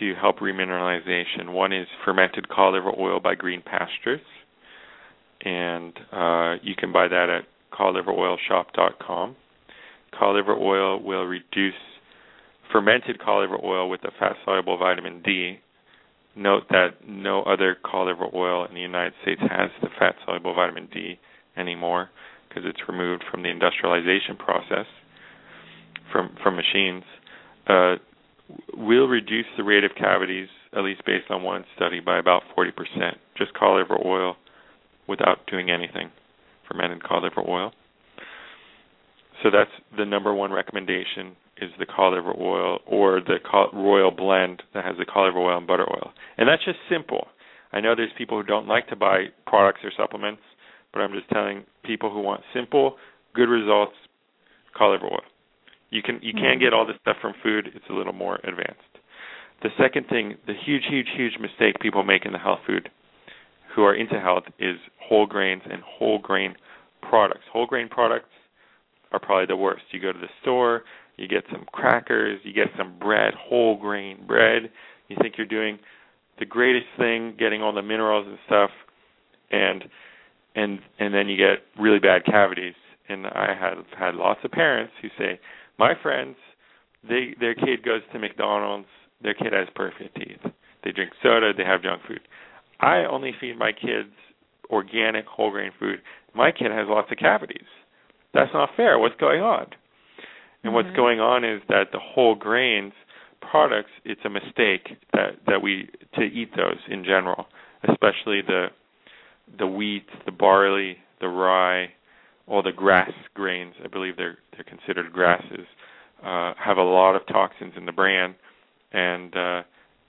to 0.00 0.14
help 0.20 0.38
remineralization. 0.38 1.50
One 1.50 1.72
is 1.72 1.86
fermented 2.04 2.48
cod 2.48 2.74
liver 2.74 2.92
oil 2.98 3.20
by 3.20 3.34
Green 3.34 3.62
Pastures, 3.62 4.20
and 5.42 5.92
uh, 6.12 6.54
you 6.62 6.74
can 6.76 6.92
buy 6.92 7.08
that 7.08 7.28
at 7.28 7.44
codliveroilshop.com. 7.76 9.36
Cod 10.18 10.36
liver 10.36 10.56
oil 10.56 11.02
will 11.02 11.24
reduce 11.24 11.74
fermented 12.70 13.18
cod 13.20 13.42
liver 13.42 13.64
oil 13.64 13.88
with 13.88 14.02
the 14.02 14.10
fat 14.18 14.36
soluble 14.44 14.78
vitamin 14.78 15.22
D. 15.22 15.58
Note 16.34 16.62
that 16.70 17.06
no 17.06 17.42
other 17.42 17.76
cod 17.84 18.06
liver 18.06 18.26
oil 18.34 18.64
in 18.64 18.74
the 18.74 18.80
United 18.80 19.12
States 19.22 19.40
has 19.42 19.70
the 19.82 19.88
fat 19.98 20.14
soluble 20.24 20.54
vitamin 20.54 20.88
D 20.92 21.18
anymore 21.56 22.08
because 22.52 22.68
it's 22.68 22.88
removed 22.88 23.24
from 23.30 23.42
the 23.42 23.48
industrialization 23.48 24.36
process 24.36 24.86
from 26.12 26.36
from 26.42 26.56
machines. 26.56 27.04
Uh, 27.66 27.96
will 28.76 29.08
reduce 29.08 29.46
the 29.56 29.64
rate 29.64 29.84
of 29.84 29.92
cavities, 29.98 30.48
at 30.76 30.84
least 30.84 31.00
based 31.06 31.30
on 31.30 31.42
one 31.42 31.64
study, 31.74 32.00
by 32.00 32.18
about 32.18 32.42
40%. 32.56 32.72
Just 33.38 33.54
cod 33.54 33.78
liver 33.78 33.98
oil 34.04 34.36
without 35.08 35.46
doing 35.50 35.70
anything, 35.70 36.10
fermented 36.68 37.02
cod 37.02 37.22
liver 37.22 37.48
oil. 37.48 37.72
So 39.42 39.50
that's 39.50 39.70
the 39.96 40.04
number 40.04 40.34
one 40.34 40.52
recommendation 40.52 41.36
is 41.60 41.70
the 41.78 41.86
cod 41.86 42.12
liver 42.12 42.34
oil 42.38 42.80
or 42.86 43.20
the 43.20 43.38
royal 43.72 44.10
blend 44.10 44.62
that 44.74 44.84
has 44.84 44.96
the 44.98 45.06
cod 45.06 45.28
liver 45.28 45.38
oil 45.38 45.56
and 45.56 45.66
butter 45.66 45.88
oil. 45.88 46.12
And 46.36 46.48
that's 46.48 46.64
just 46.64 46.78
simple. 46.90 47.28
I 47.72 47.80
know 47.80 47.94
there's 47.96 48.12
people 48.18 48.38
who 48.38 48.46
don't 48.46 48.68
like 48.68 48.88
to 48.88 48.96
buy 48.96 49.26
products 49.46 49.80
or 49.82 49.92
supplements, 49.96 50.42
but 50.92 51.00
I'm 51.00 51.12
just 51.12 51.28
telling 51.30 51.64
people 51.84 52.12
who 52.12 52.20
want 52.20 52.42
simple, 52.54 52.96
good 53.34 53.48
results, 53.48 53.94
liver 54.80 55.06
oil. 55.06 55.20
You 55.90 56.02
can 56.02 56.18
you 56.22 56.32
can 56.32 56.58
get 56.58 56.72
all 56.72 56.86
this 56.86 56.96
stuff 57.02 57.16
from 57.20 57.34
food. 57.42 57.68
It's 57.74 57.84
a 57.90 57.92
little 57.92 58.12
more 58.12 58.36
advanced. 58.36 58.80
The 59.62 59.68
second 59.78 60.06
thing, 60.08 60.36
the 60.46 60.54
huge, 60.54 60.82
huge, 60.90 61.06
huge 61.14 61.34
mistake 61.40 61.78
people 61.80 62.02
make 62.02 62.24
in 62.24 62.32
the 62.32 62.38
health 62.38 62.60
food, 62.66 62.88
who 63.74 63.84
are 63.84 63.94
into 63.94 64.18
health, 64.18 64.44
is 64.58 64.76
whole 64.98 65.26
grains 65.26 65.62
and 65.70 65.82
whole 65.82 66.18
grain 66.18 66.56
products. 67.00 67.44
Whole 67.52 67.66
grain 67.66 67.88
products 67.88 68.30
are 69.12 69.20
probably 69.20 69.46
the 69.46 69.56
worst. 69.56 69.84
You 69.90 70.00
go 70.00 70.12
to 70.12 70.18
the 70.18 70.30
store, 70.40 70.82
you 71.16 71.28
get 71.28 71.44
some 71.52 71.66
crackers, 71.72 72.40
you 72.42 72.52
get 72.52 72.68
some 72.76 72.98
bread, 72.98 73.34
whole 73.38 73.78
grain 73.78 74.24
bread. 74.26 74.70
You 75.08 75.16
think 75.20 75.34
you're 75.36 75.46
doing 75.46 75.78
the 76.38 76.46
greatest 76.46 76.86
thing, 76.98 77.36
getting 77.38 77.62
all 77.62 77.72
the 77.72 77.82
minerals 77.82 78.26
and 78.26 78.38
stuff, 78.46 78.70
and 79.50 79.84
and 80.54 80.80
and 80.98 81.14
then 81.14 81.28
you 81.28 81.36
get 81.36 81.64
really 81.80 81.98
bad 81.98 82.24
cavities. 82.24 82.74
And 83.08 83.26
I 83.26 83.54
have 83.58 83.84
had 83.98 84.14
lots 84.14 84.40
of 84.44 84.52
parents 84.52 84.92
who 85.02 85.08
say, 85.18 85.40
my 85.78 85.92
friends, 86.00 86.36
they 87.06 87.34
their 87.38 87.54
kid 87.54 87.84
goes 87.84 88.02
to 88.12 88.18
McDonald's, 88.18 88.88
their 89.22 89.34
kid 89.34 89.52
has 89.52 89.68
perfect 89.74 90.16
teeth. 90.16 90.52
They 90.84 90.92
drink 90.92 91.12
soda, 91.22 91.52
they 91.56 91.64
have 91.64 91.82
junk 91.82 92.02
food. 92.06 92.20
I 92.80 93.04
only 93.04 93.32
feed 93.40 93.58
my 93.58 93.72
kids 93.72 94.10
organic 94.70 95.26
whole 95.26 95.50
grain 95.50 95.70
food. 95.78 96.00
My 96.34 96.50
kid 96.50 96.70
has 96.70 96.86
lots 96.88 97.10
of 97.12 97.18
cavities. 97.18 97.68
That's 98.34 98.52
not 98.54 98.70
fair. 98.76 98.98
What's 98.98 99.16
going 99.16 99.42
on? 99.42 99.66
And 100.64 100.72
Mhm. 100.72 100.74
what's 100.74 100.96
going 100.96 101.20
on 101.20 101.44
is 101.44 101.62
that 101.68 101.92
the 101.92 101.98
whole 101.98 102.34
grains 102.34 102.94
products, 103.40 103.90
it's 104.04 104.24
a 104.24 104.30
mistake 104.30 104.96
that 105.12 105.44
that 105.46 105.60
we 105.60 105.90
to 106.14 106.22
eat 106.22 106.54
those 106.56 106.78
in 106.88 107.04
general, 107.04 107.48
especially 107.84 108.40
the 108.40 108.70
the 109.58 109.66
wheat, 109.66 110.06
the 110.24 110.32
barley, 110.32 110.96
the 111.20 111.28
rye, 111.28 111.86
all 112.46 112.62
the 112.62 112.72
grass 112.72 113.12
grains. 113.34 113.74
I 113.84 113.88
believe 113.88 114.16
they're 114.16 114.38
they're 114.52 114.64
considered 114.64 115.12
grasses. 115.12 115.66
Uh, 116.22 116.54
have 116.62 116.76
a 116.76 116.82
lot 116.82 117.16
of 117.16 117.26
toxins 117.26 117.72
in 117.76 117.84
the 117.84 117.92
bran, 117.92 118.34
and 118.92 119.36
uh, 119.36 119.62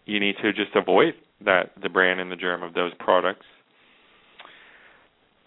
you 0.05 0.19
need 0.19 0.35
to 0.43 0.53
just 0.53 0.75
avoid 0.75 1.13
that 1.43 1.71
the 1.81 1.89
bran 1.89 2.19
and 2.19 2.31
the 2.31 2.35
germ 2.35 2.61
of 2.63 2.73
those 2.73 2.91
products. 2.99 3.45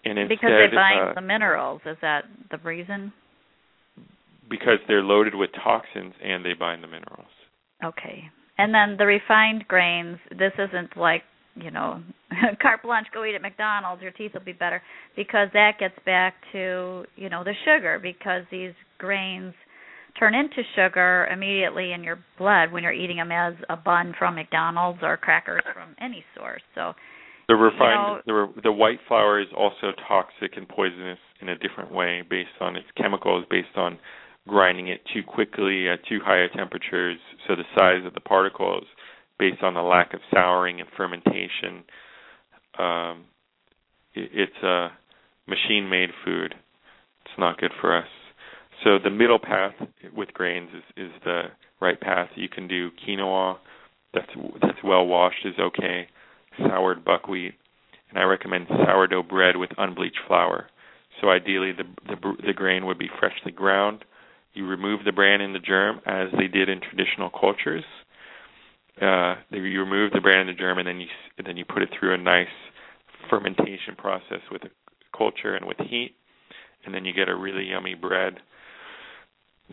And 0.03 0.19
instead, 0.19 0.29
because 0.29 0.49
they 0.49 0.75
bind 0.75 1.09
uh, 1.09 1.13
the 1.13 1.21
minerals. 1.21 1.81
Is 1.85 1.97
that 2.01 2.25
the 2.51 2.57
reason? 2.59 3.11
because 4.49 4.79
they're 4.87 5.03
loaded 5.03 5.35
with 5.35 5.49
toxins 5.63 6.13
and 6.23 6.45
they 6.45 6.53
bind 6.53 6.83
the 6.83 6.87
minerals. 6.87 7.27
Okay. 7.83 8.23
And 8.57 8.73
then 8.73 8.97
the 8.97 9.05
refined 9.05 9.67
grains, 9.67 10.17
this 10.31 10.53
isn't 10.57 10.97
like, 10.97 11.23
you 11.61 11.71
know, 11.71 12.01
carte 12.61 12.83
blanche, 12.83 13.07
go 13.13 13.23
eat 13.25 13.35
at 13.35 13.41
McDonald's, 13.41 14.01
your 14.01 14.11
teeth 14.11 14.31
will 14.33 14.41
be 14.41 14.53
better, 14.53 14.81
because 15.15 15.49
that 15.53 15.73
gets 15.79 15.95
back 16.05 16.35
to, 16.51 17.05
you 17.15 17.29
know, 17.29 17.43
the 17.43 17.53
sugar, 17.65 17.99
because 18.01 18.43
these 18.51 18.73
grains 18.97 19.53
turn 20.19 20.33
into 20.33 20.63
sugar 20.75 21.27
immediately 21.31 21.93
in 21.93 22.03
your 22.03 22.19
blood 22.37 22.71
when 22.71 22.83
you're 22.83 22.93
eating 22.93 23.17
them 23.17 23.31
as 23.31 23.53
a 23.69 23.75
bun 23.77 24.13
from 24.17 24.35
McDonald's 24.35 24.99
or 25.03 25.17
crackers 25.17 25.61
from 25.73 25.95
any 26.01 26.23
source. 26.35 26.61
So, 26.75 26.93
The 27.47 27.55
refined, 27.55 27.93
know- 27.93 28.21
the 28.25 28.33
re- 28.33 28.61
the 28.63 28.71
white 28.71 28.99
flour 29.07 29.39
is 29.39 29.47
also 29.55 29.93
toxic 30.07 30.57
and 30.57 30.67
poisonous 30.67 31.19
in 31.39 31.49
a 31.49 31.55
different 31.55 31.91
way, 31.91 32.23
based 32.27 32.59
on 32.59 32.75
its 32.75 32.87
chemicals, 32.97 33.45
based 33.49 33.77
on 33.77 33.99
grinding 34.47 34.87
it 34.87 35.01
too 35.13 35.23
quickly 35.23 35.89
at 35.89 35.99
too 36.07 36.19
high 36.23 36.37
a 36.39 36.49
temperatures, 36.49 37.19
so 37.47 37.55
the 37.55 37.65
size 37.75 38.05
of 38.05 38.13
the 38.13 38.21
particles, 38.21 38.85
based 39.39 39.63
on 39.63 39.73
the 39.73 39.81
lack 39.81 40.13
of 40.13 40.19
souring 40.33 40.79
and 40.79 40.89
fermentation. 40.95 41.83
Um, 42.77 43.25
it, 44.13 44.29
it's 44.33 44.63
a 44.63 44.89
machine-made 45.47 46.09
food. 46.25 46.55
It's 47.25 47.39
not 47.39 47.57
good 47.59 47.71
for 47.79 47.97
us. 47.97 48.07
So 48.83 48.99
the 49.03 49.09
middle 49.09 49.39
path 49.39 49.73
with 50.15 50.33
grains 50.33 50.69
is, 50.75 51.05
is 51.07 51.11
the 51.23 51.43
right 51.81 51.99
path. 51.99 52.29
You 52.35 52.49
can 52.49 52.67
do 52.67 52.89
quinoa, 53.07 53.57
that's 54.13 54.31
that's 54.61 54.83
well 54.83 55.05
washed 55.05 55.45
is 55.45 55.55
okay. 55.59 56.07
Soured 56.57 57.05
buckwheat, 57.05 57.53
and 58.09 58.17
I 58.17 58.23
recommend 58.23 58.67
sourdough 58.67 59.23
bread 59.23 59.57
with 59.57 59.69
unbleached 59.77 60.19
flour. 60.27 60.67
So 61.21 61.29
ideally, 61.29 61.71
the 61.71 61.83
the, 62.07 62.33
the 62.47 62.53
grain 62.53 62.85
would 62.85 62.97
be 62.97 63.09
freshly 63.19 63.51
ground. 63.51 64.03
You 64.53 64.65
remove 64.65 65.01
the 65.05 65.11
bran 65.11 65.41
and 65.41 65.53
the 65.53 65.59
germ 65.59 66.01
as 66.05 66.29
they 66.37 66.47
did 66.47 66.69
in 66.69 66.79
traditional 66.81 67.29
cultures. 67.29 67.83
Uh, 69.01 69.35
you 69.51 69.79
remove 69.79 70.11
the 70.11 70.21
bran 70.21 70.47
and 70.47 70.49
the 70.49 70.53
germ, 70.53 70.79
and 70.79 70.87
then 70.87 70.99
you 70.99 71.07
and 71.37 71.45
then 71.45 71.57
you 71.57 71.65
put 71.65 71.81
it 71.81 71.89
through 71.97 72.13
a 72.13 72.17
nice 72.17 72.47
fermentation 73.29 73.95
process 73.97 74.41
with 74.51 74.63
a 74.63 74.69
culture 75.15 75.55
and 75.55 75.65
with 75.65 75.77
heat, 75.77 76.15
and 76.85 76.93
then 76.93 77.05
you 77.05 77.13
get 77.13 77.29
a 77.29 77.35
really 77.35 77.65
yummy 77.65 77.93
bread 77.93 78.37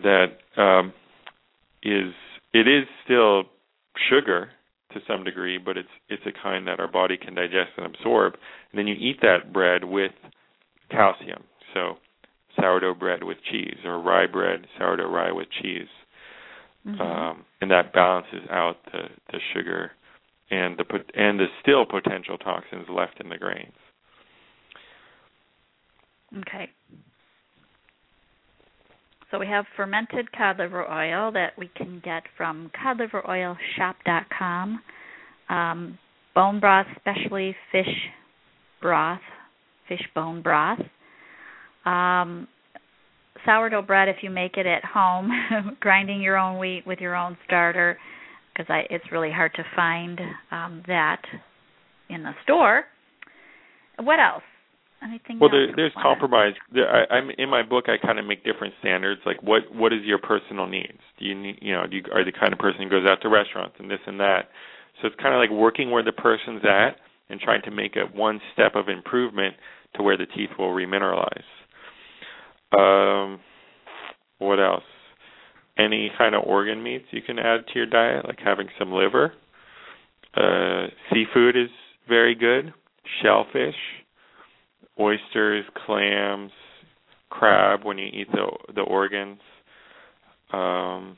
that 0.02 0.38
um, 0.56 0.92
is 1.82 2.12
it 2.52 2.68
is 2.68 2.84
still 3.04 3.44
sugar 4.10 4.50
to 4.92 5.00
some 5.06 5.24
degree, 5.24 5.58
but 5.58 5.76
it's 5.76 5.88
it's 6.08 6.22
a 6.26 6.42
kind 6.42 6.66
that 6.66 6.80
our 6.80 6.90
body 6.90 7.16
can 7.16 7.34
digest 7.34 7.70
and 7.76 7.86
absorb. 7.86 8.34
And 8.70 8.78
then 8.78 8.86
you 8.86 8.94
eat 8.94 9.20
that 9.22 9.52
bread 9.52 9.84
with 9.84 10.12
calcium. 10.90 11.44
So 11.72 11.94
sourdough 12.60 12.94
bread 12.94 13.24
with 13.24 13.38
cheese 13.50 13.78
or 13.84 14.00
rye 14.00 14.26
bread, 14.26 14.66
sourdough 14.78 15.10
rye 15.10 15.32
with 15.32 15.48
cheese. 15.62 15.88
Mhm. 16.87 17.01
Um, 17.01 17.45
and 17.61 17.70
that 17.70 17.93
balances 17.93 18.47
out 18.51 18.76
the, 18.93 19.09
the 19.32 19.39
sugar 19.53 19.93
and 20.51 20.76
the 20.76 20.85
and 21.14 21.41
the 21.41 21.47
still 21.62 21.87
potential 21.87 22.39
toxins 22.39 22.87
left 22.89 23.20
in 23.20 23.28
the 23.28 23.39
grains. 23.39 23.72
Okay. 26.39 26.68
So 29.30 29.39
we 29.39 29.47
have 29.47 29.64
fermented 29.76 30.30
cod 30.32 30.59
liver 30.59 30.89
oil 30.89 31.32
that 31.32 31.59
we 31.59 31.68
can 31.74 32.01
get 32.05 32.22
from 32.37 32.70
codliveroilshop.com. 32.85 34.80
Um, 35.49 35.99
bone 36.35 36.61
broth, 36.61 36.87
especially 36.97 37.57
fish 37.72 38.11
broth, 38.80 39.20
fish 39.89 40.03
bone 40.14 40.41
broth. 40.41 40.78
Um, 41.85 42.47
sourdough 43.45 43.82
bread 43.82 44.09
if 44.09 44.16
you 44.22 44.30
make 44.30 44.57
it 44.57 44.66
at 44.66 44.84
home, 44.84 45.30
grinding 45.80 46.20
your 46.20 46.36
own 46.36 46.59
wheat 46.59 46.84
with 46.86 46.99
your 47.01 47.14
own 47.14 47.36
starter, 47.47 47.99
because 48.53 48.66
I 48.70 48.82
it's 48.90 49.05
really 49.12 49.30
hard 49.32 49.53
to 49.55 49.64
find 49.74 50.20
um, 50.51 50.82
that 50.86 51.22
in 52.09 52.22
the 52.22 52.32
store. 52.45 52.84
What 53.99 54.18
else? 54.20 54.42
Anything 55.03 55.38
Well, 55.38 55.51
there, 55.51 55.66
there's 55.76 55.92
wanna- 55.97 56.09
compromise. 56.09 56.55
There, 56.72 56.88
I, 56.88 57.14
I'm 57.16 57.30
in 57.36 57.49
my 57.51 57.62
book. 57.62 57.84
I 57.88 57.97
kind 58.05 58.18
of 58.18 58.24
make 58.26 58.42
different 58.45 58.74
standards. 58.80 59.20
Like, 59.26 59.42
what 59.42 59.62
what 59.74 59.92
is 59.92 60.01
your 60.05 60.18
personal 60.18 60.66
needs? 60.66 60.99
Do 61.18 61.26
you 61.26 61.34
need, 61.34 61.59
you 61.61 61.72
know, 61.74 61.86
do 61.86 61.97
you, 61.97 62.03
are 62.12 62.20
you 62.20 62.24
the 62.24 62.32
kind 62.38 62.53
of 62.53 62.59
person 62.59 62.82
who 62.82 62.88
goes 62.88 63.07
out 63.09 63.20
to 63.22 63.28
restaurants 63.28 63.76
and 63.78 63.90
this 63.90 64.01
and 64.07 64.18
that? 64.20 64.49
So 65.01 65.09
it's 65.09 65.16
kind 65.20 65.34
of 65.34 65.38
like 65.40 65.51
working 65.51 65.90
where 65.90 66.03
the 66.03 66.12
person's 66.12 66.62
at 66.64 66.97
and 67.28 67.40
trying 67.40 67.62
to 67.62 67.70
make 67.70 67.97
it 67.97 68.14
one 68.14 68.40
step 68.53 68.76
of 68.76 68.88
improvement 68.88 69.55
to 69.97 70.03
where 70.03 70.16
the 70.16 70.26
teeth 70.26 70.51
will 70.59 70.70
remineralize. 70.70 71.45
Um, 72.76 73.40
what 74.38 74.58
else? 74.60 74.82
Any 75.78 76.10
kind 76.16 76.34
of 76.34 76.44
organ 76.44 76.82
meats 76.82 77.06
you 77.10 77.22
can 77.22 77.38
add 77.38 77.66
to 77.66 77.72
your 77.74 77.86
diet, 77.86 78.26
like 78.26 78.38
having 78.44 78.68
some 78.78 78.92
liver. 78.92 79.32
Uh, 80.36 80.88
seafood 81.12 81.56
is 81.56 81.70
very 82.08 82.34
good. 82.34 82.72
Shellfish, 83.22 83.74
oysters, 84.98 85.64
clams, 85.86 86.52
crab 87.30 87.84
when 87.84 87.98
you 87.98 88.06
eat 88.06 88.28
the 88.32 88.46
the 88.74 88.82
organs. 88.82 89.40
Um, 90.52 91.16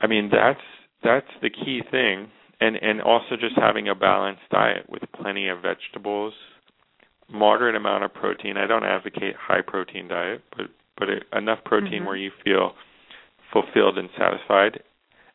I 0.00 0.06
mean 0.08 0.30
that's 0.32 0.60
that's 1.04 1.26
the 1.42 1.50
key 1.50 1.82
thing, 1.90 2.28
and 2.60 2.76
and 2.76 3.00
also 3.00 3.36
just 3.38 3.56
having 3.56 3.88
a 3.88 3.94
balanced 3.94 4.42
diet 4.50 4.88
with 4.88 5.02
plenty 5.20 5.48
of 5.48 5.58
vegetables, 5.62 6.32
moderate 7.30 7.74
amount 7.74 8.04
of 8.04 8.14
protein. 8.14 8.56
I 8.56 8.66
don't 8.66 8.84
advocate 8.84 9.36
high 9.36 9.62
protein 9.62 10.08
diet, 10.08 10.42
but 10.56 10.66
but 10.96 11.08
it, 11.08 11.24
enough 11.32 11.62
protein 11.64 12.02
Mhm. 12.02 12.06
where 12.06 12.16
you 12.16 12.32
feel 12.44 12.74
fulfilled 13.52 13.98
and 13.98 14.10
satisfied. 14.18 14.82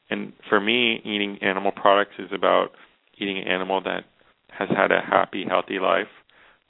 And 0.10 0.34
for 0.50 0.60
me, 0.60 1.02
eating 1.06 1.38
animal 1.42 1.72
products 1.72 2.20
is 2.20 2.32
about 2.34 2.76
eating 3.18 3.38
an 3.38 3.48
animal 3.48 3.80
that 3.82 4.04
has 4.50 4.70
had 4.70 4.92
a 4.92 5.02
happy, 5.02 5.46
healthy 5.46 5.80
life. 5.80 6.10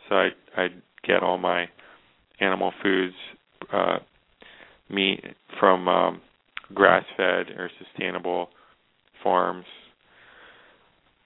So 0.07 0.15
I 0.17 0.31
I 0.55 0.69
get 1.03 1.23
all 1.23 1.37
my 1.37 1.67
animal 2.39 2.71
foods, 2.81 3.15
uh, 3.71 3.99
meat 4.89 5.23
from 5.59 5.87
um, 5.87 6.21
grass-fed 6.73 7.49
or 7.51 7.69
sustainable 7.79 8.49
farms, 9.23 9.65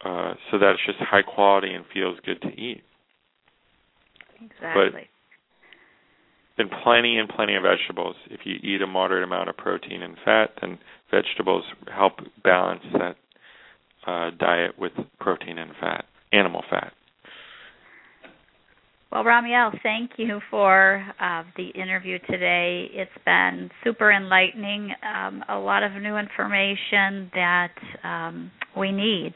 uh, 0.02 0.36
so 0.50 0.58
that 0.58 0.74
it's 0.74 0.86
just 0.86 1.00
high 1.00 1.22
quality 1.22 1.74
and 1.74 1.86
feels 1.88 2.20
good 2.22 2.42
to 2.42 2.60
eat. 2.60 2.84
Exactly. 4.42 5.08
But 6.58 6.64
And 6.64 6.70
plenty 6.84 7.18
and 7.18 7.30
plenty 7.30 7.56
of 7.56 7.64
vegetables. 7.64 8.16
If 8.30 8.42
you 8.46 8.56
eat 8.56 8.82
a 8.82 8.88
moderate 8.88 9.24
amount 9.24 9.50
of 9.50 9.58
protein 9.58 10.02
and 10.02 10.16
fat, 10.24 10.52
then 10.62 10.80
vegetables 11.12 11.64
help 11.94 12.14
balance 12.44 12.84
that 12.94 13.16
uh, 14.06 14.32
diet 14.40 14.80
with 14.80 14.94
protein 15.20 15.58
and 15.58 15.72
fat, 15.80 16.06
animal 16.32 16.64
fat. 16.70 16.94
Well, 19.12 19.24
Ramiel, 19.24 19.72
thank 19.84 20.12
you 20.18 20.42
for 20.52 21.02
uh, 21.22 21.44
the 21.56 21.70
interview 21.70 22.20
today. 22.30 22.88
It's 22.92 23.10
been 23.26 23.70
super 23.84 24.12
enlightening, 24.12 24.92
um, 25.02 25.46
a 25.48 25.58
lot 25.58 25.84
of 25.84 25.94
new 25.94 26.18
information 26.18 27.32
that 27.34 27.72
um, 28.04 28.52
we 28.78 28.92
need. 28.92 29.34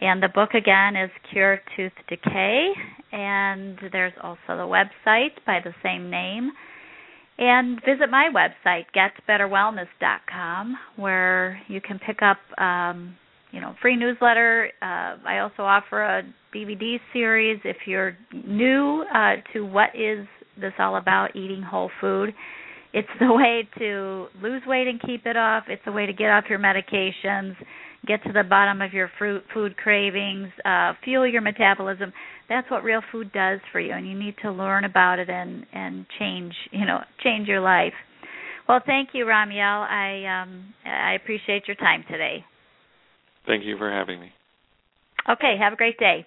And 0.00 0.22
the 0.22 0.28
book 0.34 0.54
again 0.54 0.96
is 0.96 1.10
Cure 1.30 1.60
Tooth 1.76 1.92
Decay, 2.08 2.72
and 3.16 3.78
there's 3.92 4.12
also 4.22 4.38
the 4.48 4.68
website 4.68 5.30
by 5.46 5.58
the 5.64 5.72
same 5.82 6.10
name. 6.10 6.52
And 7.38 7.80
visit 7.84 8.10
my 8.10 8.30
website, 8.34 8.84
getbetterwellness.com, 8.94 10.76
where 10.96 11.60
you 11.68 11.80
can 11.80 11.98
pick 11.98 12.20
up, 12.22 12.38
um, 12.58 13.14
you 13.52 13.60
know, 13.60 13.74
free 13.82 13.96
newsletter. 13.96 14.70
Uh, 14.80 15.16
I 15.26 15.38
also 15.40 15.62
offer 15.62 16.02
a 16.02 16.22
DVD 16.54 16.98
series 17.12 17.60
if 17.64 17.76
you're 17.86 18.16
new 18.32 19.04
uh, 19.14 19.36
to 19.52 19.66
what 19.66 19.90
is 19.94 20.26
this 20.58 20.72
all 20.78 20.96
about, 20.96 21.36
eating 21.36 21.62
whole 21.62 21.90
food. 22.00 22.34
It's 22.92 23.08
the 23.20 23.32
way 23.32 23.68
to 23.78 24.26
lose 24.42 24.62
weight 24.66 24.88
and 24.88 25.00
keep 25.00 25.26
it 25.26 25.36
off. 25.36 25.64
It's 25.68 25.82
a 25.86 25.92
way 25.92 26.06
to 26.06 26.12
get 26.14 26.30
off 26.30 26.44
your 26.48 26.58
medications, 26.58 27.54
get 28.06 28.22
to 28.24 28.32
the 28.32 28.44
bottom 28.44 28.80
of 28.80 28.92
your 28.92 29.10
fruit, 29.18 29.42
food 29.52 29.76
cravings, 29.76 30.48
uh, 30.64 30.92
fuel 31.04 31.26
your 31.26 31.42
metabolism. 31.42 32.12
That's 32.48 32.70
what 32.70 32.84
real 32.84 33.00
food 33.10 33.32
does 33.32 33.60
for 33.72 33.80
you, 33.80 33.92
and 33.92 34.06
you 34.08 34.18
need 34.18 34.34
to 34.42 34.50
learn 34.50 34.84
about 34.84 35.18
it 35.18 35.28
and 35.28 35.66
and 35.72 36.06
change, 36.18 36.54
you 36.70 36.86
know, 36.86 37.00
change 37.22 37.48
your 37.48 37.60
life. 37.60 37.94
Well, 38.68 38.80
thank 38.84 39.10
you, 39.12 39.24
Ramiel. 39.24 39.86
I 39.88 40.42
um, 40.42 40.74
I 40.84 41.14
appreciate 41.14 41.66
your 41.66 41.76
time 41.76 42.04
today. 42.10 42.44
Thank 43.46 43.64
you 43.64 43.76
for 43.78 43.90
having 43.90 44.20
me. 44.20 44.32
Okay, 45.28 45.56
have 45.58 45.72
a 45.72 45.76
great 45.76 45.98
day. 45.98 46.26